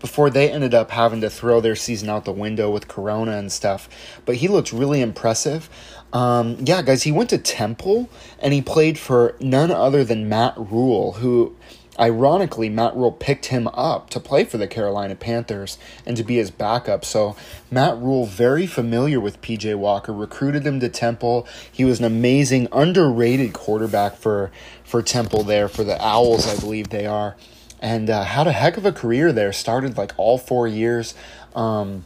before 0.00 0.30
they 0.30 0.50
ended 0.50 0.74
up 0.74 0.90
having 0.90 1.20
to 1.20 1.30
throw 1.30 1.60
their 1.60 1.76
season 1.76 2.08
out 2.08 2.24
the 2.24 2.32
window 2.32 2.70
with 2.70 2.88
Corona 2.88 3.32
and 3.32 3.52
stuff. 3.52 3.88
But 4.24 4.36
he 4.36 4.48
looked 4.48 4.72
really 4.72 5.02
impressive. 5.02 5.68
Um, 6.12 6.56
yeah, 6.64 6.82
guys, 6.82 7.04
he 7.04 7.12
went 7.12 7.30
to 7.30 7.38
Temple 7.38 8.08
and 8.40 8.52
he 8.52 8.62
played 8.62 8.98
for 8.98 9.36
none 9.38 9.70
other 9.70 10.02
than 10.02 10.28
Matt 10.28 10.54
Rhule, 10.56 11.12
who 11.12 11.54
ironically, 12.00 12.68
Matt 12.68 12.96
Rhule 12.96 13.12
picked 13.12 13.46
him 13.46 13.68
up 13.68 14.10
to 14.10 14.20
play 14.20 14.44
for 14.44 14.58
the 14.58 14.66
Carolina 14.66 15.14
Panthers 15.14 15.78
and 16.06 16.16
to 16.16 16.24
be 16.24 16.36
his 16.36 16.50
backup. 16.50 17.04
So 17.04 17.36
Matt 17.70 17.98
Rhule, 17.98 18.26
very 18.26 18.66
familiar 18.66 19.20
with 19.20 19.40
PJ 19.42 19.76
Walker, 19.76 20.12
recruited 20.12 20.66
him 20.66 20.80
to 20.80 20.88
Temple. 20.88 21.46
He 21.70 21.84
was 21.84 21.98
an 21.98 22.06
amazing, 22.06 22.68
underrated 22.72 23.52
quarterback 23.52 24.16
for 24.16 24.50
for 24.82 25.02
Temple 25.02 25.44
there 25.44 25.68
for 25.68 25.84
the 25.84 26.02
Owls, 26.04 26.48
I 26.48 26.58
believe 26.58 26.88
they 26.88 27.06
are, 27.06 27.36
and 27.80 28.10
uh, 28.10 28.24
had 28.24 28.48
a 28.48 28.52
heck 28.52 28.76
of 28.76 28.84
a 28.84 28.92
career 28.92 29.32
there. 29.32 29.52
Started 29.52 29.96
like 29.96 30.12
all 30.16 30.38
four 30.38 30.66
years. 30.66 31.14
Um, 31.54 32.04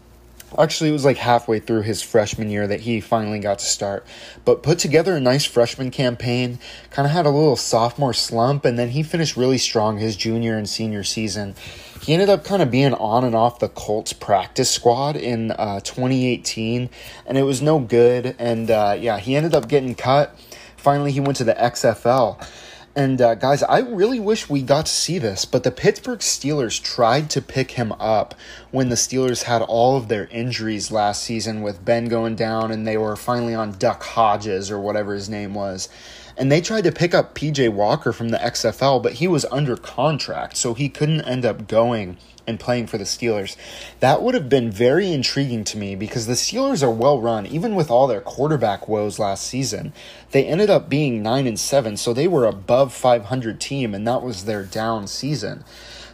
Actually, 0.59 0.91
it 0.91 0.93
was 0.93 1.05
like 1.05 1.17
halfway 1.17 1.59
through 1.59 1.83
his 1.83 2.03
freshman 2.03 2.51
year 2.51 2.67
that 2.67 2.81
he 2.81 3.01
finally 3.01 3.39
got 3.39 3.59
to 3.59 3.65
start. 3.65 4.07
But 4.45 4.63
put 4.63 4.79
together 4.79 5.17
a 5.17 5.21
nice 5.21 5.45
freshman 5.45 5.91
campaign, 5.91 6.59
kind 6.91 7.07
of 7.07 7.13
had 7.13 7.27
a 7.27 7.31
little 7.31 7.57
sophomore 7.57 8.15
slump, 8.15 8.65
and 8.65 8.79
then 8.79 8.91
he 8.91 9.03
finished 9.03 9.37
really 9.37 9.59
strong 9.59 9.99
his 9.99 10.17
junior 10.17 10.57
and 10.57 10.69
senior 10.69 11.03
season. 11.03 11.55
He 12.03 12.13
ended 12.13 12.29
up 12.29 12.45
kind 12.45 12.63
of 12.63 12.71
being 12.71 12.95
on 12.95 13.25
and 13.25 13.35
off 13.35 13.59
the 13.59 13.69
Colts 13.69 14.13
practice 14.13 14.71
squad 14.71 15.17
in 15.17 15.53
uh, 15.53 15.81
2018, 15.81 16.91
and 17.27 17.39
it 17.39 17.45
was 17.45 17.63
no 17.63 17.79
good. 17.79 18.37
And 18.39 18.71
uh, 18.71 18.97
yeah, 18.99 19.19
he 19.19 19.35
ended 19.35 19.55
up 19.55 19.69
getting 19.69 19.95
cut. 19.95 20.39
Finally, 20.77 21.13
he 21.13 21.21
went 21.21 21.37
to 21.39 21.45
the 21.45 21.55
XFL. 21.55 22.47
And 22.97 23.21
uh, 23.21 23.35
guys, 23.35 23.65
I 23.65 23.81
really 23.81 24.21
wish 24.21 24.49
we 24.49 24.63
got 24.63 24.87
to 24.87 24.93
see 24.93 25.19
this, 25.19 25.45
but 25.45 25.65
the 25.65 25.73
Pittsburgh 25.73 26.21
Steelers 26.21 26.81
tried 26.81 27.29
to 27.31 27.43
pick 27.43 27.73
him 27.73 27.91
up 27.93 28.37
when 28.71 28.89
the 28.89 28.95
Steelers 28.95 29.43
had 29.45 29.63
all 29.63 29.97
of 29.97 30.07
their 30.07 30.27
injuries 30.27 30.93
last 30.93 31.25
season 31.25 31.63
with 31.63 31.85
Ben 31.85 32.07
going 32.07 32.37
down 32.37 32.71
and 32.71 32.87
they 32.87 32.97
were 32.97 33.17
finally 33.17 33.55
on 33.55 33.73
Duck 33.73 34.05
Hodges 34.05 34.71
or 34.71 34.79
whatever 34.79 35.13
his 35.13 35.29
name 35.29 35.55
was. 35.55 35.89
And 36.37 36.53
they 36.53 36.61
tried 36.61 36.85
to 36.85 36.93
pick 36.93 37.15
up 37.15 37.35
PJ 37.35 37.73
Walker 37.73 38.13
from 38.13 38.29
the 38.29 38.39
XFL, 38.39 39.03
but 39.03 39.15
he 39.15 39.27
was 39.27 39.45
under 39.47 39.77
contract, 39.77 40.57
so 40.57 40.75
he 40.75 40.89
couldn't 40.89 41.23
end 41.23 41.45
up 41.45 41.67
going 41.67 42.17
and 42.47 42.61
playing 42.61 42.87
for 42.87 42.99
the 42.99 43.05
Steelers. 43.05 43.57
That 44.01 44.23
would 44.23 44.35
have 44.35 44.49
been 44.49 44.71
very 44.71 45.13
intriguing 45.13 45.65
to 45.65 45.79
me 45.79 45.95
because 45.95 46.27
the 46.27 46.35
Steelers 46.35 46.83
are 46.83 46.91
well 46.91 47.21
run, 47.21 47.47
even 47.47 47.75
with 47.75 47.91
all 47.91 48.07
their 48.07 48.21
quarterback 48.21 48.89
woes 48.89 49.19
last 49.19 49.47
season. 49.47 49.93
They 50.31 50.45
ended 50.45 50.71
up 50.71 50.89
being 50.89 51.23
9 51.23 51.47
and 51.47 51.59
7, 51.59 51.97
so 51.97 52.13
they 52.13 52.29
were 52.29 52.47
above 52.47 52.93
500 52.93 53.61
team 53.61 53.95
and 53.95 54.07
that 54.07 54.23
was 54.23 54.45
their 54.45 54.63
down 54.63 55.07
season. 55.07 55.65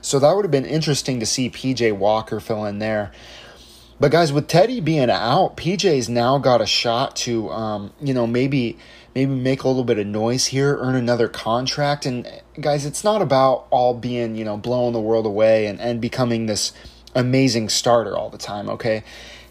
So 0.03 0.19
that 0.19 0.35
would 0.35 0.45
have 0.45 0.53
been 0.53 0.65
interesting 0.65 1.21
to 1.21 1.27
see 1.27 1.51
PJ 1.51 1.97
Walker 1.97 2.41
fill 2.41 2.65
in 2.65 2.79
there. 2.79 3.13
But 4.01 4.13
guys, 4.13 4.33
with 4.33 4.49
Teddy 4.49 4.81
being 4.81 5.11
out, 5.11 5.59
PJ's 5.59 6.09
now 6.09 6.39
got 6.39 6.63
a 6.63 6.67
shot 6.67 7.17
to 7.17 7.51
um, 7.51 7.93
you 8.01 8.15
know, 8.15 8.27
maybe 8.27 8.79
maybe 9.15 9.35
make 9.35 9.63
a 9.63 9.69
little 9.69 9.85
bit 9.85 9.99
of 9.99 10.07
noise 10.07 10.47
here, 10.47 10.77
earn 10.79 10.95
another 10.95 11.29
contract. 11.29 12.07
And 12.07 12.27
guys, 12.61 12.87
it's 12.87 13.05
not 13.05 13.23
about 13.23 13.67
all 13.71 13.95
being, 13.95 14.37
you 14.37 14.45
know, 14.45 14.57
blowing 14.57 14.93
the 14.93 15.01
world 15.01 15.27
away 15.27 15.67
and, 15.67 15.81
and 15.81 16.01
becoming 16.01 16.47
this 16.47 16.73
amazing 17.15 17.69
starter 17.69 18.17
all 18.17 18.31
the 18.31 18.39
time, 18.39 18.69
okay? 18.69 19.03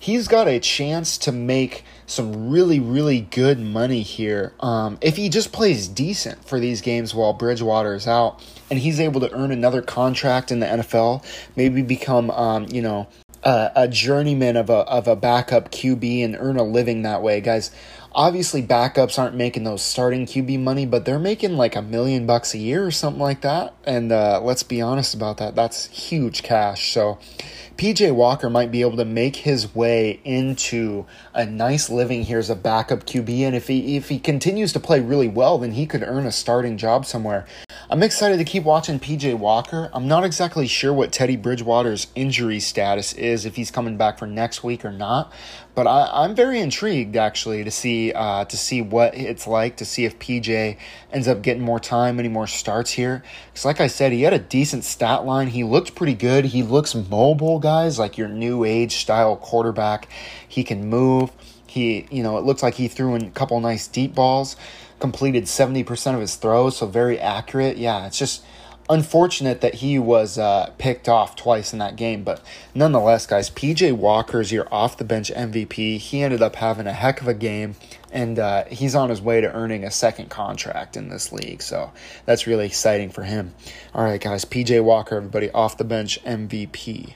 He's 0.01 0.29
got 0.29 0.47
a 0.47 0.59
chance 0.59 1.17
to 1.19 1.31
make 1.33 1.83
some 2.05 2.49
really, 2.49 2.79
really 2.79 3.19
good 3.19 3.59
money 3.59 4.01
here 4.01 4.53
um, 4.61 4.97
if 5.01 5.17
he 5.17 5.27
just 5.27 5.51
plays 5.51 5.87
decent 5.87 6.43
for 6.45 6.59
these 6.59 6.81
games 6.81 7.13
while 7.13 7.33
Bridgewater 7.33 7.93
is 7.93 8.07
out 8.07 8.41
and 8.69 8.79
he's 8.79 8.99
able 8.99 9.19
to 9.19 9.31
earn 9.33 9.51
another 9.51 9.81
contract 9.81 10.51
in 10.51 10.61
the 10.61 10.65
NFL, 10.65 11.25
maybe 11.57 11.81
become, 11.81 12.31
um, 12.31 12.65
you 12.71 12.81
know, 12.81 13.07
a, 13.43 13.71
a 13.75 13.87
journeyman 13.87 14.57
of 14.57 14.69
a, 14.69 14.79
of 14.87 15.07
a 15.07 15.15
backup 15.15 15.71
QB 15.71 16.23
and 16.23 16.37
earn 16.39 16.57
a 16.57 16.63
living 16.63 17.01
that 17.03 17.21
way. 17.21 17.41
Guys, 17.41 17.71
obviously 18.13 18.61
backups 18.61 19.19
aren't 19.19 19.35
making 19.35 19.63
those 19.63 19.81
starting 19.81 20.25
QB 20.25 20.59
money, 20.59 20.85
but 20.85 21.05
they're 21.05 21.19
making 21.19 21.57
like 21.57 21.75
a 21.75 21.81
million 21.81 22.25
bucks 22.25 22.53
a 22.53 22.57
year 22.57 22.85
or 22.85 22.91
something 22.91 23.21
like 23.21 23.41
that. 23.41 23.73
And 23.85 24.11
uh, 24.11 24.41
let's 24.41 24.63
be 24.63 24.81
honest 24.81 25.13
about 25.13 25.37
that. 25.37 25.55
That's 25.55 25.87
huge 25.87 26.43
cash. 26.43 26.91
So 26.91 27.19
PJ 27.77 28.13
Walker 28.13 28.49
might 28.49 28.71
be 28.71 28.81
able 28.81 28.97
to 28.97 29.05
make 29.05 29.37
his 29.37 29.73
way 29.73 30.19
into 30.25 31.05
a 31.33 31.45
nice 31.45 31.89
living 31.89 32.23
here 32.23 32.39
as 32.39 32.49
a 32.49 32.55
backup 32.55 33.05
QB. 33.05 33.39
And 33.39 33.55
if 33.55 33.67
he 33.67 33.95
if 33.95 34.09
he 34.09 34.19
continues 34.19 34.73
to 34.73 34.79
play 34.79 34.99
really 34.99 35.29
well, 35.29 35.57
then 35.57 35.71
he 35.71 35.85
could 35.85 36.03
earn 36.03 36.25
a 36.25 36.31
starting 36.31 36.77
job 36.77 37.05
somewhere. 37.05 37.45
I'm 37.91 38.03
excited 38.03 38.37
to 38.37 38.43
keep 38.43 38.65
watching 38.65 38.99
PJ 38.99 39.39
Walker. 39.39 39.89
I'm 39.93 40.07
not 40.07 40.23
exactly 40.23 40.67
sure 40.67 40.93
what 40.93 41.11
Teddy 41.11 41.35
Bridgewater's 41.35 42.05
injury 42.13 42.59
status 42.59 43.13
is, 43.13 43.47
if 43.47 43.55
he's 43.55 43.71
coming 43.71 43.97
back 43.97 44.19
for 44.19 44.27
next 44.27 44.63
week 44.63 44.85
or 44.85 44.91
not. 44.91 45.33
But 45.73 45.87
I, 45.87 46.23
am 46.23 46.35
very 46.35 46.59
intrigued 46.59 47.15
actually 47.15 47.63
to 47.63 47.71
see 47.71 48.13
uh, 48.13 48.45
to 48.45 48.55
see 48.55 48.83
what 48.83 49.15
it's 49.15 49.47
like 49.47 49.77
to 49.77 49.85
see 49.85 50.05
if 50.05 50.19
PJ 50.19 50.77
ends 51.11 51.27
up 51.27 51.41
getting 51.41 51.63
more 51.63 51.79
time, 51.79 52.19
any 52.19 52.29
more 52.29 52.45
starts 52.45 52.91
here. 52.91 53.23
Because 53.47 53.65
like 53.65 53.81
I 53.81 53.87
said, 53.87 54.11
he 54.11 54.21
had 54.21 54.33
a 54.33 54.39
decent 54.39 54.83
stat 54.83 55.25
line. 55.25 55.47
He 55.47 55.63
looked 55.63 55.95
pretty 55.95 56.13
good. 56.13 56.45
He 56.45 56.61
looks 56.61 56.93
mobile, 56.93 57.57
guys, 57.57 57.97
like 57.97 58.19
your 58.19 58.27
new 58.27 58.65
age 58.65 58.97
style 58.97 59.35
quarterback. 59.35 60.07
He 60.47 60.63
can 60.63 60.89
move. 60.89 61.31
He, 61.65 62.05
you 62.11 62.21
know, 62.21 62.37
it 62.37 62.43
looks 62.43 62.61
like 62.61 62.75
he 62.75 62.87
threw 62.87 63.15
in 63.15 63.25
a 63.25 63.31
couple 63.31 63.59
nice 63.59 63.87
deep 63.87 64.13
balls, 64.13 64.55
completed 64.99 65.45
70% 65.45 66.13
of 66.13 66.21
his 66.21 66.35
throws, 66.35 66.77
so 66.77 66.87
very 66.87 67.19
accurate. 67.19 67.77
Yeah, 67.77 68.05
it's 68.05 68.17
just 68.17 68.43
unfortunate 68.89 69.61
that 69.61 69.75
he 69.75 69.99
was 69.99 70.37
uh, 70.37 70.71
picked 70.79 71.07
off 71.07 71.35
twice 71.35 71.73
in 71.73 71.79
that 71.79 71.95
game, 71.95 72.23
but 72.23 72.41
nonetheless, 72.73 73.27
guys, 73.27 73.49
PJ 73.49 73.93
Walker's 73.93 74.51
your 74.51 74.67
off 74.73 74.97
the 74.97 75.03
bench 75.03 75.31
MVP. 75.31 75.97
He 75.99 76.23
ended 76.23 76.41
up 76.41 76.55
having 76.55 76.87
a 76.87 76.93
heck 76.93 77.21
of 77.21 77.27
a 77.27 77.33
game, 77.33 77.75
and 78.11 78.39
uh, 78.39 78.65
he's 78.65 78.95
on 78.95 79.09
his 79.09 79.21
way 79.21 79.41
to 79.41 79.53
earning 79.53 79.83
a 79.83 79.91
second 79.91 80.29
contract 80.29 80.97
in 80.97 81.09
this 81.09 81.31
league. 81.31 81.61
So 81.61 81.91
that's 82.25 82.47
really 82.47 82.65
exciting 82.65 83.11
for 83.11 83.23
him. 83.23 83.53
All 83.93 84.03
right, 84.03 84.19
guys, 84.19 84.43
PJ 84.43 84.83
Walker, 84.83 85.17
everybody, 85.17 85.51
off 85.51 85.77
the 85.77 85.83
bench 85.83 86.19
MVP. 86.23 87.13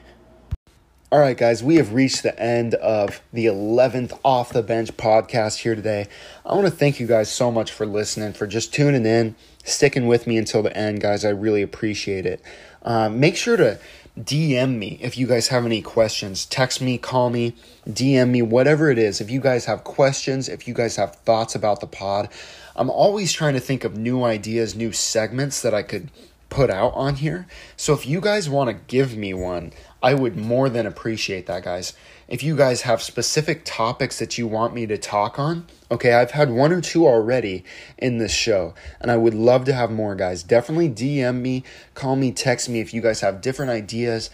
All 1.14 1.20
right, 1.20 1.38
guys, 1.38 1.64
we 1.64 1.76
have 1.76 1.94
reached 1.94 2.24
the 2.24 2.36
end 2.42 2.74
of 2.74 3.22
the 3.32 3.46
11th 3.46 4.20
Off 4.26 4.52
the 4.52 4.64
Bench 4.64 4.98
podcast 4.98 5.60
here 5.60 5.76
today. 5.76 6.08
I 6.44 6.56
want 6.56 6.66
to 6.66 6.72
thank 6.72 7.00
you 7.00 7.06
guys 7.06 7.32
so 7.32 7.52
much 7.52 7.72
for 7.72 7.86
listening, 7.86 8.34
for 8.34 8.48
just 8.48 8.74
tuning 8.74 9.06
in 9.06 9.36
sticking 9.64 10.08
with 10.08 10.26
me 10.26 10.40
until 10.40 10.64
the 10.64 10.76
end, 10.76 11.02
guys. 11.02 11.24
I 11.24 11.30
really 11.30 11.62
appreciate 11.62 12.26
it. 12.26 12.42
Um, 12.82 13.20
make 13.20 13.36
sure 13.36 13.58
to 13.58 13.78
DM 14.20 14.80
me 14.80 14.98
if 15.04 15.16
you 15.16 15.28
guys 15.28 15.50
have 15.50 15.68
any 15.68 15.84
questions. 15.84 16.48
Text 16.48 16.82
me, 16.82 16.98
call 16.98 17.30
me, 17.30 17.56
DM 17.88 18.30
me, 18.30 18.42
whatever 18.42 18.90
it 18.90 18.98
is. 18.98 19.22
If 19.22 19.30
you 19.30 19.40
guys 19.40 19.66
have 19.66 19.84
questions, 19.84 20.50
if 20.50 20.68
you 20.68 20.74
guys 20.74 20.96
have 20.96 21.18
thoughts 21.18 21.54
about 21.54 21.80
the 21.80 21.86
pod, 21.86 22.28
I'm 22.76 22.90
always 22.90 23.32
trying 23.32 23.54
to 23.54 23.60
think 23.60 23.84
of 23.84 23.96
new 23.96 24.24
ideas, 24.24 24.74
new 24.74 24.92
segments 24.92 25.62
that 25.62 25.76
I 25.76 25.84
could 25.84 26.10
put 26.54 26.70
out 26.70 26.94
on 26.94 27.16
here. 27.16 27.48
So 27.76 27.94
if 27.94 28.06
you 28.06 28.22
guys 28.22 28.48
want 28.48 28.70
to 28.70 28.76
give 28.88 29.18
me 29.18 29.34
one, 29.34 29.74
I 30.04 30.14
would 30.14 30.36
more 30.36 30.68
than 30.68 30.86
appreciate 30.86 31.46
that, 31.46 31.64
guys. 31.64 31.94
If 32.28 32.44
you 32.44 32.58
guys 32.58 32.82
have 32.82 33.02
specific 33.02 33.62
topics 33.64 34.20
that 34.20 34.38
you 34.38 34.48
want 34.48 34.74
me 34.74 34.86
to 34.86 34.98
talk 34.98 35.40
on, 35.40 35.66
okay, 35.90 36.12
I've 36.12 36.32
had 36.32 36.52
one 36.52 36.74
or 36.74 36.82
two 36.82 37.08
already 37.08 37.64
in 37.98 38.18
this 38.18 38.34
show, 38.34 38.74
and 39.00 39.10
I 39.10 39.16
would 39.16 39.34
love 39.34 39.64
to 39.66 39.74
have 39.74 39.90
more, 39.90 40.14
guys. 40.14 40.44
Definitely 40.44 40.90
DM 40.90 41.40
me, 41.40 41.64
call 41.94 42.18
me, 42.18 42.34
text 42.34 42.68
me 42.68 42.82
if 42.82 42.94
you 42.94 43.02
guys 43.02 43.22
have 43.22 43.40
different 43.40 43.72
ideas. 43.72 44.30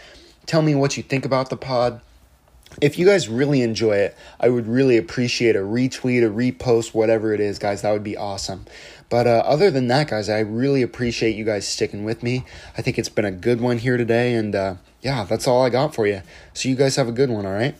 Tell 0.47 0.63
me 0.63 0.74
what 0.74 0.97
you 0.97 1.03
think 1.03 1.24
about 1.24 1.51
the 1.51 1.57
pod. 1.57 2.01
If 2.82 2.97
you 2.97 3.05
guys 3.05 3.30
really 3.30 3.61
enjoy 3.61 3.97
it, 3.97 4.17
I 4.39 4.49
would 4.49 4.67
really 4.67 4.97
appreciate 4.97 5.55
a 5.55 5.59
retweet, 5.59 6.26
a 6.26 6.32
repost, 6.32 6.95
whatever 6.95 7.32
it 7.32 7.39
is, 7.39 7.59
guys. 7.59 7.84
That 7.84 7.91
would 7.91 8.03
be 8.03 8.17
awesome. 8.17 8.65
But 9.07 9.28
uh, 9.28 9.43
other 9.45 9.70
than 9.70 9.88
that, 9.89 10.09
guys, 10.09 10.30
I 10.30 10.39
really 10.39 10.82
appreciate 10.82 11.36
you 11.36 11.45
guys 11.45 11.67
sticking 11.67 12.05
with 12.05 12.24
me. 12.24 12.43
I 12.76 12.82
think 12.82 12.97
it's 12.97 13.09
been 13.09 13.26
a 13.26 13.32
good 13.32 13.61
one 13.61 13.80
here 13.80 13.97
today, 13.97 14.34
and 14.34 14.55
uh, 14.55 14.76
yeah, 15.02 15.24
that's 15.24 15.47
all 15.47 15.64
I 15.64 15.70
got 15.70 15.95
for 15.95 16.08
you. 16.08 16.22
So 16.54 16.70
you 16.70 16.76
guys 16.76 16.95
have 16.95 17.08
a 17.08 17.14
good 17.14 17.30
one, 17.30 17.45
all 17.45 17.54
right? 17.54 17.76